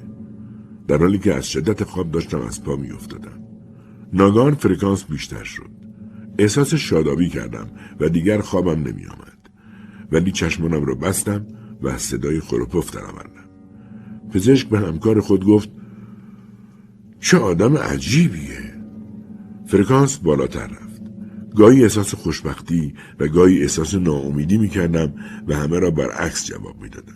در 0.87 0.97
حالی 0.97 1.19
که 1.19 1.33
از 1.33 1.47
شدت 1.47 1.83
خواب 1.83 2.11
داشتم 2.11 2.41
از 2.41 2.63
پا 2.63 2.75
می 2.75 2.91
افتادم 2.91 3.43
ناگان 4.13 4.53
فرکانس 4.55 5.03
بیشتر 5.03 5.43
شد. 5.43 5.69
احساس 6.39 6.73
شادابی 6.73 7.29
کردم 7.29 7.67
و 7.99 8.09
دیگر 8.09 8.41
خوابم 8.41 8.79
نمی 8.79 9.05
آمد 9.05 9.49
ولی 10.11 10.31
چشمانم 10.31 10.85
را 10.85 10.95
بستم 10.95 11.47
و 11.81 11.87
از 11.87 12.01
صدای 12.01 12.39
خروپف 12.39 12.91
درآوردم 12.91 13.43
پزشک 14.33 14.69
به 14.69 14.79
همکار 14.79 15.19
خود 15.19 15.45
گفت 15.45 15.69
چه 17.19 17.37
آدم 17.37 17.77
عجیبیه. 17.77 18.73
فرکانس 19.65 20.17
بالاتر 20.17 20.67
رفت. 20.67 20.92
گاهی 21.55 21.83
احساس 21.83 22.15
خوشبختی 22.15 22.93
و 23.19 23.27
گاهی 23.27 23.61
احساس 23.61 23.95
ناامیدی 23.95 24.57
می 24.57 24.69
کردم 24.69 25.13
و 25.47 25.55
همه 25.55 25.79
را 25.79 25.91
برعکس 25.91 26.45
جواب 26.45 26.81
می 26.81 26.89
دادم. 26.89 27.13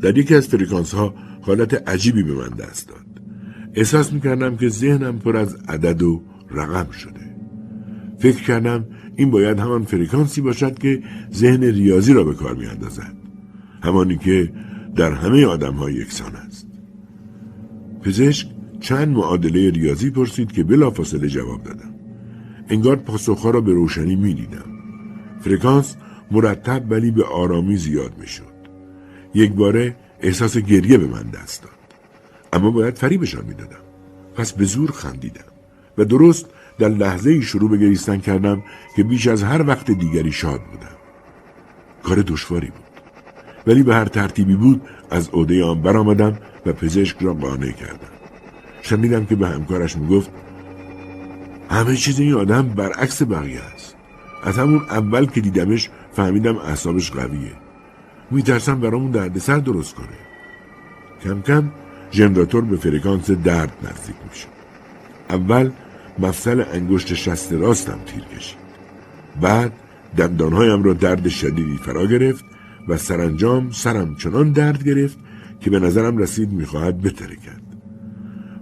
در 0.00 0.18
یکی 0.18 0.34
از 0.34 0.48
فرکانس 0.48 0.94
ها 0.94 1.14
حالت 1.42 1.88
عجیبی 1.88 2.22
به 2.22 2.32
من 2.32 2.48
دست 2.48 2.88
داد. 2.88 3.06
احساس 3.74 4.12
می 4.12 4.20
کردم 4.20 4.56
که 4.56 4.68
ذهنم 4.68 5.18
پر 5.18 5.36
از 5.36 5.54
عدد 5.68 6.02
و 6.02 6.22
رقم 6.50 6.90
شده. 6.90 7.36
فکر 8.18 8.42
کردم 8.42 8.84
این 9.16 9.30
باید 9.30 9.58
همان 9.58 9.84
فرکانسی 9.84 10.40
باشد 10.40 10.78
که 10.78 11.02
ذهن 11.32 11.64
ریاضی 11.64 12.12
را 12.12 12.24
به 12.24 12.34
کار 12.34 12.54
می 12.54 12.66
اندازد. 12.66 13.14
همانی 13.82 14.16
که 14.16 14.52
در 14.96 15.12
همه 15.12 15.46
آدم 15.46 15.74
ها 15.74 15.90
یکسان 15.90 16.36
است. 16.36 16.66
پزشک 18.02 18.48
چند 18.80 19.08
معادله 19.08 19.70
ریاضی 19.70 20.10
پرسید 20.10 20.52
که 20.52 20.64
بلافاصله 20.64 21.28
جواب 21.28 21.62
دادم. 21.62 21.93
انگار 22.68 22.96
پاسخها 22.96 23.50
را 23.50 23.60
به 23.60 23.72
روشنی 23.72 24.16
می 24.16 24.34
دیدم. 24.34 24.64
فرکانس 25.40 25.96
مرتب 26.30 26.82
ولی 26.88 27.10
به 27.10 27.24
آرامی 27.24 27.76
زیاد 27.76 28.12
می 28.18 28.26
شد. 28.26 28.54
یک 29.34 29.52
باره 29.52 29.96
احساس 30.20 30.58
گریه 30.58 30.98
به 30.98 31.06
من 31.06 31.22
دست 31.22 31.62
داد. 31.62 31.72
اما 32.52 32.70
باید 32.70 32.98
فریبشان 32.98 33.44
می 33.44 33.54
دادم. 33.54 33.84
پس 34.34 34.52
به 34.52 34.64
زور 34.64 34.90
خندیدم 34.90 35.44
و 35.98 36.04
درست 36.04 36.46
در 36.78 36.88
لحظه 36.88 37.40
شروع 37.40 37.70
به 37.70 37.76
گریستن 37.76 38.18
کردم 38.18 38.62
که 38.96 39.04
بیش 39.04 39.26
از 39.26 39.42
هر 39.42 39.66
وقت 39.66 39.90
دیگری 39.90 40.32
شاد 40.32 40.60
بودم. 40.60 40.96
کار 42.02 42.22
دشواری 42.22 42.66
بود. 42.66 42.84
ولی 43.66 43.82
به 43.82 43.94
هر 43.94 44.04
ترتیبی 44.04 44.56
بود 44.56 44.82
از 45.10 45.30
عده 45.32 45.64
آن 45.64 45.82
برآمدم 45.82 46.38
و 46.66 46.72
پزشک 46.72 47.16
را 47.20 47.34
قانع 47.34 47.70
کردم. 47.70 48.14
شنیدم 48.82 49.24
که 49.24 49.36
به 49.36 49.48
همکارش 49.48 49.96
می‌گفت 49.96 50.30
همه 51.70 51.96
چیز 51.96 52.20
این 52.20 52.34
آدم 52.34 52.62
برعکس 52.68 53.22
بقیه 53.22 53.60
است. 53.60 53.96
از 54.42 54.58
همون 54.58 54.78
اول 54.78 55.26
که 55.26 55.40
دیدمش 55.40 55.90
فهمیدم 56.12 56.56
اعصابش 56.56 57.10
قویه. 57.10 57.52
میترسم 58.30 58.80
برامون 58.80 59.10
دردسر 59.10 59.58
درست 59.58 59.94
کنه. 59.94 60.18
کم 61.24 61.40
کم 61.40 61.70
ژنراتور 62.12 62.64
به 62.64 62.76
فرکانس 62.76 63.30
درد 63.30 63.72
نزدیک 63.82 64.16
میشه. 64.30 64.46
اول 65.30 65.70
مفصل 66.18 66.64
انگشت 66.72 67.14
شست 67.14 67.52
راستم 67.52 67.98
تیر 68.06 68.24
کشید. 68.24 68.58
بعد 69.40 69.72
دندانهایم 70.16 70.82
را 70.82 70.92
درد 70.92 71.28
شدیدی 71.28 71.76
فرا 71.76 72.06
گرفت 72.06 72.44
و 72.88 72.96
سرانجام 72.96 73.70
سرم 73.70 74.16
چنان 74.16 74.52
درد 74.52 74.84
گرفت 74.84 75.18
که 75.60 75.70
به 75.70 75.78
نظرم 75.78 76.18
رسید 76.18 76.52
می‌خواهد 76.52 77.00
بترکد. 77.00 77.64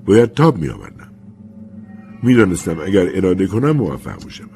باید 0.04 0.34
تاب 0.34 0.58
می 0.58 0.68
آوردم. 0.68 1.01
می‌دانستم 2.22 2.76
اگر 2.86 3.08
اراده 3.14 3.46
کنم 3.46 3.70
موفق 3.70 4.24
میشم. 4.24 4.48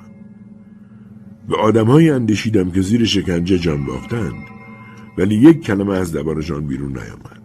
به 1.48 1.56
آدمهایی 1.56 2.10
اندیشیدم 2.10 2.70
که 2.70 2.80
زیر 2.80 3.04
شکنجه 3.04 3.58
جان 3.58 3.86
باختند 3.86 4.34
ولی 5.18 5.34
یک 5.34 5.60
کلمه 5.60 5.94
از 5.94 6.16
دبارشان 6.16 6.66
بیرون 6.66 6.92
نیامد. 6.92 7.42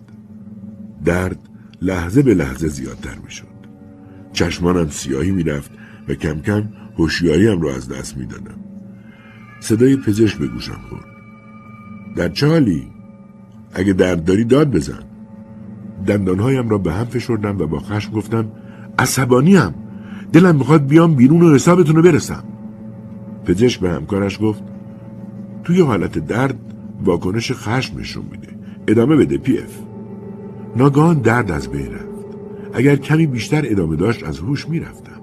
درد 1.05 1.39
لحظه 1.81 2.21
به 2.21 2.33
لحظه 2.33 2.67
زیادتر 2.67 3.15
می‌شد. 3.23 3.47
چشمانم 4.33 4.89
سیاهی 4.89 5.31
می‌رفت 5.31 5.71
و 6.07 6.13
کم 6.13 6.39
کم 6.39 6.63
هوشیاریم 6.97 7.61
را 7.61 7.73
از 7.73 7.89
دست 7.89 8.17
می‌دادم. 8.17 8.59
صدای 9.59 9.95
پزشک 9.95 10.37
به 10.37 10.47
گوشم 10.47 10.79
خورد. 10.89 11.05
در 12.15 12.29
چالی 12.29 12.87
اگه 13.73 13.93
درد 13.93 14.23
داری 14.23 14.43
داد 14.43 14.71
بزن. 14.71 14.99
دندانهایم 16.07 16.69
را 16.69 16.77
به 16.77 16.93
هم 16.93 17.05
فشردم 17.05 17.57
و 17.57 17.67
با 17.67 17.79
خشم 17.79 18.11
گفتم 18.11 18.51
عصبانیم 18.99 19.73
دلم 20.33 20.55
می‌خواد 20.55 20.87
بیام 20.87 21.15
بیرون 21.15 21.41
و 21.41 21.55
حسابتون 21.55 21.95
رو 21.95 22.01
برسم. 22.01 22.43
پزشک 23.45 23.79
به 23.79 23.89
همکارش 23.89 24.39
گفت 24.41 24.63
توی 25.63 25.81
حالت 25.81 26.19
درد 26.19 26.59
واکنش 27.03 27.51
خشم 27.51 27.99
نشون 27.99 28.25
میده. 28.31 28.47
ادامه 28.87 29.15
بده 29.15 29.37
پی 29.37 29.57
اف. 29.57 29.77
ناگهان 30.75 31.19
درد 31.19 31.51
از 31.51 31.67
بین 31.67 31.93
رفت. 31.93 32.05
اگر 32.73 32.95
کمی 32.95 33.27
بیشتر 33.27 33.61
ادامه 33.65 33.95
داشت 33.95 34.23
از 34.23 34.39
هوش 34.39 34.69
می‌رفتم. 34.69 35.21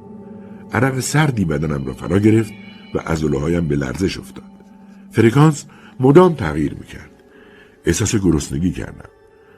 عرق 0.73 1.01
سردی 1.01 1.45
بدنم 1.45 1.85
را 1.85 1.93
فرا 1.93 2.19
گرفت 2.19 2.53
و 2.95 3.39
هایم 3.39 3.69
به 3.69 3.77
لرزش 3.77 4.19
افتاد. 4.19 4.45
فرکانس 5.11 5.65
مدام 6.01 6.35
تغییر 6.35 6.75
می‌کرد. 6.75 7.11
احساس 7.85 8.15
گرسنگی 8.17 8.73
کردم. 8.73 9.09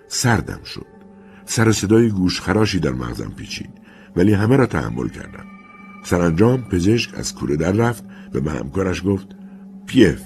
سردم 0.09 0.61
شد. 0.65 0.87
سر 1.45 1.73
صدای 1.73 2.09
گوش 2.09 2.41
خراشی 2.41 2.81
در 2.81 2.93
مغزم 2.93 3.33
پیچید. 3.37 3.71
ولی 4.17 4.33
همه 4.33 4.57
را 4.57 4.67
تحمل 4.67 5.09
کردم. 5.09 5.45
سرانجام 6.03 6.63
پزشک 6.63 7.19
از 7.19 7.35
کوره 7.35 7.57
در 7.57 7.73
رفت 7.73 8.05
و 8.35 8.41
به 8.41 8.51
همکارش 8.51 9.03
گفت 9.07 9.27
پیف 9.87 10.21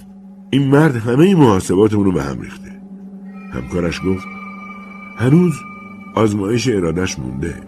این 0.51 0.68
مرد 0.68 0.97
همه 0.97 1.35
محاسباتمون 1.35 2.05
رو 2.05 2.12
به 2.12 2.22
هم 2.22 2.41
ریخته. 2.41 2.80
همکارش 3.53 4.01
گفت 4.01 4.26
هنوز 5.16 5.55
آزمایش 6.14 6.68
ارادش 6.68 7.18
مونده. 7.18 7.62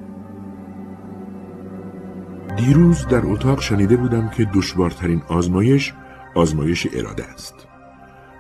دیروز 2.57 3.07
در 3.07 3.27
اتاق 3.27 3.61
شنیده 3.61 3.97
بودم 3.97 4.29
که 4.29 4.45
دشوارترین 4.55 5.23
آزمایش 5.29 5.95
آزمایش 6.35 6.87
اراده 6.93 7.25
است. 7.25 7.55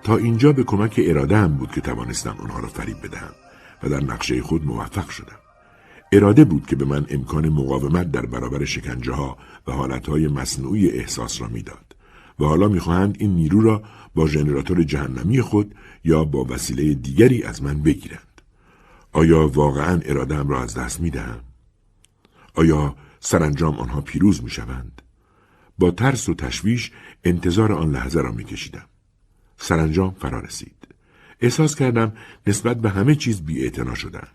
تا 0.02 0.16
اینجا 0.16 0.52
به 0.52 0.62
کمک 0.62 1.00
اراده 1.04 1.36
هم 1.36 1.56
بود 1.56 1.70
که 1.70 1.80
توانستم 1.80 2.36
آنها 2.42 2.60
را 2.60 2.68
فریب 2.68 2.96
بدهم 3.04 3.32
و 3.82 3.88
در 3.88 4.04
نقشه 4.04 4.42
خود 4.42 4.66
موفق 4.66 5.08
شدم. 5.08 5.45
اراده 6.12 6.44
بود 6.44 6.66
که 6.66 6.76
به 6.76 6.84
من 6.84 7.06
امکان 7.10 7.48
مقاومت 7.48 8.12
در 8.12 8.26
برابر 8.26 8.64
شکنجه 8.64 9.12
ها 9.12 9.38
و 9.66 9.72
حالت 9.72 10.08
های 10.08 10.28
مصنوعی 10.28 10.90
احساس 10.90 11.40
را 11.40 11.48
می‌داد 11.48 11.96
و 12.40 12.44
حالا 12.44 12.68
می‌خواهند 12.68 13.16
این 13.18 13.34
نیرو 13.34 13.60
را 13.60 13.82
با 14.14 14.26
ژنراتور 14.26 14.82
جهنمی 14.82 15.40
خود 15.40 15.74
یا 16.04 16.24
با 16.24 16.44
وسیله 16.44 16.94
دیگری 16.94 17.42
از 17.42 17.62
من 17.62 17.82
بگیرند. 17.82 18.40
آیا 19.12 19.48
واقعا 19.48 20.00
ارادم 20.04 20.48
را 20.48 20.62
از 20.62 20.74
دست 20.74 21.00
می‌دهم؟ 21.00 21.40
آیا 22.54 22.96
سرانجام 23.20 23.74
آنها 23.74 24.00
پیروز 24.00 24.44
می‌شوند؟ 24.44 25.02
با 25.78 25.90
ترس 25.90 26.28
و 26.28 26.34
تشویش 26.34 26.92
انتظار 27.24 27.72
آن 27.72 27.90
لحظه 27.90 28.20
را 28.20 28.32
میکشیدم. 28.32 28.86
سرانجام 29.56 30.14
فرا 30.20 30.40
رسید. 30.40 30.88
احساس 31.40 31.74
کردم 31.74 32.12
نسبت 32.46 32.80
به 32.80 32.90
همه 32.90 33.14
چیز 33.14 33.42
بی 33.42 33.70
شدم. 33.94 34.28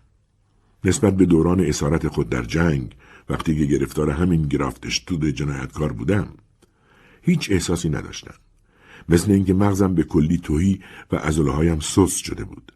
نسبت 0.84 1.16
به 1.16 1.26
دوران 1.26 1.60
اسارت 1.60 2.08
خود 2.08 2.28
در 2.28 2.42
جنگ 2.42 2.96
وقتی 3.28 3.58
که 3.58 3.64
گرفتار 3.64 4.10
همین 4.10 4.42
گرافت 4.42 4.86
اشتود 4.86 5.24
جنایتکار 5.24 5.92
بودم 5.92 6.28
هیچ 7.22 7.50
احساسی 7.50 7.88
نداشتم. 7.88 8.34
مثل 9.08 9.32
اینکه 9.32 9.54
مغزم 9.54 9.94
به 9.94 10.02
کلی 10.02 10.38
توهی 10.38 10.80
و 11.12 11.16
هایم 11.50 11.80
سوس 11.80 12.16
شده 12.16 12.44
بود. 12.44 12.72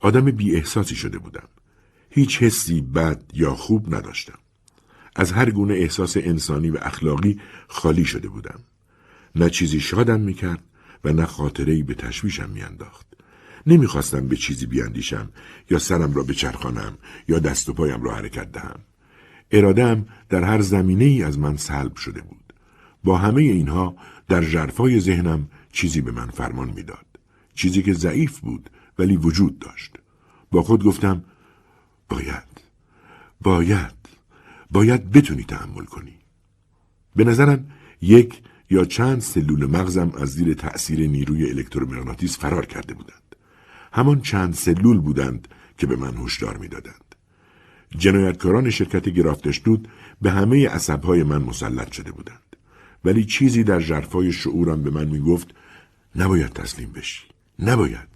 آدم 0.00 0.24
بی 0.24 0.56
احساسی 0.56 0.94
شده 0.94 1.18
بودم. 1.18 1.48
هیچ 2.10 2.42
حسی 2.42 2.80
بد 2.80 3.22
یا 3.34 3.54
خوب 3.54 3.94
نداشتم. 3.94 4.38
از 5.16 5.32
هر 5.32 5.50
گونه 5.50 5.74
احساس 5.74 6.16
انسانی 6.16 6.70
و 6.70 6.78
اخلاقی 6.82 7.40
خالی 7.68 8.04
شده 8.04 8.28
بودم. 8.28 8.60
نه 9.34 9.50
چیزی 9.50 9.80
شادم 9.80 10.20
می‌کرد 10.20 10.62
و 11.04 11.12
نه 11.12 11.26
خاطره 11.26 11.82
به 11.82 11.94
تشویشم 11.94 12.50
میانداخت. 12.50 13.11
نمی‌خواستم 13.66 14.28
به 14.28 14.36
چیزی 14.36 14.66
بیاندیشم 14.66 15.28
یا 15.70 15.78
سرم 15.78 16.14
را 16.14 16.22
بچرخانم 16.22 16.98
یا 17.28 17.38
دست 17.38 17.68
و 17.68 17.72
پایم 17.72 18.02
را 18.02 18.14
حرکت 18.14 18.52
دهم. 18.52 18.80
ارادم 19.50 20.06
در 20.28 20.44
هر 20.44 20.60
زمینه 20.60 21.04
ای 21.04 21.22
از 21.22 21.38
من 21.38 21.56
سلب 21.56 21.96
شده 21.96 22.20
بود. 22.22 22.52
با 23.04 23.18
همه 23.18 23.42
اینها 23.42 23.96
در 24.28 24.44
جرفای 24.44 25.00
ذهنم 25.00 25.48
چیزی 25.72 26.00
به 26.00 26.12
من 26.12 26.30
فرمان 26.30 26.70
می‌داد. 26.70 27.06
چیزی 27.54 27.82
که 27.82 27.92
ضعیف 27.92 28.40
بود 28.40 28.70
ولی 28.98 29.16
وجود 29.16 29.58
داشت. 29.58 29.96
با 30.50 30.62
خود 30.62 30.84
گفتم 30.84 31.24
باید 32.08 32.62
باید 33.40 33.94
باید 34.70 35.10
بتونی 35.10 35.44
تحمل 35.44 35.84
کنی. 35.84 36.14
به 37.16 37.24
نظرم 37.24 37.70
یک 38.00 38.42
یا 38.70 38.84
چند 38.84 39.20
سلول 39.20 39.66
مغزم 39.66 40.12
از 40.18 40.28
زیر 40.28 40.54
تأثیر 40.54 41.08
نیروی 41.08 41.50
الکترومغناطیس 41.50 42.38
فرار 42.38 42.66
کرده 42.66 42.94
بودند. 42.94 43.21
همان 43.92 44.20
چند 44.20 44.54
سلول 44.54 44.98
بودند 44.98 45.48
که 45.78 45.86
به 45.86 45.96
من 45.96 46.16
هشدار 46.16 46.56
می‌دادند. 46.56 47.14
جنایتکاران 47.98 48.70
شرکت 48.70 49.08
گرافتشدود 49.08 49.88
به 50.22 50.30
همه 50.30 50.68
عصبهای 50.68 51.22
من 51.22 51.42
مسلط 51.42 51.92
شده 51.92 52.12
بودند. 52.12 52.56
ولی 53.04 53.24
چیزی 53.24 53.64
در 53.64 53.80
جرفای 53.80 54.32
شعورم 54.32 54.82
به 54.82 54.90
من 54.90 55.08
می‌گفت 55.08 55.48
نباید 56.16 56.52
تسلیم 56.52 56.92
بشی. 56.92 57.22
نباید. 57.58 58.08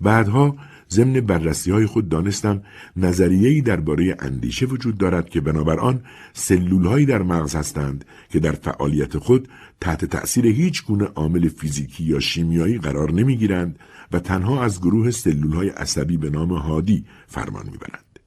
بعدها 0.00 0.56
ضمن 0.90 1.20
بررسی 1.20 1.70
های 1.70 1.86
خود 1.86 2.08
دانستم 2.08 2.62
نظریه‌ای 2.96 3.60
درباره 3.60 4.16
اندیشه 4.18 4.66
وجود 4.66 4.98
دارد 4.98 5.28
که 5.28 5.40
بنابر 5.40 5.80
آن 5.80 6.02
سلولهایی 6.32 7.06
در 7.06 7.22
مغز 7.22 7.54
هستند 7.54 8.04
که 8.30 8.40
در 8.40 8.52
فعالیت 8.52 9.18
خود 9.18 9.48
تحت 9.80 10.04
تأثیر 10.04 10.46
هیچ 10.46 10.84
گونه 10.84 11.04
عامل 11.04 11.48
فیزیکی 11.48 12.04
یا 12.04 12.20
شیمیایی 12.20 12.78
قرار 12.78 13.12
نمی‌گیرند 13.12 13.78
و 14.12 14.18
تنها 14.18 14.64
از 14.64 14.80
گروه 14.80 15.10
سلولهای 15.10 15.68
عصبی 15.68 16.16
به 16.16 16.30
نام 16.30 16.52
هادی 16.52 17.06
فرمان 17.26 17.66
می‌برند. 17.66 18.18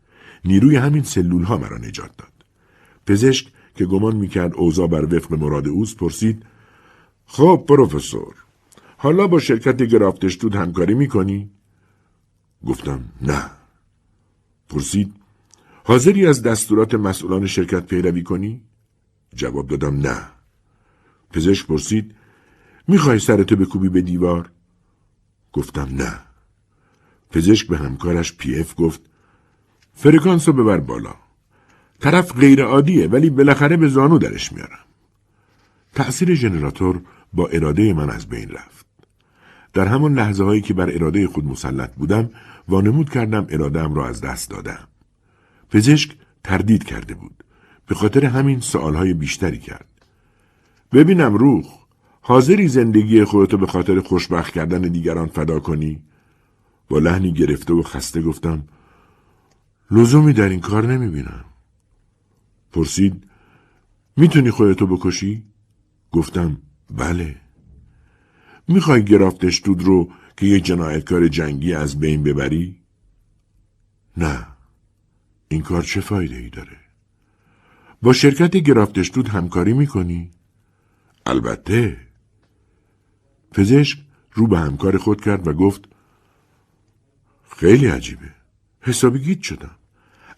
نیروی 0.46 0.76
همین 0.76 1.04
سلولها 1.04 1.58
مرا 1.58 1.78
نجات 1.78 2.12
داد. 2.18 2.34
پزشک 3.06 3.48
که 3.76 3.86
گمان 3.86 4.16
می‌کرد 4.16 4.54
اوضاع 4.56 4.88
بر 4.88 5.16
وفق 5.16 5.34
مراد 5.34 5.68
اوست 5.68 5.98
پرسید 5.98 6.44
خب 7.26 7.66
پروفسور 7.68 8.36
حالا 8.98 9.28
با 9.28 9.40
شرکت 9.40 9.84
گرافتشتود 9.84 10.56
همکاری 10.56 10.94
می‌کنی؟ 10.94 11.52
گفتم 12.66 13.06
نه. 13.22 13.52
پرسید 14.70 15.14
حاضری 15.84 16.26
از 16.26 16.42
دستورات 16.44 16.96
مسئولان 16.96 17.46
شرکت 17.46 17.86
پیروی 17.86 18.24
کنی؟ 18.24 18.62
جواب 19.36 19.68
دادم 19.68 19.98
نه. 19.98 20.22
پزشک 21.34 21.68
پرسید 21.68 22.16
می‌خوای 22.88 23.20
سرتو 23.20 23.56
بکوبی 23.56 23.90
به 23.90 24.02
دیوار؟ 24.02 24.52
گفتم 25.54 25.90
نه. 25.92 26.20
پزشک 27.32 27.68
به 27.68 27.78
همکارش 27.78 28.34
پی 28.34 28.60
اف 28.60 28.74
گفت 28.78 29.02
فرکانس 29.94 30.48
رو 30.48 30.54
ببر 30.54 30.78
بالا. 30.78 31.16
طرف 32.00 32.34
غیر 32.34 32.64
عادیه 32.64 33.08
ولی 33.08 33.30
بالاخره 33.30 33.78
به 33.78 33.88
زانو 33.88 34.18
درش 34.18 34.54
میارم. 34.54 34.86
تأثیر 35.96 36.36
ژنراتور 36.36 37.02
با 37.34 37.48
اراده 37.48 37.94
من 37.94 38.10
از 38.10 38.26
بین 38.26 38.50
رفت. 38.50 38.86
در 39.74 39.88
همان 39.88 40.14
لحظه 40.14 40.44
هایی 40.44 40.62
که 40.62 40.74
بر 40.74 40.90
اراده 40.90 41.28
خود 41.28 41.46
مسلط 41.46 41.94
بودم 41.96 42.30
وانمود 42.68 43.10
کردم 43.10 43.48
ارادم 43.50 43.94
را 43.94 44.08
از 44.08 44.22
دست 44.22 44.50
دادم. 44.50 44.88
پزشک 45.70 46.16
تردید 46.44 46.84
کرده 46.84 47.14
بود. 47.14 47.44
به 47.88 47.96
خاطر 47.96 48.26
همین 48.26 48.60
سوالهای 48.60 49.14
بیشتری 49.14 49.60
کرد. 49.60 49.86
ببینم 50.92 51.36
روخ 51.36 51.79
حاضری 52.30 52.68
زندگی 52.68 53.24
خودتو 53.24 53.58
به 53.58 53.68
خاطر 53.68 54.00
خوشبخت 54.00 54.54
کردن 54.54 54.82
دیگران 54.82 55.28
فدا 55.28 55.60
کنی؟ 55.60 56.04
با 56.90 57.00
لحنی 57.00 57.34
گرفته 57.34 57.74
و 57.74 57.84
خسته 57.84 58.22
گفتم 58.22 58.68
لزومی 59.92 60.34
در 60.34 60.50
این 60.50 60.60
کار 60.60 60.88
نمی‌بینم. 60.88 61.46
پرسید 62.74 63.24
می‌تونی 64.18 64.52
خودتو 64.52 64.88
بکشی؟ 64.88 65.44
گفتم 66.12 66.58
بله. 66.92 67.36
می‌خوای 68.68 69.06
گرافتش 69.06 69.62
دود 69.66 69.84
رو 69.84 70.10
که 70.38 70.46
یه 70.46 70.60
جنایتکار 70.60 71.28
جنگی 71.28 71.74
از 71.74 72.00
بین 72.00 72.24
ببری؟ 72.24 72.82
نه. 74.18 74.48
این 75.48 75.62
کار 75.62 75.84
چه 75.84 76.02
فایده 76.02 76.36
ای 76.36 76.50
داره؟ 76.50 76.78
با 78.02 78.14
شرکت 78.14 78.58
گرافتش 78.58 79.12
دود 79.14 79.28
همکاری 79.28 79.74
می‌کنی؟ 79.74 80.32
البته. 81.26 82.09
پزشک 83.52 84.00
رو 84.34 84.48
به 84.48 84.60
همکار 84.60 84.98
خود 84.98 85.22
کرد 85.22 85.48
و 85.48 85.54
گفت 85.54 85.86
خیلی 87.58 87.88
عجیبه. 87.88 88.30
حسابی 88.82 89.20
گیت 89.20 89.42
شدم. 89.42 89.76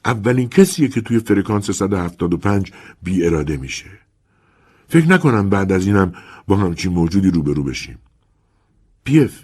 اولین 0.06 0.50
کسیه 0.50 0.88
که 0.88 1.02
توی 1.02 1.20
فرکانس 1.20 1.72
175 1.72 2.72
بی 3.04 3.26
اراده 3.26 3.58
میشه. 3.58 3.90
فکر 4.88 5.08
نکنم 5.08 5.50
بعد 5.50 5.72
از 5.72 5.88
اینم 5.88 6.14
با 6.48 6.58
همچین 6.58 6.94
موجودی 6.94 7.32
روبرو 7.32 7.64
بشیم. 7.64 7.98
پیف 9.04 9.44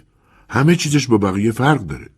همه 0.50 0.76
چیزش 0.76 1.06
با 1.06 1.18
بقیه 1.18 1.52
فرق 1.52 1.80
داره. 1.80 2.08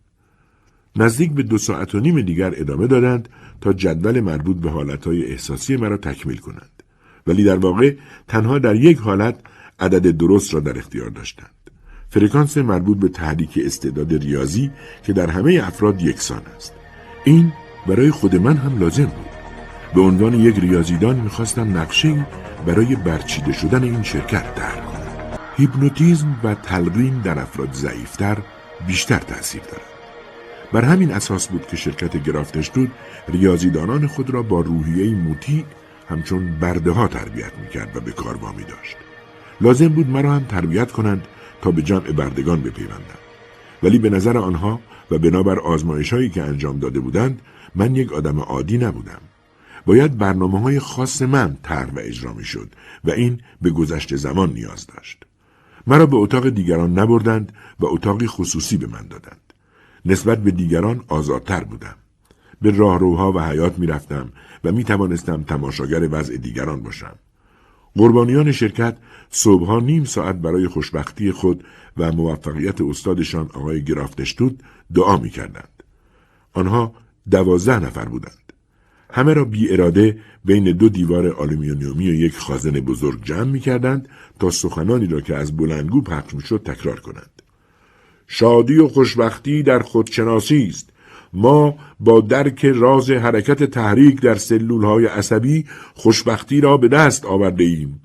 نزدیک 0.95 1.31
به 1.31 1.43
دو 1.43 1.57
ساعت 1.57 1.95
و 1.95 1.99
نیم 1.99 2.21
دیگر 2.21 2.53
ادامه 2.55 2.87
دادند 2.87 3.29
تا 3.61 3.73
جدول 3.73 4.19
مربوط 4.19 4.57
به 4.57 4.69
حالتهای 4.69 5.25
احساسی 5.25 5.75
مرا 5.75 5.97
تکمیل 5.97 6.37
کنند. 6.37 6.83
ولی 7.27 7.43
در 7.43 7.57
واقع 7.57 7.95
تنها 8.27 8.59
در 8.59 8.75
یک 8.75 8.97
حالت 8.97 9.39
عدد 9.81 10.17
درست 10.17 10.53
را 10.53 10.59
در 10.59 10.77
اختیار 10.77 11.09
داشتند. 11.09 11.51
فرکانس 12.09 12.57
مربوط 12.57 12.97
به 12.97 13.09
تحریک 13.09 13.59
استعداد 13.65 14.13
ریاضی 14.13 14.71
که 15.03 15.13
در 15.13 15.29
همه 15.29 15.61
افراد 15.63 16.01
یکسان 16.01 16.41
است. 16.55 16.73
این 17.23 17.53
برای 17.87 18.11
خود 18.11 18.35
من 18.35 18.57
هم 18.57 18.79
لازم 18.79 19.05
بود. 19.05 19.31
به 19.95 20.01
عنوان 20.01 20.33
یک 20.33 20.59
ریاضیدان 20.59 21.15
می‌خواستم 21.15 21.77
نقشه 21.77 22.27
برای 22.65 22.95
برچیده 22.95 23.53
شدن 23.53 23.83
این 23.83 24.03
شرکت 24.03 24.55
در 24.55 24.71
کنم. 24.71 25.37
هیپنوتیزم 25.57 26.39
و 26.43 26.55
تلقین 26.55 27.21
در 27.21 27.39
افراد 27.39 27.73
ضعیفتر 27.73 28.37
بیشتر 28.87 29.19
تاثیر 29.19 29.61
دارد. 29.61 29.81
بر 30.73 30.81
همین 30.81 31.11
اساس 31.11 31.47
بود 31.47 31.67
که 31.67 31.77
شرکت 31.77 32.23
گرافتشتود 32.23 32.91
ریاضیدانان 33.27 34.07
خود 34.07 34.29
را 34.29 34.43
با 34.43 34.61
روحیه 34.61 35.15
مطیع 35.15 35.65
همچون 36.09 36.59
برده 36.59 36.91
ها 36.91 37.07
تربیت 37.07 37.51
می‌کرد 37.61 37.97
و 37.97 37.99
به 37.99 38.11
کار 38.11 38.37
وامی 38.37 38.63
داشت. 38.63 38.97
لازم 39.61 39.87
بود 39.87 40.09
مرا 40.09 40.33
هم 40.33 40.43
تربیت 40.43 40.91
کنند 40.91 41.27
تا 41.61 41.71
به 41.71 41.81
جمع 41.81 42.11
بردگان 42.11 42.61
بپیوندم. 42.61 43.21
ولی 43.83 43.99
به 43.99 44.09
نظر 44.09 44.37
آنها 44.37 44.79
و 45.11 45.17
بنابر 45.17 45.59
آزمایش 45.59 46.13
هایی 46.13 46.29
که 46.29 46.43
انجام 46.43 46.79
داده 46.79 46.99
بودند 46.99 47.41
من 47.75 47.95
یک 47.95 48.13
آدم 48.13 48.39
عادی 48.39 48.77
نبودم. 48.77 49.21
باید 49.85 50.17
برنامه 50.17 50.59
های 50.59 50.79
خاص 50.79 51.21
من 51.21 51.57
طرح 51.63 51.93
و 51.93 51.99
اجرا 51.99 52.33
می 52.33 52.43
شد 52.43 52.69
و 53.03 53.11
این 53.11 53.41
به 53.61 53.69
گذشت 53.69 54.15
زمان 54.15 54.53
نیاز 54.53 54.87
داشت. 54.87 55.23
مرا 55.87 56.05
به 56.05 56.15
اتاق 56.17 56.49
دیگران 56.49 56.99
نبردند 56.99 57.51
و 57.79 57.85
اتاقی 57.85 58.27
خصوصی 58.27 58.77
به 58.77 58.87
من 58.87 59.07
دادند. 59.07 59.53
نسبت 60.05 60.43
به 60.43 60.51
دیگران 60.51 61.03
آزادتر 61.07 61.63
بودم. 61.63 61.95
به 62.61 62.71
راهروها 62.71 63.31
و 63.31 63.39
حیات 63.39 63.79
می 63.79 63.87
رفتم 63.87 64.31
و 64.63 64.71
می 64.71 64.83
توانستم 64.83 65.43
تماشاگر 65.43 66.07
وضع 66.11 66.37
دیگران 66.37 66.81
باشم. 66.81 67.15
قربانیان 67.95 68.51
شرکت 68.51 68.97
صبحها 69.29 69.79
نیم 69.79 70.03
ساعت 70.03 70.35
برای 70.35 70.67
خوشبختی 70.67 71.31
خود 71.31 71.63
و 71.97 72.11
موفقیت 72.11 72.81
استادشان 72.81 73.49
آقای 73.53 73.83
گرافتشتود 73.83 74.63
دعا 74.93 75.17
می 75.17 75.29
کردند. 75.29 75.83
آنها 76.53 76.93
دوازده 77.31 77.79
نفر 77.79 78.05
بودند. 78.05 78.53
همه 79.09 79.33
را 79.33 79.45
بی 79.45 79.73
اراده 79.73 80.19
بین 80.45 80.71
دو 80.71 80.89
دیوار 80.89 81.27
آلومینیومی 81.27 82.09
و 82.09 82.13
یک 82.13 82.37
خازن 82.37 82.71
بزرگ 82.71 83.23
جمع 83.23 83.43
می 83.43 83.59
کردند 83.59 84.09
تا 84.39 84.49
سخنانی 84.49 85.07
را 85.07 85.21
که 85.21 85.35
از 85.35 85.57
بلندگو 85.57 86.01
پخش 86.01 86.33
می 86.33 86.41
شد 86.41 86.61
تکرار 86.65 86.99
کنند. 86.99 87.41
شادی 88.27 88.77
و 88.77 88.87
خوشبختی 88.87 89.63
در 89.63 89.79
خودشناسی 89.79 90.67
است. 90.69 90.89
ما 91.33 91.75
با 91.99 92.21
درک 92.21 92.65
راز 92.65 93.11
حرکت 93.11 93.63
تحریک 93.63 94.21
در 94.21 94.35
سلول 94.35 94.83
های 94.83 95.05
عصبی 95.05 95.65
خوشبختی 95.93 96.61
را 96.61 96.77
به 96.77 96.87
دست 96.87 97.25
آورده 97.25 97.63
ایم. 97.63 98.01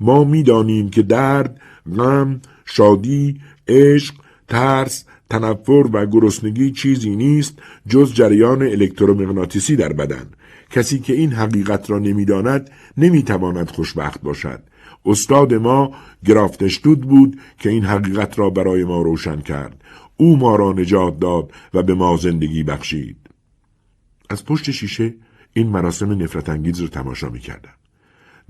ما 0.00 0.24
می‌دانیم 0.24 0.90
که 0.90 1.02
درد، 1.02 1.60
غم، 1.96 2.40
شادی، 2.64 3.40
عشق، 3.68 4.14
ترس، 4.48 5.04
تنفر 5.30 5.88
و 5.92 6.06
گرسنگی 6.06 6.70
چیزی 6.70 7.16
نیست 7.16 7.58
جز 7.88 8.14
جریان 8.14 8.62
الکترومغناطیسی 8.62 9.76
در 9.76 9.92
بدن. 9.92 10.26
کسی 10.70 10.98
که 10.98 11.12
این 11.12 11.32
حقیقت 11.32 11.90
را 11.90 11.98
نمی‌داند 11.98 12.70
نمی‌تواند 12.96 13.70
خوشبخت 13.70 14.22
باشد. 14.22 14.60
استاد 15.04 15.54
ما 15.54 15.92
گرافتشتود 16.24 17.00
بود 17.00 17.38
که 17.58 17.70
این 17.70 17.84
حقیقت 17.84 18.38
را 18.38 18.50
برای 18.50 18.84
ما 18.84 19.02
روشن 19.02 19.40
کرد. 19.40 19.79
او 20.20 20.36
ما 20.36 20.56
را 20.56 20.72
نجات 20.72 21.18
داد 21.18 21.52
و 21.74 21.82
به 21.82 21.94
ما 21.94 22.16
زندگی 22.16 22.62
بخشید 22.62 23.16
از 24.30 24.44
پشت 24.44 24.70
شیشه 24.70 25.14
این 25.52 25.68
مراسم 25.68 26.22
نفرت 26.22 26.48
انگیز 26.48 26.80
را 26.80 26.86
تماشا 26.86 27.28
می 27.28 27.38
کردم. 27.38 27.74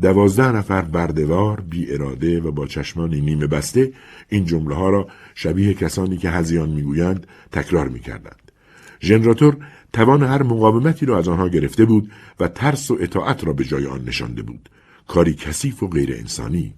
دوازده 0.01 0.53
نفر 0.53 0.83
بردوار 0.83 1.61
بی 1.61 1.93
اراده 1.93 2.41
و 2.41 2.51
با 2.51 2.67
چشمان 2.67 3.15
نیمه 3.15 3.47
بسته 3.47 3.93
این 4.29 4.45
جمله 4.45 4.75
ها 4.75 4.91
را 4.91 5.09
شبیه 5.35 5.75
کسانی 5.75 6.17
که 6.17 6.31
هزیان 6.31 6.69
می‌گویند 6.69 7.27
تکرار 7.53 7.89
می‌کردند. 7.89 8.53
ژنراتور 9.01 9.57
توان 9.93 10.23
هر 10.23 10.43
مقاومتی 10.43 11.07
را 11.07 11.19
از 11.19 11.29
آنها 11.29 11.49
گرفته 11.49 11.85
بود 11.85 12.13
و 12.41 12.49
ترس 12.49 12.91
و 12.91 12.99
اطاعت 13.01 13.45
را 13.45 13.53
به 13.53 13.65
جای 13.65 13.87
آن 13.87 14.05
نشانده 14.05 14.43
بود. 14.43 14.69
کاری 15.09 15.35
کثیف 15.35 15.83
و 15.83 15.89
غیر 15.89 16.13
انسانی. 16.13 16.75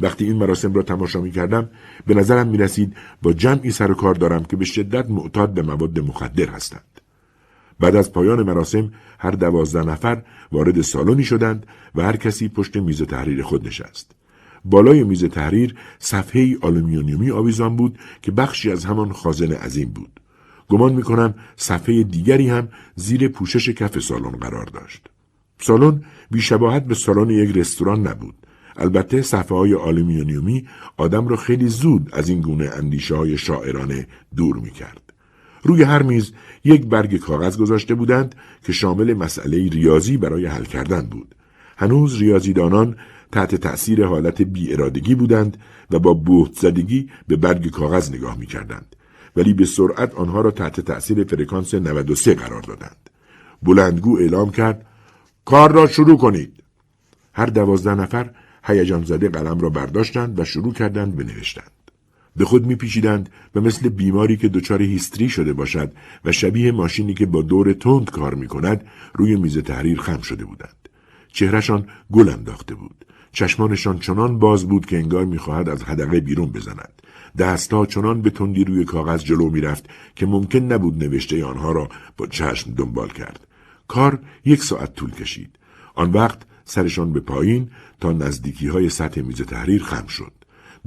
وقتی 0.00 0.24
این 0.24 0.36
مراسم 0.36 0.74
را 0.74 0.82
تماشا 0.82 1.20
می 1.20 1.30
کردم 1.30 1.70
به 2.06 2.14
نظرم 2.14 2.48
می 2.48 2.58
رسید 2.58 2.96
با 3.22 3.32
جمعی 3.32 3.70
سر 3.70 3.90
و 3.90 3.94
کار 3.94 4.14
دارم 4.14 4.44
که 4.44 4.56
به 4.56 4.64
شدت 4.64 5.10
معتاد 5.10 5.54
به 5.54 5.62
مواد 5.62 5.98
مخدر 5.98 6.48
هستند. 6.48 7.00
بعد 7.80 7.96
از 7.96 8.12
پایان 8.12 8.42
مراسم 8.42 8.92
هر 9.18 9.30
دوازده 9.30 9.82
نفر 9.82 10.22
وارد 10.52 10.80
سالنی 10.80 11.24
شدند 11.24 11.66
و 11.94 12.02
هر 12.02 12.16
کسی 12.16 12.48
پشت 12.48 12.76
میز 12.76 13.02
تحریر 13.02 13.42
خود 13.42 13.66
نشست. 13.66 14.12
بالای 14.64 15.04
میز 15.04 15.24
تحریر 15.24 15.74
صفحه 15.98 16.56
آلومینیومی 16.60 17.30
آویزان 17.30 17.76
بود 17.76 17.98
که 18.22 18.32
بخشی 18.32 18.72
از 18.72 18.84
همان 18.84 19.12
خازن 19.12 19.52
عظیم 19.52 19.88
بود. 19.88 20.20
گمان 20.68 20.92
می‌کنم 20.92 21.34
صفحه 21.56 22.02
دیگری 22.02 22.48
هم 22.48 22.68
زیر 22.94 23.28
پوشش 23.28 23.68
کف 23.68 23.98
سالن 23.98 24.30
قرار 24.30 24.64
داشت. 24.64 25.08
سالن 25.58 26.04
بیشباهت 26.30 26.84
به 26.84 26.94
سالن 26.94 27.30
یک 27.30 27.56
رستوران 27.56 28.06
نبود. 28.06 28.34
البته 28.76 29.22
صفحه 29.22 29.58
های 29.58 29.74
آلومینیومی 29.74 30.68
آدم 30.96 31.28
را 31.28 31.36
خیلی 31.36 31.68
زود 31.68 32.10
از 32.12 32.28
این 32.28 32.40
گونه 32.40 32.70
اندیشه 32.72 33.14
های 33.14 33.38
شاعرانه 33.38 34.06
دور 34.36 34.56
می 34.56 34.70
کرد. 34.70 35.00
روی 35.62 35.82
هر 35.82 36.02
میز 36.02 36.32
یک 36.64 36.86
برگ 36.86 37.16
کاغذ 37.16 37.56
گذاشته 37.56 37.94
بودند 37.94 38.34
که 38.64 38.72
شامل 38.72 39.14
مسئله 39.14 39.68
ریاضی 39.68 40.16
برای 40.16 40.46
حل 40.46 40.64
کردن 40.64 41.06
بود. 41.06 41.34
هنوز 41.76 42.18
ریاضیدانان 42.18 42.96
تحت 43.32 43.54
تأثیر 43.54 44.04
حالت 44.04 44.46
بی‌ارادگی 44.70 45.14
بودند 45.14 45.56
و 45.90 45.98
با 45.98 46.14
بهت 46.14 46.52
زدگی 46.52 47.10
به 47.28 47.36
برگ 47.36 47.70
کاغذ 47.70 48.12
نگاه 48.12 48.38
می 48.38 48.46
کردند. 48.46 48.96
ولی 49.36 49.54
به 49.54 49.64
سرعت 49.64 50.14
آنها 50.14 50.40
را 50.40 50.50
تحت 50.50 50.80
تأثیر 50.80 51.24
فرکانس 51.24 51.74
93 51.74 52.34
قرار 52.34 52.62
دادند. 52.62 53.10
بلندگو 53.62 54.18
اعلام 54.18 54.50
کرد 54.50 54.86
کار 55.44 55.72
را 55.72 55.86
شروع 55.86 56.18
کنید. 56.18 56.62
هر 57.32 57.46
دوازده 57.46 57.94
نفر 57.94 58.30
هیجان 58.66 59.04
زده 59.04 59.28
قلم 59.28 59.58
را 59.58 59.70
برداشتند 59.70 60.38
و 60.38 60.44
شروع 60.44 60.72
کردند 60.72 61.16
به 61.16 61.24
نوشتند. 61.24 61.70
به 62.36 62.44
خود 62.44 62.66
میپیچیدند 62.66 63.28
و 63.54 63.60
مثل 63.60 63.88
بیماری 63.88 64.36
که 64.36 64.48
دچار 64.48 64.82
هیستری 64.82 65.28
شده 65.28 65.52
باشد 65.52 65.92
و 66.24 66.32
شبیه 66.32 66.72
ماشینی 66.72 67.14
که 67.14 67.26
با 67.26 67.42
دور 67.42 67.72
تند 67.72 68.10
کار 68.10 68.34
می 68.34 68.46
کند 68.46 68.84
روی 69.14 69.36
میز 69.36 69.58
تحریر 69.58 70.00
خم 70.00 70.20
شده 70.20 70.44
بودند. 70.44 70.88
چهرهشان 71.28 71.86
گل 72.12 72.28
انداخته 72.28 72.74
بود. 72.74 73.04
چشمانشان 73.32 73.98
چنان 73.98 74.38
باز 74.38 74.68
بود 74.68 74.86
که 74.86 74.96
انگار 74.96 75.24
می‌خواهد 75.24 75.68
از 75.68 75.82
حدقه 75.82 76.20
بیرون 76.20 76.50
بزند. 76.50 77.02
دستها 77.38 77.86
چنان 77.86 78.22
به 78.22 78.30
تندی 78.30 78.64
روی 78.64 78.84
کاغذ 78.84 79.24
جلو 79.24 79.50
می‌رفت 79.50 79.88
که 80.16 80.26
ممکن 80.26 80.58
نبود 80.58 81.04
نوشته 81.04 81.44
آنها 81.44 81.72
را 81.72 81.88
با 82.16 82.26
چشم 82.26 82.74
دنبال 82.74 83.08
کرد. 83.08 83.46
کار 83.88 84.18
یک 84.44 84.64
ساعت 84.64 84.94
طول 84.94 85.10
کشید. 85.10 85.50
آن 85.94 86.12
وقت 86.12 86.38
سرشان 86.64 87.12
به 87.12 87.20
پایین 87.20 87.70
تا 88.00 88.12
نزدیکی 88.12 88.68
های 88.68 88.88
سطح 88.88 89.20
میز 89.20 89.42
تحریر 89.42 89.82
خم 89.82 90.06
شد. 90.06 90.32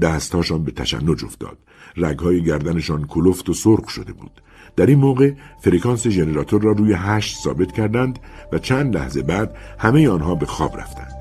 دستهاشان 0.01 0.63
به 0.63 0.71
تشنج 0.71 1.25
افتاد. 1.25 1.57
رگهای 1.97 2.43
گردنشان 2.43 3.07
کلفت 3.07 3.49
و 3.49 3.53
سرخ 3.53 3.89
شده 3.89 4.13
بود. 4.13 4.41
در 4.75 4.85
این 4.85 4.99
موقع 4.99 5.33
فرکانس 5.61 6.07
ژنراتور 6.07 6.61
را 6.61 6.71
روی 6.71 6.93
هشت 6.93 7.37
ثابت 7.37 7.71
کردند 7.71 8.19
و 8.51 8.59
چند 8.59 8.95
لحظه 8.95 9.21
بعد 9.21 9.55
همه 9.79 10.09
آنها 10.09 10.35
به 10.35 10.45
خواب 10.45 10.77
رفتند. 10.77 11.13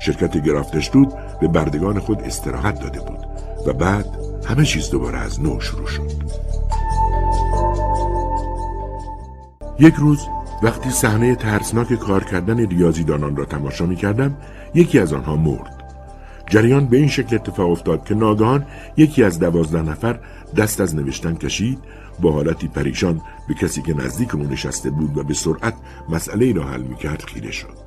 شرکت 0.00 0.42
گرافتشتود 0.44 1.12
به 1.40 1.48
بردگان 1.48 1.98
خود 1.98 2.20
استراحت 2.20 2.80
داده 2.80 3.00
بود 3.00 3.18
و 3.66 3.72
بعد 3.72 4.06
همه 4.46 4.64
چیز 4.64 4.90
دوباره 4.90 5.18
از 5.18 5.40
نو 5.40 5.60
شروع 5.60 5.86
شد. 5.86 6.10
یک 9.78 9.94
روز 9.94 10.20
وقتی 10.62 10.90
صحنه 10.90 11.34
ترسناک 11.34 11.94
کار 11.94 12.24
کردن 12.24 12.66
ریاضیدانان 12.66 13.36
را 13.36 13.44
تماشا 13.44 13.86
می 13.86 13.96
کردم 13.96 14.36
یکی 14.74 14.98
از 14.98 15.12
آنها 15.12 15.36
مرد. 15.36 15.84
جریان 16.46 16.86
به 16.86 16.96
این 16.96 17.08
شکل 17.08 17.36
اتفاق 17.36 17.70
افتاد 17.70 18.04
که 18.04 18.14
ناگهان 18.14 18.66
یکی 18.96 19.24
از 19.24 19.38
دوازده 19.38 19.82
نفر 19.82 20.18
دست 20.56 20.80
از 20.80 20.96
نوشتن 20.96 21.34
کشید 21.34 21.78
با 22.20 22.32
حالتی 22.32 22.68
پریشان 22.68 23.20
به 23.48 23.54
کسی 23.54 23.82
که 23.82 23.94
نزدیک 23.94 24.34
او 24.34 24.42
نشسته 24.42 24.90
بود 24.90 25.18
و 25.18 25.22
به 25.22 25.34
سرعت 25.34 25.74
مسئله 26.08 26.52
را 26.52 26.64
حل 26.64 26.82
می‌کرد 26.82 27.22
خیره 27.22 27.50
شد. 27.50 27.78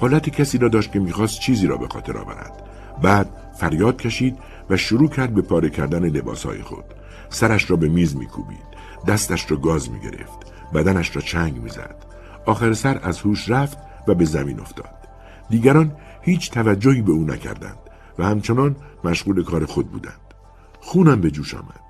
حالت 0.00 0.28
کسی 0.28 0.58
را 0.58 0.68
داشت 0.68 0.92
که 0.92 0.98
می‌خواست 0.98 1.40
چیزی 1.40 1.66
را 1.66 1.76
به 1.76 1.88
خاطر 1.88 2.18
آورد. 2.18 2.62
بعد 3.02 3.28
فریاد 3.58 3.96
کشید 3.96 4.38
و 4.70 4.76
شروع 4.76 5.08
کرد 5.08 5.34
به 5.34 5.42
پاره 5.42 5.70
کردن 5.70 6.04
لباسهای 6.04 6.62
خود. 6.62 6.84
سرش 7.28 7.70
را 7.70 7.76
به 7.76 7.88
میز 7.88 8.16
میکوبید. 8.16 8.74
دستش 9.06 9.50
را 9.50 9.56
گاز 9.56 9.90
می‌گرفت. 9.90 10.38
بدنش 10.74 11.16
را 11.16 11.22
چنگ 11.22 11.56
می‌زد. 11.62 12.13
آخر 12.46 12.72
سر 12.72 13.00
از 13.02 13.20
هوش 13.20 13.48
رفت 13.48 13.78
و 14.08 14.14
به 14.14 14.24
زمین 14.24 14.60
افتاد. 14.60 14.94
دیگران 15.50 15.92
هیچ 16.22 16.50
توجهی 16.50 17.02
به 17.02 17.12
او 17.12 17.24
نکردند 17.24 17.78
و 18.18 18.24
همچنان 18.24 18.76
مشغول 19.04 19.44
کار 19.44 19.66
خود 19.66 19.90
بودند. 19.90 20.20
خونم 20.80 21.20
به 21.20 21.30
جوش 21.30 21.54
آمد. 21.54 21.80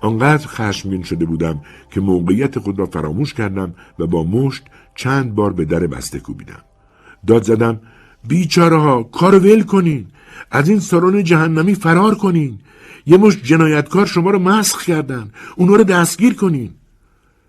آنقدر 0.00 0.46
خشمگین 0.46 1.02
شده 1.02 1.24
بودم 1.24 1.60
که 1.90 2.00
موقعیت 2.00 2.58
خود 2.58 2.78
را 2.78 2.86
فراموش 2.86 3.34
کردم 3.34 3.74
و 3.98 4.06
با 4.06 4.24
مشت 4.24 4.62
چند 4.94 5.34
بار 5.34 5.52
به 5.52 5.64
در 5.64 5.86
بسته 5.86 6.20
کوبیدم. 6.20 6.62
داد 7.26 7.42
زدم 7.42 7.80
بیچاره 8.28 8.76
ها 8.76 9.02
کار 9.02 9.38
ول 9.38 9.62
کنین. 9.62 10.06
از 10.50 10.68
این 10.68 10.80
سالن 10.80 11.24
جهنمی 11.24 11.74
فرار 11.74 12.14
کنین. 12.14 12.58
یه 13.06 13.16
مشت 13.16 13.44
جنایتکار 13.44 14.06
شما 14.06 14.30
رو 14.30 14.38
مسخ 14.38 14.84
کردن. 14.84 15.30
اونا 15.56 15.74
رو 15.74 15.84
دستگیر 15.84 16.34
کنین. 16.34 16.70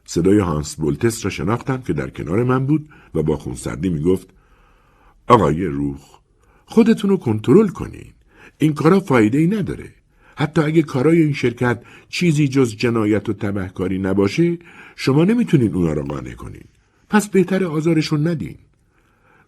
صدای 0.05 0.39
هانس 0.39 0.75
بولتس 0.75 1.25
را 1.25 1.31
شناختم 1.31 1.81
که 1.81 1.93
در 1.93 2.09
کنار 2.09 2.43
من 2.43 2.65
بود 2.65 2.89
و 3.15 3.23
با 3.23 3.37
خونسردی 3.37 3.89
می‌گفت 3.89 4.27
آقای 5.27 5.65
روخ 5.65 6.19
خودتون 6.65 7.09
رو 7.09 7.17
کنترل 7.17 7.67
کنین. 7.67 8.13
این 8.57 8.73
کارا 8.73 8.99
فایده 8.99 9.37
ای 9.37 9.47
نداره. 9.47 9.93
حتی 10.35 10.61
اگه 10.61 10.81
کارای 10.81 11.21
این 11.21 11.33
شرکت 11.33 11.83
چیزی 12.09 12.47
جز 12.47 12.75
جنایت 12.75 13.29
و 13.29 13.33
تبهکاری 13.33 13.99
نباشه 13.99 14.57
شما 14.95 15.25
نمی‌تونین 15.25 15.73
اونا 15.73 15.93
را 15.93 16.03
قانع 16.03 16.33
کنین. 16.33 16.63
پس 17.09 17.27
بهتر 17.27 17.63
آزارشون 17.63 18.27
ندین. 18.27 18.57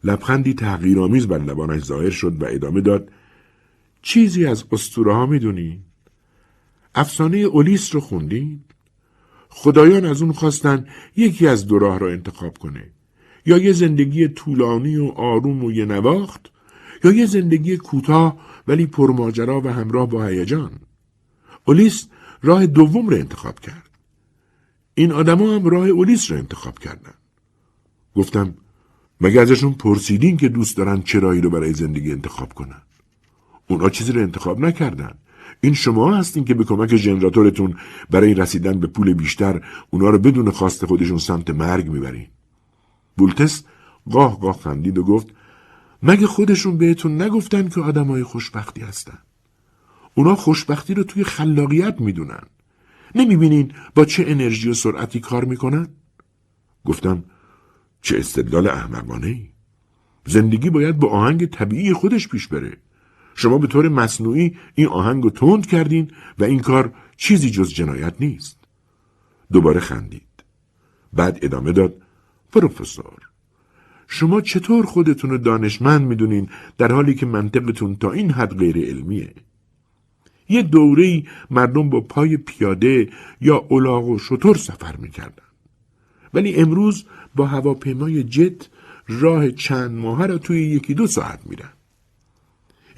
لبخندی 0.04 0.54
تغییرآمیز 0.54 1.28
بر 1.28 1.38
لبانش 1.38 1.84
ظاهر 1.84 2.10
شد 2.10 2.42
و 2.42 2.46
ادامه 2.50 2.82
داد 2.82 3.10
چیزی 4.02 4.46
از 4.46 4.64
اسطوره 4.72 5.14
ها 5.14 5.26
می‌دونین. 5.26 5.80
افسانه 6.96 7.38
اولیس 7.38 7.96
رو 7.96 8.02
خوندین؟ 8.02 8.60
خدایان 9.58 10.06
از 10.06 10.22
اون 10.22 10.32
خواستن 10.32 10.86
یکی 11.16 11.48
از 11.48 11.68
دو 11.68 11.80
راه 11.80 12.00
را 12.00 12.12
انتخاب 12.12 12.58
کنه. 12.58 12.92
یا 13.46 13.58
یه 13.58 13.74
زندگی 13.74 14.28
طولانی 14.28 14.98
و 14.98 15.06
آروم 15.06 15.64
و 15.64 15.72
یه 15.72 15.86
نواخت 15.86 16.52
یا 17.04 17.12
یه 17.12 17.26
زندگی 17.26 17.78
کوتاه 17.78 18.38
ولی 18.68 18.86
پرماجرا 18.86 19.62
و 19.62 19.68
همراه 19.68 20.10
با 20.10 20.26
هیجان. 20.26 20.72
اولیس 21.66 22.08
راه 22.42 22.66
دوم 22.66 23.10
را 23.10 23.18
انتخاب 23.18 23.60
کرد. 23.60 23.90
این 24.94 25.12
آدما 25.12 25.56
هم 25.56 25.66
راه 25.66 25.88
اولیس 25.88 26.32
را 26.32 26.38
انتخاب 26.38 26.80
کردن. 26.80 27.14
گفتم 28.16 28.54
مگه 29.22 29.42
ازشون 29.42 29.74
پرسیدین 29.74 30.38
که 30.38 30.50
دوست 30.50 30.78
دارن 30.78 31.02
چه 31.02 31.20
راهی 31.20 31.42
رو 31.42 31.50
برای 31.50 31.74
زندگی 31.74 32.12
انتخاب 32.12 32.54
کنن؟ 32.54 32.82
اونا 33.68 33.90
چیزی 33.90 34.12
رو 34.12 34.22
انتخاب 34.22 34.60
نکردن. 34.60 35.18
این 35.62 35.74
شما 35.74 36.16
هستین 36.16 36.46
که 36.46 36.54
به 36.54 36.64
کمک 36.64 36.96
ژنراتورتون 36.96 37.76
برای 38.10 38.34
رسیدن 38.34 38.80
به 38.80 38.88
پول 38.88 39.14
بیشتر 39.14 39.62
اونا 39.90 40.10
رو 40.10 40.20
بدون 40.20 40.52
خواست 40.52 40.86
خودشون 40.86 41.18
سمت 41.18 41.50
مرگ 41.50 41.90
می‌برین. 41.90 42.28
بولتس 43.18 43.64
قاه 44.10 44.40
قاه 44.40 44.58
خندید 44.58 44.98
و 44.98 45.04
گفت 45.04 45.28
مگه 46.04 46.28
خودشون 46.28 46.78
بهتون 46.78 47.22
نگفتن 47.22 47.70
که 47.70 47.82
آدمای 47.82 48.24
خوشبختی 48.24 48.82
هستن؟ 48.82 49.18
اونا 50.16 50.36
خوشبختی 50.36 50.94
رو 50.94 51.04
توی 51.04 51.24
خلاقیت 51.24 52.02
می‌دونن. 52.02 52.44
نمی‌بینین 53.16 53.72
با 53.96 54.06
چه 54.06 54.24
انرژی 54.28 54.70
و 54.70 54.74
سرعتی 54.74 55.20
کار 55.20 55.46
می‌کنن؟ 55.46 55.88
گفتم 56.86 57.24
چه 58.02 58.20
استدلال 58.20 58.68
احمقانه 58.68 59.28
ای 59.28 59.50
زندگی 60.26 60.70
باید 60.70 61.00
با 61.00 61.10
آهنگ 61.10 61.46
طبیعی 61.46 61.94
خودش 61.94 62.28
پیش 62.28 62.48
بره. 62.48 62.78
شما 63.36 63.58
به 63.58 63.68
طور 63.68 63.90
مصنوعی 63.90 64.58
این 64.76 64.88
آهنگ 64.88 65.24
رو 65.24 65.30
تند 65.30 65.68
کردین 65.68 66.12
و 66.40 66.44
این 66.44 66.60
کار 66.60 66.94
چیزی 67.18 67.50
جز 67.50 67.74
جنایت 67.74 68.14
نیست. 68.20 68.58
دوباره 69.52 69.80
خندید. 69.80 70.22
بعد 71.14 71.40
ادامه 71.42 71.72
داد 71.72 71.94
پروفسور 72.52 73.20
شما 74.08 74.42
چطور 74.42 74.86
خودتون 74.86 75.30
رو 75.30 75.38
دانشمند 75.38 76.08
می‌دونین 76.08 76.50
در 76.78 76.92
حالی 76.92 77.14
که 77.16 77.26
منطقتون 77.26 77.96
تا 77.96 78.12
این 78.12 78.32
حد 78.32 78.58
غیر 78.58 78.78
علمیه؟ 78.78 79.34
یه 80.50 80.62
دوره 80.62 81.24
مردم 81.52 81.90
با 81.90 82.02
پای 82.02 82.38
پیاده 82.38 83.10
یا 83.42 83.66
الاغ 83.72 84.10
و 84.10 84.20
شطور 84.20 84.56
سفر 84.58 84.96
می‌کردن. 84.96 85.44
ولی 86.34 86.56
امروز 86.56 87.06
با 87.36 87.46
هواپیمای 87.46 88.24
جت 88.24 88.70
راه 89.08 89.52
چند 89.52 89.92
ماه 89.92 90.28
را 90.28 90.38
توی 90.38 90.62
یکی 90.62 90.94
دو 90.94 91.08
ساعت 91.08 91.40
میرن. 91.46 91.75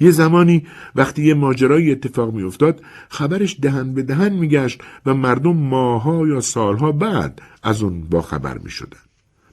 یه 0.00 0.10
زمانی 0.10 0.66
وقتی 0.94 1.24
یه 1.24 1.34
ماجرایی 1.34 1.92
اتفاق 1.92 2.34
میافتاد 2.34 2.82
خبرش 3.08 3.56
دهن 3.60 3.94
به 3.94 4.02
دهن 4.02 4.32
میگشت 4.32 4.80
و 5.06 5.14
مردم 5.14 5.56
ماها 5.56 6.26
یا 6.28 6.40
سالها 6.40 6.92
بعد 6.92 7.42
از 7.62 7.82
اون 7.82 8.00
با 8.00 8.22
خبر 8.22 8.58
می‌شدن. 8.58 8.98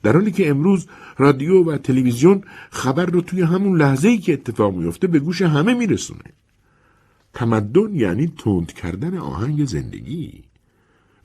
در 0.04 0.14
حالی 0.14 0.32
که 0.32 0.50
امروز 0.50 0.88
رادیو 1.18 1.64
و 1.64 1.78
تلویزیون 1.78 2.43
خبر 2.72 3.06
رو 3.06 3.22
توی 3.22 3.41
همون 3.41 3.78
لحظه 3.78 4.08
ای 4.08 4.18
که 4.18 4.34
اتفاق 4.34 4.76
میفته 4.76 5.08
به 5.08 5.20
گوش 5.20 5.41
همه 5.41 5.74
میرسونه. 5.74 6.24
تمدن 7.34 7.96
یعنی 7.96 8.34
تند 8.38 8.74
کردن 8.74 9.18
آهنگ 9.18 9.66
زندگی. 9.66 10.43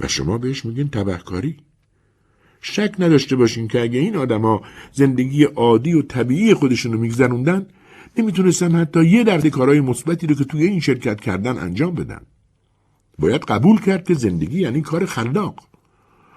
و 0.01 0.09
شما 0.09 0.39
بهش 0.39 0.64
میگین 0.64 0.89
تبهکاری. 0.89 1.57
شک 2.61 2.95
نداشته 2.99 3.37
باشین 3.37 3.68
که 3.68 3.83
اگه 3.83 3.99
این 3.99 4.16
آدما 4.16 4.62
زندگی 4.93 5.45
عادی 5.45 5.93
و 5.93 6.03
طبیعی 6.03 6.55
خودشون 6.55 6.93
رو 6.93 7.01
میگذروندن 7.01 7.66
نمی‌تونستن 8.17 8.75
حتی 8.75 9.05
یه 9.05 9.25
درد 9.25 9.47
کارهای 9.47 9.81
مثبتی 9.81 10.27
رو 10.27 10.35
که 10.35 10.45
توی 10.45 10.67
این 10.67 10.81
شرکت 10.81 11.21
کردن 11.21 11.59
انجام 11.59 11.95
بدن 11.95 12.21
باید 13.19 13.45
قبول 13.45 13.81
کرد 13.81 14.05
که 14.05 14.15
زندگی 14.15 14.61
یعنی 14.61 14.81
کار 14.81 15.07
خلاق 15.07 15.61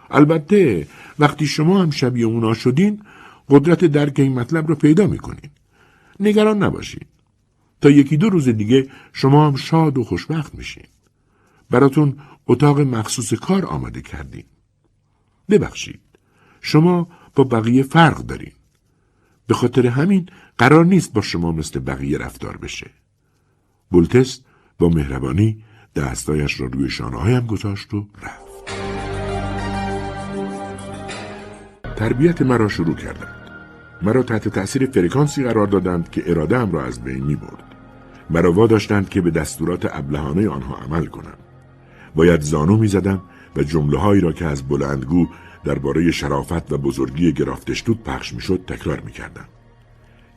البته 0.09 0.87
وقتی 1.19 1.45
شما 1.45 1.81
هم 1.81 1.91
شبیه 1.91 2.25
اونا 2.25 2.53
شدین 2.53 3.01
قدرت 3.49 3.85
درک 3.85 4.19
این 4.19 4.39
مطلب 4.39 4.67
رو 4.67 4.75
پیدا 4.75 5.07
می‌کنین. 5.07 5.51
نگران 6.19 6.63
نباشین. 6.63 7.07
تا 7.81 7.89
یکی 7.89 8.17
دو 8.17 8.29
روز 8.29 8.49
دیگه 8.49 8.87
شما 9.13 9.47
هم 9.47 9.55
شاد 9.55 9.97
و 9.97 10.03
خوشبخت 10.03 10.55
میشین. 10.55 10.83
براتون 11.69 12.17
اتاق 12.47 12.79
مخصوص 12.81 13.33
کار 13.33 13.65
آماده 13.65 14.01
کردیم. 14.01 14.45
ببخشید. 15.49 15.99
شما 16.61 17.07
با 17.35 17.43
بقیه 17.43 17.83
فرق 17.83 18.17
دارین. 18.17 18.51
به 19.47 19.53
خاطر 19.53 19.87
همین 19.87 20.29
قرار 20.57 20.85
نیست 20.85 21.13
با 21.13 21.21
شما 21.21 21.51
مثل 21.51 21.79
بقیه 21.79 22.17
رفتار 22.17 22.57
بشه. 22.57 22.91
بولتست 23.91 24.45
با 24.79 24.89
مهربانی 24.89 25.63
دستایش 25.95 26.59
را 26.59 26.67
روی 26.67 26.89
شانههایم 26.89 27.45
گذاشت 27.45 27.93
و 27.93 28.07
رفت. 28.21 28.43
تربیت 31.95 32.41
مرا 32.41 32.67
شروع 32.67 32.95
کردند. 32.95 33.35
مرا 34.01 34.23
تحت 34.23 34.47
تأثیر 34.47 34.85
فرکانسی 34.85 35.43
قرار 35.43 35.67
دادند 35.67 36.09
که 36.11 36.23
اراده 36.25 36.71
را 36.71 36.83
از 36.83 37.03
بین 37.03 37.23
می 37.23 37.35
برد. 37.35 37.75
مرا 38.29 38.53
واداشتند 38.53 39.09
که 39.09 39.21
به 39.21 39.31
دستورات 39.31 39.89
ابلهانه 39.91 40.49
آنها 40.49 40.75
عمل 40.75 41.05
کنم. 41.05 41.37
باید 42.15 42.41
زانو 42.41 42.77
می 42.77 42.87
زدم 42.87 43.21
و 43.55 43.63
جمله 43.63 43.99
هایی 43.99 44.21
را 44.21 44.31
که 44.31 44.45
از 44.45 44.67
بلندگو 44.67 45.27
درباره 45.65 46.11
شرافت 46.11 46.71
و 46.71 46.77
بزرگی 46.77 47.33
گرافتشتود 47.33 48.03
پخش 48.03 48.33
می‌شد 48.33 48.63
تکرار 48.67 48.99
می 48.99 49.11
کردم. 49.11 49.45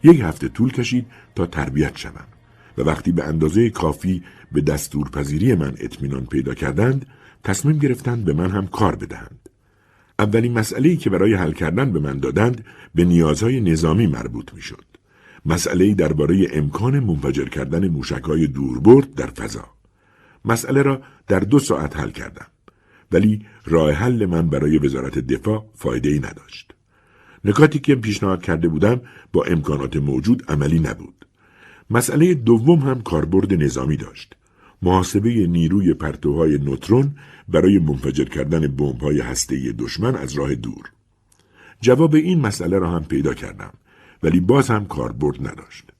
یک 0.02 0.20
هفته 0.20 0.48
طول 0.48 0.72
کشید 0.72 1.06
تا 1.34 1.46
تربیت 1.46 1.96
شوم 1.96 2.26
و 2.78 2.82
وقتی 2.82 3.12
به 3.12 3.24
اندازه 3.24 3.70
کافی 3.70 4.22
به 4.52 4.60
دستورپذیری 4.60 5.54
من 5.54 5.74
اطمینان 5.78 6.26
پیدا 6.26 6.54
کردند 6.54 7.06
تصمیم 7.44 7.78
گرفتند 7.78 8.24
به 8.24 8.32
من 8.32 8.50
هم 8.50 8.66
کار 8.66 8.96
بدهند. 8.96 9.48
اولین 10.18 10.52
مسئله 10.52 10.96
که 10.96 11.10
برای 11.10 11.34
حل 11.34 11.52
کردن 11.52 11.92
به 11.92 12.00
من 12.00 12.18
دادند 12.18 12.64
به 12.94 13.04
نیازهای 13.04 13.60
نظامی 13.60 14.06
مربوط 14.06 14.54
می 14.54 14.62
شد. 14.62 14.84
مسئله 15.46 15.94
درباره 15.94 16.48
امکان 16.52 17.00
منفجر 17.00 17.44
کردن 17.44 17.88
موشکهای 17.88 18.46
دوربرد 18.46 19.14
در 19.14 19.26
فضا. 19.26 19.64
مسئله 20.44 20.82
را 20.82 21.02
در 21.26 21.40
دو 21.40 21.58
ساعت 21.58 21.96
حل 21.96 22.10
کردم. 22.10 22.46
ولی 23.12 23.46
راه 23.64 23.92
حل 23.92 24.26
من 24.26 24.48
برای 24.48 24.78
وزارت 24.78 25.18
دفاع 25.18 25.66
فایده 25.74 26.08
ای 26.08 26.18
نداشت. 26.18 26.74
نکاتی 27.44 27.78
که 27.78 27.94
پیشنهاد 27.94 28.42
کرده 28.42 28.68
بودم 28.68 29.00
با 29.32 29.44
امکانات 29.44 29.96
موجود 29.96 30.42
عملی 30.48 30.78
نبود. 30.78 31.26
مسئله 31.90 32.34
دوم 32.34 32.78
هم 32.78 33.02
کاربرد 33.02 33.54
نظامی 33.54 33.96
داشت. 33.96 34.34
محاسبه 34.82 35.46
نیروی 35.46 35.94
پرتوهای 35.94 36.58
نوترون 36.58 37.16
برای 37.48 37.78
منفجر 37.78 38.24
کردن 38.24 38.66
بمب‌های 38.66 39.20
هسته‌ای 39.20 39.72
دشمن 39.72 40.16
از 40.16 40.34
راه 40.34 40.54
دور. 40.54 40.90
جواب 41.80 42.14
این 42.14 42.40
مسئله 42.40 42.78
را 42.78 42.90
هم 42.90 43.04
پیدا 43.04 43.34
کردم 43.34 43.72
ولی 44.22 44.40
باز 44.40 44.70
هم 44.70 44.86
کاربرد 44.86 45.48
نداشت. 45.48 45.92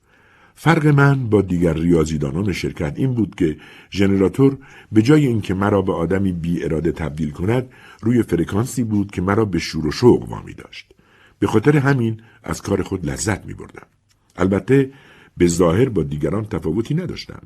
فرق 0.59 0.87
من 0.87 1.29
با 1.29 1.41
دیگر 1.41 1.73
ریاضیدانان 1.73 2.53
شرکت 2.53 2.93
این 2.95 3.13
بود 3.13 3.35
که 3.35 3.57
ژنراتور 3.91 4.57
به 4.91 5.01
جای 5.01 5.27
اینکه 5.27 5.53
مرا 5.53 5.81
به 5.81 5.93
آدمی 5.93 6.31
بی 6.31 6.63
اراده 6.63 6.91
تبدیل 6.91 7.31
کند 7.31 7.69
روی 8.01 8.23
فرکانسی 8.23 8.83
بود 8.83 9.11
که 9.11 9.21
مرا 9.21 9.45
به 9.45 9.59
شور 9.59 9.87
و 9.87 9.91
شوق 9.91 10.29
وامی 10.29 10.53
داشت. 10.53 10.93
به 11.39 11.47
خاطر 11.47 11.77
همین 11.77 12.21
از 12.43 12.61
کار 12.61 12.83
خود 12.83 13.05
لذت 13.09 13.45
می 13.45 13.53
بردم. 13.53 13.87
البته 14.35 14.91
به 15.37 15.47
ظاهر 15.47 15.89
با 15.89 16.03
دیگران 16.03 16.45
تفاوتی 16.45 16.95
نداشتم 16.95 17.41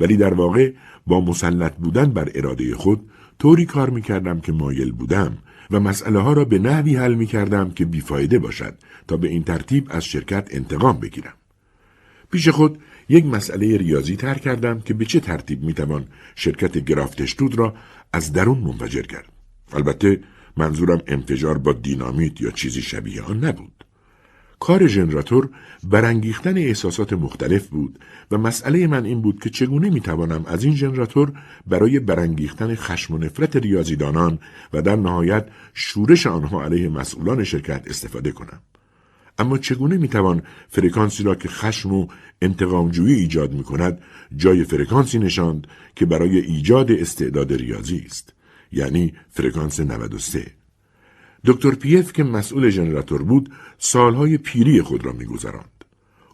ولی 0.00 0.16
در 0.16 0.34
واقع 0.34 0.72
با 1.06 1.20
مسلط 1.20 1.76
بودن 1.76 2.10
بر 2.10 2.30
اراده 2.34 2.74
خود 2.74 3.10
طوری 3.38 3.66
کار 3.66 3.90
می 3.90 4.02
کردم 4.02 4.40
که 4.40 4.52
مایل 4.52 4.92
بودم 4.92 5.38
و 5.70 5.80
مسئله 5.80 6.18
ها 6.18 6.32
را 6.32 6.44
به 6.44 6.58
نحوی 6.58 6.96
حل 6.96 7.14
می 7.14 7.26
کردم 7.26 7.70
که 7.70 7.84
بیفایده 7.84 8.38
باشد 8.38 8.74
تا 9.08 9.16
به 9.16 9.28
این 9.28 9.42
ترتیب 9.42 9.86
از 9.90 10.04
شرکت 10.04 10.48
انتقام 10.50 11.00
بگیرم. 11.00 11.34
پیش 12.32 12.48
خود 12.48 12.78
یک 13.08 13.24
مسئله 13.24 13.76
ریاضی 13.76 14.16
تر 14.16 14.34
کردم 14.34 14.80
که 14.80 14.94
به 14.94 15.04
چه 15.04 15.20
ترتیب 15.20 15.62
می 15.62 15.74
توان 15.74 16.06
شرکت 16.36 16.78
گرافتشتود 16.78 17.58
را 17.58 17.74
از 18.12 18.32
درون 18.32 18.58
منفجر 18.58 19.02
کرد. 19.02 19.28
البته 19.72 20.20
منظورم 20.56 21.00
انفجار 21.06 21.58
با 21.58 21.72
دینامیت 21.72 22.40
یا 22.40 22.50
چیزی 22.50 22.82
شبیه 22.82 23.22
آن 23.22 23.44
نبود. 23.44 23.84
کار 24.60 24.86
ژنراتور 24.86 25.48
برانگیختن 25.84 26.58
احساسات 26.58 27.12
مختلف 27.12 27.66
بود 27.66 27.98
و 28.30 28.38
مسئله 28.38 28.86
من 28.86 29.04
این 29.04 29.22
بود 29.22 29.42
که 29.42 29.50
چگونه 29.50 29.90
می‌توانم 29.90 30.44
از 30.46 30.64
این 30.64 30.74
ژنراتور 30.74 31.32
برای 31.66 32.00
برانگیختن 32.00 32.74
خشم 32.74 33.14
و 33.14 33.18
نفرت 33.18 33.56
ریاضیدانان 33.56 34.38
و 34.72 34.82
در 34.82 34.96
نهایت 34.96 35.48
شورش 35.74 36.26
آنها 36.26 36.64
علیه 36.64 36.88
مسئولان 36.88 37.44
شرکت 37.44 37.82
استفاده 37.86 38.32
کنم. 38.32 38.60
اما 39.38 39.58
چگونه 39.58 39.96
می‌توان 39.96 40.42
فرکانسی 40.68 41.22
را 41.22 41.34
که 41.34 41.48
خشم 41.48 41.92
و 41.92 42.06
انتقامجویی 42.42 43.14
ایجاد 43.14 43.52
می 43.52 43.62
کند 43.62 44.02
جای 44.36 44.64
فرکانسی 44.64 45.18
نشاند 45.18 45.66
که 45.96 46.06
برای 46.06 46.38
ایجاد 46.38 46.92
استعداد 46.92 47.52
ریاضی 47.52 48.02
است؟ 48.06 48.32
یعنی 48.72 49.14
فرکانس 49.30 49.80
93 49.80 50.46
دکتر 51.44 51.74
پیف 51.74 52.12
که 52.12 52.24
مسئول 52.24 52.70
ژنراتور 52.70 53.22
بود 53.22 53.52
سالهای 53.78 54.38
پیری 54.38 54.82
خود 54.82 55.04
را 55.06 55.12
میگذراند. 55.12 55.84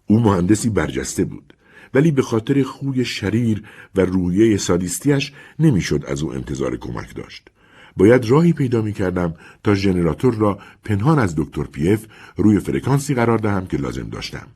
او 0.07 0.21
مهندسی 0.21 0.71
برجسته 0.71 1.25
بود 1.25 1.55
ولی 1.95 2.11
به 2.11 2.23
خاطر 2.23 2.63
خوی 2.63 3.05
شریر 3.05 3.63
و 3.95 4.01
رویه 4.01 4.57
سادیستیش 4.57 5.33
نمی‌شد 5.59 6.05
از 6.07 6.23
او 6.23 6.33
انتظار 6.33 6.77
کمک 6.77 7.15
داشت. 7.15 7.51
باید 7.99 8.25
راهی 8.25 8.53
پیدا 8.53 8.83
می 8.83 8.93
کردم 8.93 9.35
تا 9.65 9.75
ژنراتور 9.75 10.35
را 10.35 10.59
پنهان 10.85 11.19
از 11.19 11.35
دکتر 11.37 11.65
پیف 11.65 12.07
روی 12.37 12.59
فرکانسی 12.61 13.15
قرار 13.15 13.39
دهم 13.39 13.67
که 13.67 13.77
لازم 13.77 14.09
داشتم. 14.09 14.47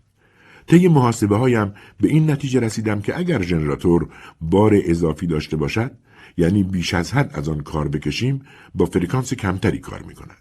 طی 0.66 0.88
محاسبه 0.88 1.36
هایم 1.36 1.74
به 2.00 2.08
این 2.08 2.30
نتیجه 2.30 2.60
رسیدم 2.60 3.00
که 3.00 3.18
اگر 3.18 3.42
ژنراتور 3.42 4.08
بار 4.40 4.72
اضافی 4.84 5.26
داشته 5.26 5.56
باشد 5.56 5.92
یعنی 6.36 6.62
بیش 6.62 6.94
از 6.94 7.12
حد 7.12 7.30
از 7.34 7.48
آن 7.48 7.60
کار 7.60 7.88
بکشیم 7.88 8.42
با 8.74 8.86
فرکانس 8.86 9.34
کمتری 9.34 9.78
کار 9.78 10.02
می 10.02 10.14
کند. 10.14 10.36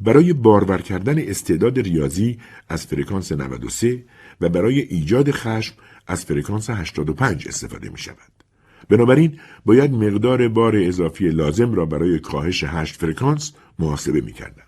برای 0.00 0.32
بارور 0.32 0.78
کردن 0.80 1.18
استعداد 1.18 1.78
ریاضی 1.78 2.38
از 2.68 2.86
فرکانس 2.86 3.32
93 3.32 4.04
و 4.40 4.48
برای 4.48 4.80
ایجاد 4.80 5.30
خشم 5.30 5.74
از 6.06 6.24
فرکانس 6.24 6.70
85 6.70 7.48
استفاده 7.48 7.90
می 7.90 7.98
شود. 7.98 8.39
بنابراین 8.88 9.38
باید 9.64 9.92
مقدار 9.92 10.48
بار 10.48 10.76
اضافی 10.76 11.28
لازم 11.28 11.74
را 11.74 11.86
برای 11.86 12.18
کاهش 12.18 12.64
هشت 12.64 12.96
فرکانس 12.96 13.52
محاسبه 13.78 14.20
می 14.20 14.32
کردن. 14.32 14.62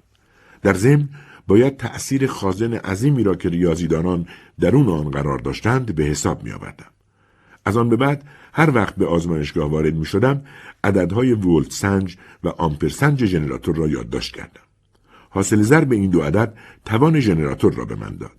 در 0.62 0.74
ضمن 0.74 1.08
باید 1.48 1.76
تأثیر 1.76 2.26
خازن 2.26 2.74
عظیمی 2.74 3.22
را 3.22 3.34
که 3.34 3.48
ریاضیدانان 3.48 4.26
درون 4.60 4.88
آن 4.88 5.10
قرار 5.10 5.38
داشتند 5.38 5.94
به 5.94 6.04
حساب 6.04 6.44
می 6.44 6.52
آوردم. 6.52 6.86
از 7.64 7.76
آن 7.76 7.88
به 7.88 7.96
بعد 7.96 8.24
هر 8.52 8.70
وقت 8.74 8.96
به 8.96 9.06
آزمایشگاه 9.06 9.70
وارد 9.70 9.94
می 9.94 10.04
شدم 10.04 10.42
عددهای 10.84 11.32
ولت 11.32 11.72
سنج 11.72 12.16
و 12.44 12.48
آمپر 12.48 12.88
سنج 12.88 13.24
ژنراتور 13.24 13.76
را 13.76 13.88
یادداشت 13.88 14.36
کردم. 14.36 14.60
حاصل 15.30 15.62
ضرب 15.62 15.92
این 15.92 16.10
دو 16.10 16.22
عدد 16.22 16.54
توان 16.84 17.20
ژنراتور 17.20 17.72
را 17.72 17.84
به 17.84 17.94
من 17.94 18.16
داد. 18.16 18.32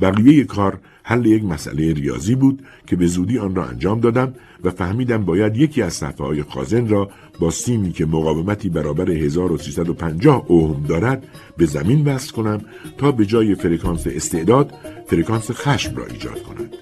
بقیه 0.00 0.44
کار 0.44 0.80
حل 1.08 1.26
یک 1.26 1.44
مسئله 1.44 1.92
ریاضی 1.92 2.34
بود 2.34 2.62
که 2.86 2.96
به 2.96 3.06
زودی 3.06 3.38
آن 3.38 3.54
را 3.54 3.64
انجام 3.64 4.00
دادم 4.00 4.34
و 4.64 4.70
فهمیدم 4.70 5.24
باید 5.24 5.56
یکی 5.56 5.82
از 5.82 5.92
صفحه 5.92 6.26
های 6.26 6.42
خازن 6.42 6.88
را 6.88 7.10
با 7.38 7.50
سیمی 7.50 7.92
که 7.92 8.06
مقاومتی 8.06 8.68
برابر 8.68 9.10
1350 9.10 10.44
اوم 10.48 10.84
دارد 10.88 11.28
به 11.56 11.66
زمین 11.66 12.04
وصل 12.04 12.32
کنم 12.32 12.60
تا 12.98 13.12
به 13.12 13.26
جای 13.26 13.54
فرکانس 13.54 14.06
استعداد 14.06 14.74
فرکانس 15.06 15.50
خشم 15.50 15.96
را 15.96 16.06
ایجاد 16.06 16.42
کند. 16.42 16.74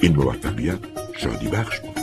این 0.00 0.16
موفقیت 0.16 0.78
شادی 1.16 1.48
بخش 1.48 1.80
بود. 1.80 1.98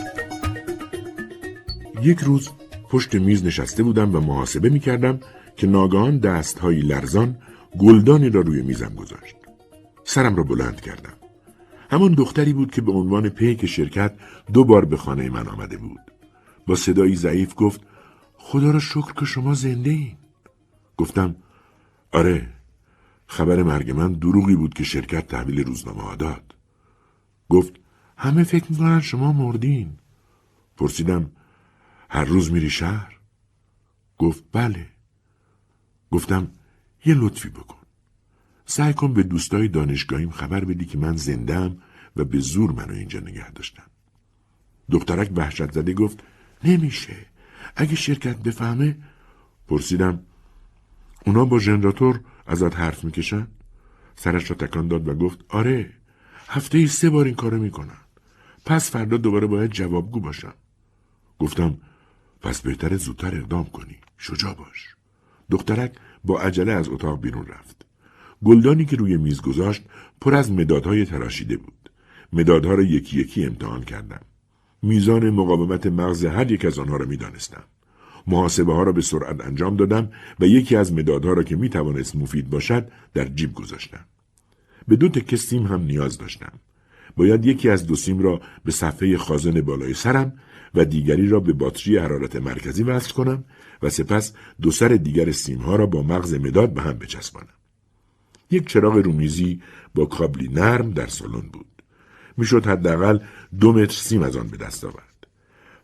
یک 2.01 2.19
روز 2.19 2.49
پشت 2.89 3.15
میز 3.15 3.45
نشسته 3.45 3.83
بودم 3.83 4.15
و 4.15 4.19
محاسبه 4.19 4.69
می 4.69 4.79
کردم 4.79 5.19
که 5.55 5.67
ناگهان 5.67 6.17
دستهایی 6.17 6.81
لرزان 6.81 7.35
گلدانی 7.79 8.29
را 8.29 8.41
روی 8.41 8.61
میزم 8.61 8.93
گذاشت. 8.97 9.35
سرم 10.03 10.35
را 10.35 10.43
بلند 10.43 10.81
کردم. 10.81 11.16
همون 11.89 12.13
دختری 12.13 12.53
بود 12.53 12.71
که 12.71 12.81
به 12.81 12.91
عنوان 12.91 13.29
پیک 13.29 13.65
شرکت 13.65 14.13
دو 14.53 14.63
بار 14.63 14.85
به 14.85 14.97
خانه 14.97 15.29
من 15.29 15.47
آمده 15.47 15.77
بود. 15.77 15.99
با 16.67 16.75
صدایی 16.75 17.15
ضعیف 17.15 17.53
گفت 17.57 17.81
خدا 18.37 18.71
را 18.71 18.79
شکر 18.79 19.13
که 19.13 19.25
شما 19.25 19.53
زنده 19.53 19.89
این. 19.89 20.17
گفتم 20.97 21.35
آره 22.11 22.49
خبر 23.27 23.63
مرگ 23.63 23.91
من 23.91 24.13
دروغی 24.13 24.55
بود 24.55 24.73
که 24.73 24.83
شرکت 24.83 25.27
تحویل 25.27 25.63
روزنامه 25.63 26.01
ها 26.01 26.15
داد. 26.15 26.55
گفت 27.49 27.73
همه 28.17 28.43
فکر 28.43 28.65
می‌کنن 28.69 29.01
شما 29.01 29.31
مردین. 29.31 29.99
پرسیدم 30.77 31.31
هر 32.09 32.25
روز 32.25 32.51
میری 32.51 32.69
شهر؟ 32.69 33.19
گفت 34.17 34.43
بله. 34.51 34.85
گفتم 36.11 36.51
یه 37.05 37.15
لطفی 37.15 37.49
بکن. 37.49 37.76
سعی 38.69 38.93
کن 38.93 39.13
به 39.13 39.23
دوستای 39.23 39.67
دانشگاهیم 39.67 40.29
خبر 40.29 40.65
بدی 40.65 40.85
که 40.85 40.97
من 40.97 41.17
زندم 41.17 41.77
و 42.15 42.23
به 42.23 42.39
زور 42.39 42.71
منو 42.71 42.93
اینجا 42.93 43.19
نگه 43.19 43.51
داشتن. 43.51 43.83
دخترک 44.91 45.31
وحشت 45.35 45.71
زده 45.71 45.93
گفت 45.93 46.23
نمیشه. 46.63 47.15
اگه 47.75 47.95
شرکت 47.95 48.37
بفهمه 48.37 48.97
پرسیدم 49.67 50.19
اونا 51.25 51.45
با 51.45 51.59
ژنراتور 51.59 52.19
ازت 52.47 52.75
حرف 52.75 53.03
می‌کشن؟ 53.03 53.47
سرش 54.15 54.49
را 54.49 54.55
تکان 54.55 54.87
داد 54.87 55.07
و 55.07 55.13
گفت 55.13 55.45
آره 55.49 55.93
هفته 56.47 56.77
ای 56.77 56.87
سه 56.87 57.09
بار 57.09 57.25
این 57.25 57.35
کارو 57.35 57.57
می‌کنن 57.57 57.97
پس 58.65 58.91
فردا 58.91 59.17
دوباره 59.17 59.47
باید 59.47 59.71
جوابگو 59.71 60.19
باشم 60.19 60.53
گفتم 61.39 61.77
پس 62.41 62.61
بهتر 62.61 62.97
زودتر 62.97 63.35
اقدام 63.35 63.65
کنی 63.65 63.97
شجاع 64.17 64.53
باش 64.53 64.95
دخترک 65.51 65.91
با 66.23 66.39
عجله 66.39 66.71
از 66.71 66.89
اتاق 66.89 67.21
بیرون 67.21 67.45
رفت 67.45 67.86
گلدانی 68.45 68.85
که 68.85 68.95
روی 68.95 69.17
میز 69.17 69.41
گذاشت 69.41 69.83
پر 70.21 70.35
از 70.35 70.51
مدادهای 70.51 71.05
تراشیده 71.05 71.57
بود 71.57 71.89
مدادها 72.33 72.73
را 72.73 72.83
یکی 72.83 73.19
یکی 73.19 73.45
امتحان 73.45 73.83
کردم 73.83 74.21
میزان 74.81 75.29
مقاومت 75.29 75.87
مغز 75.87 76.25
هر 76.25 76.51
یک 76.51 76.65
از 76.65 76.79
آنها 76.79 76.97
را 76.97 77.05
می‌دانستم 77.05 77.63
محاسبه 78.27 78.73
ها 78.73 78.83
را 78.83 78.91
به 78.91 79.01
سرعت 79.01 79.45
انجام 79.45 79.75
دادم 79.75 80.09
و 80.39 80.47
یکی 80.47 80.75
از 80.75 80.93
مدادها 80.93 81.33
را 81.33 81.43
که 81.43 81.55
می 81.55 81.69
توانست 81.69 82.15
مفید 82.15 82.49
باشد 82.49 82.91
در 83.13 83.25
جیب 83.25 83.53
گذاشتم. 83.53 84.05
به 84.87 84.95
دو 84.95 85.09
تکه 85.09 85.37
سیم 85.37 85.65
هم 85.65 85.81
نیاز 85.81 86.17
داشتم. 86.17 86.51
باید 87.15 87.45
یکی 87.45 87.69
از 87.69 87.87
دو 87.87 87.95
سیم 87.95 88.19
را 88.19 88.41
به 88.65 88.71
صفحه 88.71 89.17
خازن 89.17 89.61
بالای 89.61 89.93
سرم 89.93 90.33
و 90.75 90.85
دیگری 90.85 91.27
را 91.27 91.39
به 91.39 91.53
باتری 91.53 91.97
حرارت 91.97 92.35
مرکزی 92.35 92.83
وصل 92.83 93.13
کنم 93.13 93.43
و 93.81 93.89
سپس 93.89 94.33
دو 94.61 94.71
سر 94.71 94.87
دیگر 94.87 95.31
سیم 95.31 95.57
ها 95.57 95.75
را 95.75 95.85
با 95.85 96.03
مغز 96.03 96.33
مداد 96.33 96.73
به 96.73 96.81
هم 96.81 96.93
بچسبانم. 96.93 97.56
یک 98.51 98.67
چراغ 98.67 98.95
رومیزی 98.95 99.61
با 99.95 100.05
کابلی 100.05 100.47
نرم 100.47 100.91
در 100.91 101.07
سالن 101.07 101.49
بود. 101.53 101.83
می‌شد 102.37 102.65
حداقل 102.65 103.19
دو 103.59 103.73
متر 103.73 103.93
سیم 103.93 104.23
از 104.23 104.37
آن 104.37 104.47
به 104.47 104.57
دست 104.57 104.85
آورد. 104.85 105.27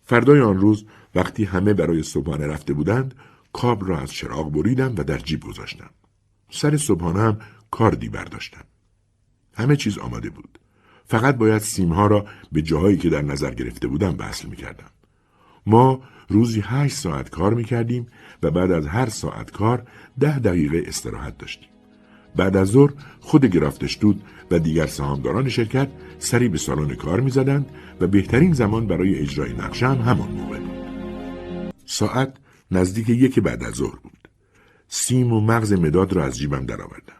فردای 0.04 0.42
آن 0.42 0.58
روز 0.58 0.86
وقتی 1.16 1.44
همه 1.44 1.74
برای 1.74 2.04
صبحانه 2.04 2.48
رفته 2.48 2.74
بودند 2.74 3.16
کابل 3.54 3.86
را 3.86 4.00
از 4.00 4.12
چراغ 4.12 4.52
بریدم 4.52 4.96
و 4.98 5.04
در 5.04 5.18
جیب 5.18 5.44
گذاشتم. 5.44 5.90
سر 6.50 6.78
صبحانه 6.78 7.20
هم 7.20 7.40
کاردی 7.72 8.10
برداشتم. 8.10 8.64
همه 9.54 9.76
چیز 9.76 9.98
آماده 9.98 10.30
بود. 10.30 10.60
فقط 11.06 11.38
باید 11.38 11.62
سیمها 11.62 12.08
را 12.08 12.26
به 12.52 12.62
جاهایی 12.62 12.98
که 12.98 13.10
در 13.10 13.22
نظر 13.22 13.54
گرفته 13.54 13.88
بودم 13.88 14.16
وصل 14.20 14.48
می 14.48 14.56
کردم. 14.56 14.90
ما 15.66 16.02
روزی 16.30 16.62
هشت 16.66 16.96
ساعت 16.96 17.30
کار 17.30 17.54
می 17.54 17.64
کردیم 17.64 18.08
و 18.44 18.52
بعد 18.52 18.72
از 18.72 18.88
هر 18.88 19.10
ساعت 19.10 19.52
کار 19.52 19.88
ده 20.20 20.40
دقیقه 20.40 20.84
استراحت 20.88 21.38
داشتیم. 21.38 21.73
بعد 22.36 22.58
از 22.58 22.68
ظهر 22.68 22.94
خود 23.20 23.46
گرافتشتود 23.46 24.24
و 24.52 24.60
دیگر 24.60 24.86
سهامداران 24.86 25.50
شرکت 25.50 25.90
سری 26.20 26.50
به 26.50 26.58
سالن 26.58 26.96
کار 26.96 27.20
می‌زدند 27.20 27.70
و 28.02 28.08
بهترین 28.08 28.54
زمان 28.54 28.88
برای 28.88 29.20
اجرای 29.20 29.54
نقشه 29.54 29.88
هم 29.88 29.98
همان 29.98 30.32
موقع 30.32 30.60
بود. 30.60 31.74
ساعت 31.86 32.34
نزدیک 32.72 33.10
یک 33.10 33.40
بعد 33.40 33.64
از 33.64 33.74
ظهر 33.74 33.96
بود. 33.96 34.28
سیم 34.88 35.34
و 35.34 35.42
مغز 35.42 35.74
مداد 35.74 36.14
را 36.14 36.24
از 36.24 36.38
جیبم 36.38 36.66
درآوردم. 36.66 37.14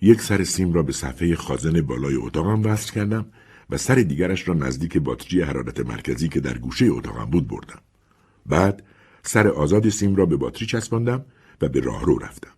یک 0.00 0.20
سر 0.20 0.44
سیم 0.44 0.72
را 0.72 0.82
به 0.82 0.92
صفحه 0.92 1.34
خازن 1.34 1.80
بالای 1.80 2.14
اتاقم 2.14 2.62
وصل 2.64 2.92
کردم 2.92 3.26
و 3.70 3.76
سر 3.76 3.94
دیگرش 3.94 4.48
را 4.48 4.54
نزدیک 4.54 4.98
باتری 4.98 5.42
حرارت 5.42 5.80
مرکزی 5.80 6.28
که 6.28 6.40
در 6.40 6.58
گوشه 6.58 6.86
اتاقم 6.86 7.24
بود 7.24 7.48
بردم. 7.48 7.78
بعد 8.46 8.82
سر 9.22 9.48
آزاد 9.48 9.88
سیم 9.88 10.16
را 10.16 10.26
به 10.26 10.36
باتری 10.36 10.66
چسباندم 10.66 11.24
و 11.60 11.68
به 11.68 11.80
راهرو 11.80 12.18
رفتم. 12.18 12.50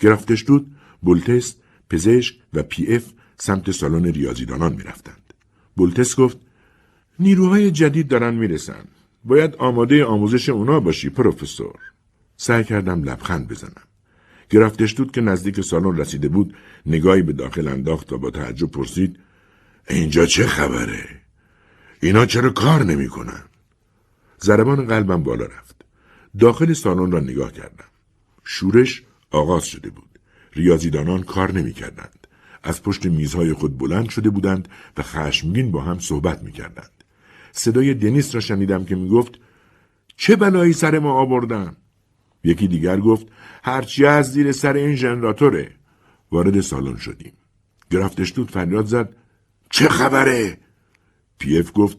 گرافتشتود، 0.00 0.76
بولتست، 1.02 1.62
پزشک 1.90 2.34
و 2.54 2.62
پی 2.62 2.94
اف 2.94 3.04
سمت 3.36 3.70
سالن 3.70 4.04
ریاضیدانان 4.04 4.72
می 4.72 4.82
رفتند. 4.82 5.34
بولتست 5.76 6.16
گفت 6.16 6.38
نیروهای 7.18 7.70
جدید 7.70 8.08
دارن 8.08 8.34
می‌رسن. 8.34 8.84
باید 9.24 9.54
آماده 9.54 10.04
آموزش 10.04 10.48
اونا 10.48 10.80
باشی 10.80 11.08
پروفسور. 11.10 11.78
سعی 12.36 12.64
کردم 12.64 13.02
لبخند 13.02 13.48
بزنم. 13.48 13.82
گرافتشتود 14.50 15.12
که 15.12 15.20
نزدیک 15.20 15.60
سالن 15.60 15.96
رسیده 15.96 16.28
بود 16.28 16.54
نگاهی 16.86 17.22
به 17.22 17.32
داخل 17.32 17.68
انداخت 17.68 18.12
و 18.12 18.18
با 18.18 18.30
تعجب 18.30 18.70
پرسید 18.70 19.18
اینجا 19.88 20.26
چه 20.26 20.46
خبره؟ 20.46 21.20
اینا 22.00 22.26
چرا 22.26 22.50
کار 22.50 22.84
نمی‌کنن؟ 22.84 23.42
ضربان 24.42 24.86
قلبم 24.86 25.22
بالا 25.22 25.44
رفت. 25.44 25.76
داخل 26.38 26.72
سالن 26.72 27.12
را 27.12 27.20
نگاه 27.20 27.52
کردم. 27.52 27.84
شورش 28.44 29.02
آغاز 29.30 29.64
شده 29.64 29.90
بود. 29.90 30.09
ریاضیدانان 30.52 31.22
کار 31.22 31.52
نمی‌کردند. 31.52 32.26
از 32.62 32.82
پشت 32.82 33.06
میزهای 33.06 33.52
خود 33.52 33.78
بلند 33.78 34.08
شده 34.08 34.30
بودند 34.30 34.68
و 34.96 35.02
خشمگین 35.02 35.70
با 35.70 35.80
هم 35.80 35.98
صحبت 35.98 36.42
می‌کردند. 36.42 37.04
صدای 37.52 37.94
دنیس 37.94 38.34
را 38.34 38.40
شنیدم 38.40 38.84
که 38.84 38.96
می‌گفت 38.96 39.38
چه 40.16 40.36
بلایی 40.36 40.72
سر 40.72 40.98
ما 40.98 41.12
آوردن؟ 41.12 41.76
یکی 42.44 42.68
دیگر 42.68 43.00
گفت 43.00 43.26
هرچی 43.62 44.06
از 44.06 44.32
زیر 44.32 44.52
سر 44.52 44.72
این 44.72 44.96
ژنراتوره. 44.96 45.70
وارد 46.32 46.60
سالن 46.60 46.96
شدیم. 46.96 47.32
گرفتشتود 47.90 48.50
فریاد 48.50 48.86
زد 48.86 49.16
چه 49.70 49.88
خبره؟ 49.88 50.58
پیف 51.38 51.70
گفت 51.74 51.98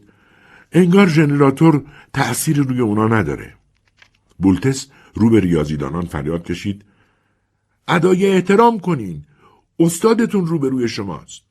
انگار 0.72 1.08
ژنراتور 1.08 1.84
تأثیر 2.12 2.56
روی 2.56 2.80
اونا 2.80 3.08
نداره. 3.08 3.54
بولتس 4.38 4.86
رو 5.14 5.30
به 5.30 5.40
ریاضیدانان 5.40 6.06
فریاد 6.06 6.44
کشید 6.44 6.84
ادای 7.88 8.26
احترام 8.26 8.78
کنین. 8.78 9.24
استادتون 9.78 10.46
روبروی 10.46 10.88
شماست. 10.88 11.42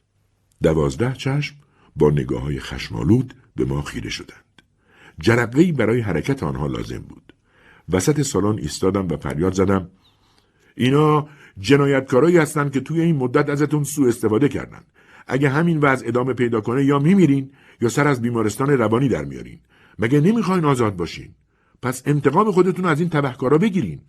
دوازده 0.63 1.13
چشم 1.13 1.55
با 1.95 2.09
نگاه 2.09 2.41
های 2.41 2.59
خشمالود 2.59 3.33
به 3.55 3.65
ما 3.65 3.81
خیره 3.81 4.09
شدند. 4.09 4.61
جرقهای 5.19 5.71
برای 5.71 6.01
حرکت 6.01 6.43
آنها 6.43 6.67
لازم 6.67 6.99
بود. 6.99 7.33
وسط 7.89 8.21
سالن 8.21 8.57
ایستادم 8.59 9.07
و 9.07 9.17
فریاد 9.17 9.53
زدم. 9.53 9.89
اینا 10.75 11.27
جنایتکارایی 11.59 12.37
هستند 12.37 12.71
که 12.71 12.79
توی 12.79 13.01
این 13.01 13.15
مدت 13.15 13.49
ازتون 13.49 13.83
سوء 13.83 14.07
استفاده 14.07 14.49
کردن 14.49 14.81
اگه 15.27 15.49
همین 15.49 15.79
وضع 15.79 16.07
ادامه 16.07 16.33
پیدا 16.33 16.61
کنه 16.61 16.85
یا 16.85 16.99
میمیرین 16.99 17.51
یا 17.81 17.89
سر 17.89 18.07
از 18.07 18.21
بیمارستان 18.21 18.69
روانی 18.69 19.09
در 19.09 19.25
میارین. 19.25 19.59
مگه 19.99 20.21
نمی‌خواین 20.21 20.65
آزاد 20.65 20.95
باشین؟ 20.95 21.29
پس 21.81 22.03
انتقام 22.05 22.51
خودتون 22.51 22.85
از 22.85 22.99
این 22.99 23.09
تبهکارا 23.09 23.57
بگیرین. 23.57 23.99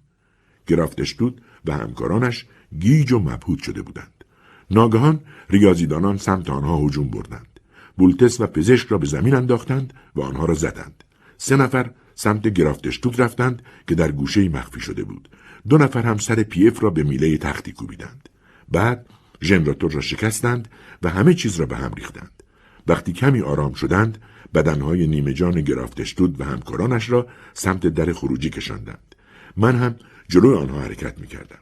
گرافتشتود 0.67 1.41
و 1.65 1.73
همکارانش 1.73 2.47
گیج 2.79 3.13
و 3.13 3.19
مبهوت 3.19 3.63
شده 3.63 3.83
بودند. 3.83 4.25
ناگهان 4.71 5.21
ریاضیدانان 5.51 6.17
سمت 6.17 6.51
آنها 6.51 6.77
هجوم 6.77 7.11
بردند. 7.11 7.61
بولتس 7.99 8.41
و 8.41 8.47
پزشک 8.47 8.89
را 8.89 8.99
به 8.99 9.07
زمین 9.07 9.35
انداختند 9.35 9.93
و 10.17 10.21
آنها 10.21 10.45
را 10.45 10.55
زدند. 10.55 11.05
سه 11.39 11.57
نفر 11.57 11.91
سمت 12.15 12.49
گرافتشتوت 12.49 13.21
رفتند 13.21 13.63
که 13.87 13.95
در 13.95 14.13
گوشه 14.13 14.49
مخفی 14.49 14.81
شده 14.81 15.05
بود. 15.05 15.29
دو 15.69 15.79
نفر 15.79 16.03
هم 16.03 16.19
سر 16.19 16.43
پیف 16.43 16.83
را 16.83 16.91
به 16.91 17.03
میله 17.03 17.39
تختی 17.39 17.73
کوبیدند. 17.73 18.29
بعد 18.69 19.07
ژنراتور 19.43 19.93
را 19.93 20.01
شکستند 20.01 20.69
و 21.03 21.09
همه 21.09 21.35
چیز 21.35 21.57
را 21.57 21.67
به 21.67 21.77
هم 21.77 21.95
ریختند. 21.95 22.43
وقتی 22.87 23.13
کمی 23.13 23.41
آرام 23.41 23.73
شدند 23.73 24.19
بدنهای 24.55 25.07
نیمه 25.07 25.33
جان 25.33 25.61
گرافتشتود 25.61 26.41
و 26.41 26.45
همکارانش 26.45 27.11
را 27.11 27.27
سمت 27.55 27.87
در 27.87 28.13
خروجی 28.13 28.51
کشاندند. 28.51 29.15
من 29.57 29.77
هم 29.77 29.95
جلوی 30.33 30.57
آنها 30.57 30.81
حرکت 30.81 31.19
می 31.19 31.27
کردم. 31.27 31.59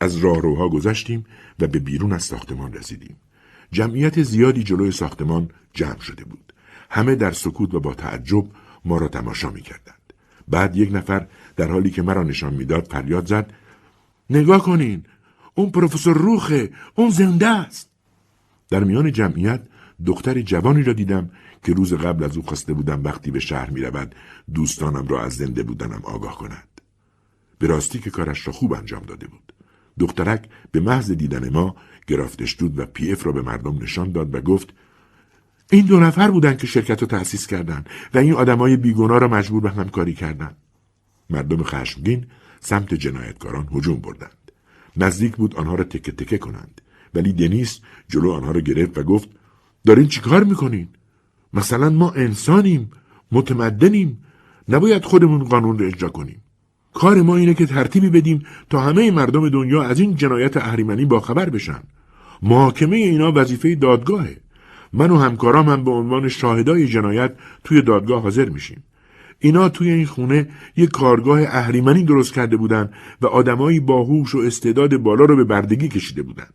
از 0.00 0.16
راهروها 0.16 0.68
گذشتیم 0.68 1.24
و 1.58 1.66
به 1.66 1.78
بیرون 1.78 2.12
از 2.12 2.22
ساختمان 2.22 2.72
رسیدیم. 2.72 3.16
جمعیت 3.72 4.22
زیادی 4.22 4.62
جلوی 4.62 4.92
ساختمان 4.92 5.50
جمع 5.72 6.00
شده 6.00 6.24
بود. 6.24 6.52
همه 6.90 7.14
در 7.14 7.32
سکوت 7.32 7.74
و 7.74 7.80
با 7.80 7.94
تعجب 7.94 8.44
ما 8.84 8.98
را 8.98 9.08
تماشا 9.08 9.50
می 9.50 9.60
کردند. 9.60 10.12
بعد 10.48 10.76
یک 10.76 10.90
نفر 10.92 11.26
در 11.56 11.70
حالی 11.70 11.90
که 11.90 12.02
مرا 12.02 12.22
نشان 12.22 12.54
می‌داد 12.54 12.84
فریاد 12.90 13.26
زد 13.26 13.52
نگاه 14.30 14.62
کنین 14.62 15.04
اون 15.54 15.70
پروفسور 15.70 16.16
روخه 16.16 16.70
اون 16.94 17.10
زنده 17.10 17.46
است 17.46 17.90
در 18.70 18.84
میان 18.84 19.12
جمعیت 19.12 19.62
دختر 20.06 20.40
جوانی 20.40 20.82
را 20.82 20.92
دیدم 20.92 21.30
که 21.64 21.72
روز 21.72 21.94
قبل 21.94 22.24
از 22.24 22.36
او 22.36 22.42
خواسته 22.42 22.72
بودم 22.72 23.04
وقتی 23.04 23.30
به 23.30 23.40
شهر 23.40 23.70
می 23.70 23.80
رود 23.80 24.14
دوستانم 24.54 25.08
را 25.08 25.24
از 25.24 25.32
زنده 25.32 25.62
بودنم 25.62 26.00
آگاه 26.04 26.38
کند 26.38 26.77
به 27.58 27.66
راستی 27.66 27.98
که 27.98 28.10
کارش 28.10 28.46
را 28.46 28.52
خوب 28.52 28.72
انجام 28.72 29.02
داده 29.02 29.26
بود. 29.26 29.52
دخترک 29.98 30.48
به 30.72 30.80
محض 30.80 31.10
دیدن 31.10 31.48
ما 31.48 31.76
گرافتشتود 32.06 32.78
و 32.78 32.86
پی 32.86 33.12
اف 33.12 33.26
را 33.26 33.32
به 33.32 33.42
مردم 33.42 33.82
نشان 33.82 34.12
داد 34.12 34.34
و 34.34 34.40
گفت 34.40 34.74
این 35.70 35.86
دو 35.86 36.00
نفر 36.00 36.30
بودن 36.30 36.56
که 36.56 36.66
شرکت 36.66 37.00
رو 37.00 37.06
تأسیس 37.06 37.46
کردند 37.46 37.88
و 38.14 38.18
این 38.18 38.32
آدمای 38.32 38.76
بیگناه 38.76 39.18
را 39.18 39.28
مجبور 39.28 39.60
به 39.60 39.70
همکاری 39.70 40.14
کردند. 40.14 40.56
مردم 41.30 41.62
خشمگین 41.62 42.26
سمت 42.60 42.94
جنایتکاران 42.94 43.68
هجوم 43.72 44.00
بردند. 44.00 44.52
نزدیک 44.96 45.36
بود 45.36 45.56
آنها 45.56 45.74
را 45.74 45.84
تکه 45.84 46.12
تکه 46.12 46.38
کنند. 46.38 46.80
ولی 47.14 47.32
دنیس 47.32 47.80
جلو 48.08 48.30
آنها 48.30 48.50
را 48.50 48.60
گرفت 48.60 48.98
و 48.98 49.02
گفت 49.02 49.28
دارین 49.86 50.08
چیکار 50.08 50.44
می‌کنین؟ 50.44 50.88
مثلا 51.52 51.90
ما 51.90 52.10
انسانیم 52.10 52.90
متمدنیم 53.32 54.24
نباید 54.68 55.04
خودمون 55.04 55.44
قانون 55.44 55.78
را 55.78 55.86
اجرا 55.86 56.08
کنیم 56.08 56.42
کار 56.98 57.22
ما 57.22 57.36
اینه 57.36 57.54
که 57.54 57.66
ترتیبی 57.66 58.08
بدیم 58.10 58.42
تا 58.70 58.80
همه 58.80 59.10
مردم 59.10 59.48
دنیا 59.48 59.82
از 59.82 60.00
این 60.00 60.16
جنایت 60.16 60.56
اهریمنی 60.56 61.04
باخبر 61.04 61.50
بشن. 61.50 61.82
محاکمه 62.42 62.96
اینا 62.96 63.32
وظیفه 63.32 63.74
دادگاهه. 63.74 64.36
من 64.92 65.10
و 65.10 65.16
همکارام 65.16 65.68
هم 65.68 65.84
به 65.84 65.90
عنوان 65.90 66.28
شاهدای 66.28 66.86
جنایت 66.86 67.32
توی 67.64 67.82
دادگاه 67.82 68.22
حاضر 68.22 68.48
میشیم. 68.48 68.84
اینا 69.38 69.68
توی 69.68 69.90
این 69.90 70.06
خونه 70.06 70.48
یک 70.76 70.90
کارگاه 70.90 71.40
اهریمنی 71.40 72.04
درست 72.04 72.34
کرده 72.34 72.56
بودن 72.56 72.90
و 73.22 73.26
آدمایی 73.26 73.80
باهوش 73.80 74.34
و 74.34 74.38
استعداد 74.38 74.96
بالا 74.96 75.24
رو 75.24 75.36
به 75.36 75.44
بردگی 75.44 75.88
کشیده 75.88 76.22
بودن. 76.22 76.48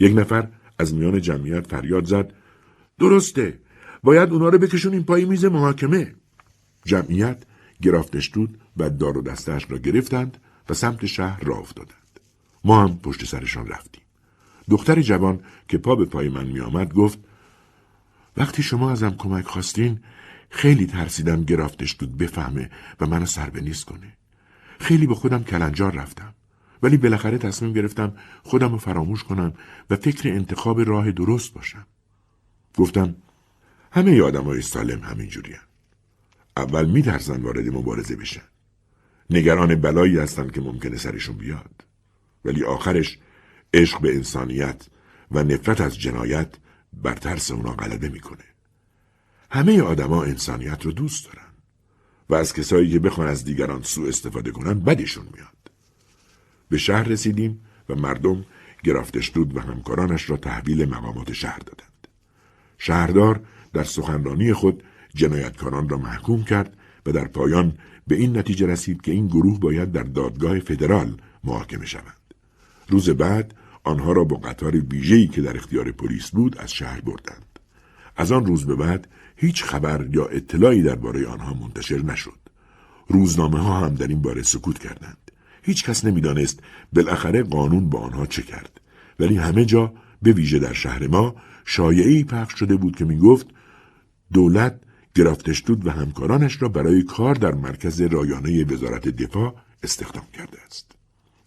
یک 0.00 0.18
نفر 0.18 0.48
از 0.78 0.94
میان 0.94 1.20
جمعیت 1.20 1.66
فریاد 1.66 2.04
زد. 2.04 2.32
درسته. 2.98 3.58
باید 4.02 4.32
اونا 4.32 4.48
رو 4.48 4.58
بکشونیم 4.58 5.02
پای 5.02 5.24
میز 5.24 5.44
محاکمه. 5.44 6.14
جمعیت 6.84 7.44
گرافتشتود 7.82 8.60
و 8.76 8.90
دار 8.90 9.18
و 9.18 9.22
دستش 9.22 9.70
را 9.70 9.78
گرفتند 9.78 10.36
و 10.68 10.74
سمت 10.74 11.06
شهر 11.06 11.44
را 11.44 11.56
افتادند 11.56 12.20
ما 12.64 12.82
هم 12.82 12.98
پشت 12.98 13.24
سرشان 13.24 13.66
رفتیم 13.66 14.02
دختر 14.70 15.02
جوان 15.02 15.40
که 15.68 15.78
پا 15.78 15.94
به 15.94 16.04
پای 16.04 16.28
من 16.28 16.46
می 16.46 16.60
آمد 16.60 16.94
گفت 16.94 17.18
وقتی 18.36 18.62
شما 18.62 18.90
ازم 18.90 19.14
کمک 19.18 19.44
خواستین 19.44 20.00
خیلی 20.50 20.86
ترسیدم 20.86 21.44
گرافتشتود 21.44 22.18
بفهمه 22.18 22.70
و 23.00 23.06
منو 23.06 23.26
سر 23.26 23.50
به 23.50 23.60
نیست 23.60 23.84
کنه 23.84 24.12
خیلی 24.78 25.06
به 25.06 25.14
خودم 25.14 25.44
کلنجار 25.44 25.92
رفتم 25.92 26.34
ولی 26.82 26.96
بالاخره 26.96 27.38
تصمیم 27.38 27.72
گرفتم 27.72 28.12
خودم 28.42 28.72
رو 28.72 28.78
فراموش 28.78 29.24
کنم 29.24 29.52
و 29.90 29.96
فکر 29.96 30.28
انتخاب 30.28 30.80
راه 30.80 31.12
درست 31.12 31.54
باشم. 31.54 31.86
گفتم 32.76 33.14
همه 33.92 34.22
آدم 34.22 34.44
های 34.44 34.62
سالم 34.62 35.00
همین 35.00 35.28
جورین. 35.28 35.56
اول 36.58 36.90
میترسن 36.90 37.42
وارد 37.42 37.68
مبارزه 37.68 38.16
بشن. 38.16 38.42
نگران 39.30 39.74
بلایی 39.74 40.18
هستن 40.18 40.48
که 40.48 40.60
ممکنه 40.60 40.96
سرشون 40.96 41.36
بیاد. 41.36 41.84
ولی 42.44 42.64
آخرش 42.64 43.18
عشق 43.74 44.00
به 44.00 44.14
انسانیت 44.14 44.86
و 45.30 45.42
نفرت 45.42 45.80
از 45.80 45.98
جنایت 45.98 46.48
بر 47.02 47.14
ترس 47.14 47.50
اونا 47.50 47.72
غلبه 47.72 48.08
می‌کنه. 48.08 48.44
همه 49.50 49.82
آدما 49.82 50.24
انسانیت 50.24 50.84
رو 50.86 50.92
دوست 50.92 51.26
دارن 51.26 51.48
و 52.28 52.34
از 52.34 52.52
کسایی 52.52 52.90
که 52.90 52.98
بخوان 52.98 53.26
از 53.26 53.44
دیگران 53.44 53.82
سوء 53.82 54.08
استفاده 54.08 54.50
کنن 54.50 54.80
بدشون 54.80 55.24
میاد. 55.34 55.70
به 56.68 56.78
شهر 56.78 57.02
رسیدیم 57.02 57.60
و 57.88 57.94
مردم 57.94 58.44
گرافتشدود 58.84 59.56
و 59.56 59.60
همکارانش 59.60 60.30
را 60.30 60.36
تحویل 60.36 60.84
مقامات 60.84 61.32
شهر 61.32 61.58
دادند. 61.58 62.08
شهردار 62.78 63.40
در 63.72 63.84
سخنرانی 63.84 64.52
خود 64.52 64.82
جنایتکاران 65.18 65.88
را 65.88 65.98
محکوم 65.98 66.44
کرد 66.44 66.76
و 67.06 67.12
در 67.12 67.28
پایان 67.28 67.72
به 68.06 68.16
این 68.16 68.38
نتیجه 68.38 68.66
رسید 68.66 69.00
که 69.00 69.12
این 69.12 69.26
گروه 69.26 69.60
باید 69.60 69.92
در 69.92 70.02
دادگاه 70.02 70.58
فدرال 70.58 71.16
محاکمه 71.44 71.86
شوند. 71.86 72.34
روز 72.88 73.10
بعد 73.10 73.54
آنها 73.84 74.12
را 74.12 74.24
با 74.24 74.36
قطار 74.36 74.76
ویژه‌ای 74.76 75.26
که 75.26 75.42
در 75.42 75.56
اختیار 75.56 75.92
پلیس 75.92 76.30
بود 76.30 76.58
از 76.58 76.72
شهر 76.72 77.00
بردند. 77.00 77.58
از 78.16 78.32
آن 78.32 78.46
روز 78.46 78.66
به 78.66 78.76
بعد 78.76 79.08
هیچ 79.36 79.64
خبر 79.64 80.08
یا 80.12 80.26
اطلاعی 80.26 80.82
درباره 80.82 81.26
آنها 81.26 81.54
منتشر 81.54 82.02
نشد. 82.02 82.38
روزنامه 83.08 83.58
ها 83.58 83.80
هم 83.80 83.94
در 83.94 84.06
این 84.06 84.22
باره 84.22 84.42
سکوت 84.42 84.78
کردند. 84.78 85.30
هیچ 85.62 85.84
کس 85.84 86.04
نمی‌دانست 86.04 86.60
بالاخره 86.92 87.42
قانون 87.42 87.88
با 87.90 87.98
آنها 87.98 88.26
چه 88.26 88.42
کرد 88.42 88.80
ولی 89.20 89.36
همه 89.36 89.64
جا 89.64 89.92
به 90.22 90.32
ویژه 90.32 90.58
در 90.58 90.72
شهر 90.72 91.06
ما 91.06 91.34
شایعی 91.64 92.24
پخش 92.24 92.58
شده 92.58 92.76
بود 92.76 92.96
که 92.96 93.04
می‌گفت 93.04 93.46
دولت 94.32 94.80
گرافتشتود 95.18 95.86
و 95.86 95.90
همکارانش 95.90 96.62
را 96.62 96.68
برای 96.68 97.02
کار 97.02 97.34
در 97.34 97.54
مرکز 97.54 98.00
رایانه 98.00 98.64
وزارت 98.64 99.08
دفاع 99.08 99.54
استخدام 99.82 100.26
کرده 100.32 100.58
است. 100.66 100.92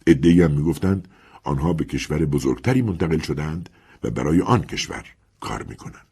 ادهی 0.08 0.42
هم 0.42 0.52
می‌گفتند 0.52 1.08
آنها 1.44 1.74
به 1.74 1.86
کشور 1.86 2.26
بزرگتری 2.26 2.82
منتقل 2.82 3.20
شدند 3.20 3.70
و 4.04 4.10
برای 4.12 4.42
آن 4.42 4.62
کشور 4.62 5.06
کار 5.40 5.64
می‌کنند. 5.64 6.11